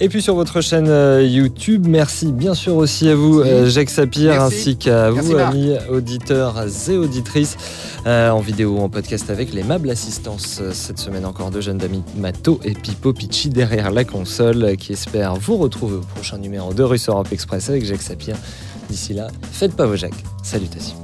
et 0.00 0.08
puis 0.08 0.22
sur 0.22 0.34
votre 0.34 0.60
chaîne 0.60 0.86
YouTube. 1.20 1.86
Merci 1.86 2.32
bien 2.32 2.54
sûr 2.54 2.76
aussi 2.76 3.08
à 3.08 3.14
vous 3.14 3.42
Merci. 3.42 3.70
Jacques 3.70 3.90
Sapir 3.90 4.32
Merci. 4.32 4.44
ainsi 4.44 4.76
qu'à 4.76 5.10
vous 5.10 5.36
amis 5.36 5.72
auditeurs 5.90 6.64
et 6.88 6.96
auditrices 6.96 7.56
en 8.06 8.40
vidéo 8.40 8.76
ou 8.76 8.80
en 8.80 8.88
podcast 8.88 9.30
avec 9.30 9.52
l'aimable 9.52 9.90
assistance 9.90 10.62
cette 10.72 10.98
semaine 10.98 11.26
encore 11.26 11.50
de 11.50 11.60
jeunes 11.60 11.78
d'amis 11.78 12.02
Mato 12.16 12.60
et 12.64 12.72
Pipo 12.72 13.12
Picci 13.12 13.50
derrière 13.50 13.90
la 13.90 14.04
console 14.04 14.76
qui 14.76 14.92
espère 14.92 15.34
vous 15.34 15.56
retrouver 15.56 15.96
au 15.96 16.00
prochain 16.14 16.38
numéro 16.38 16.72
de 16.72 16.82
Russe 16.82 17.08
Europe 17.08 17.28
Express 17.32 17.68
avec 17.68 17.84
Jacques 17.84 18.02
Sapir. 18.02 18.36
D'ici 18.88 19.14
là, 19.14 19.28
faites 19.52 19.74
pas 19.74 19.86
vos 19.86 19.96
Jacques. 19.96 20.22
Salutations. 20.42 21.03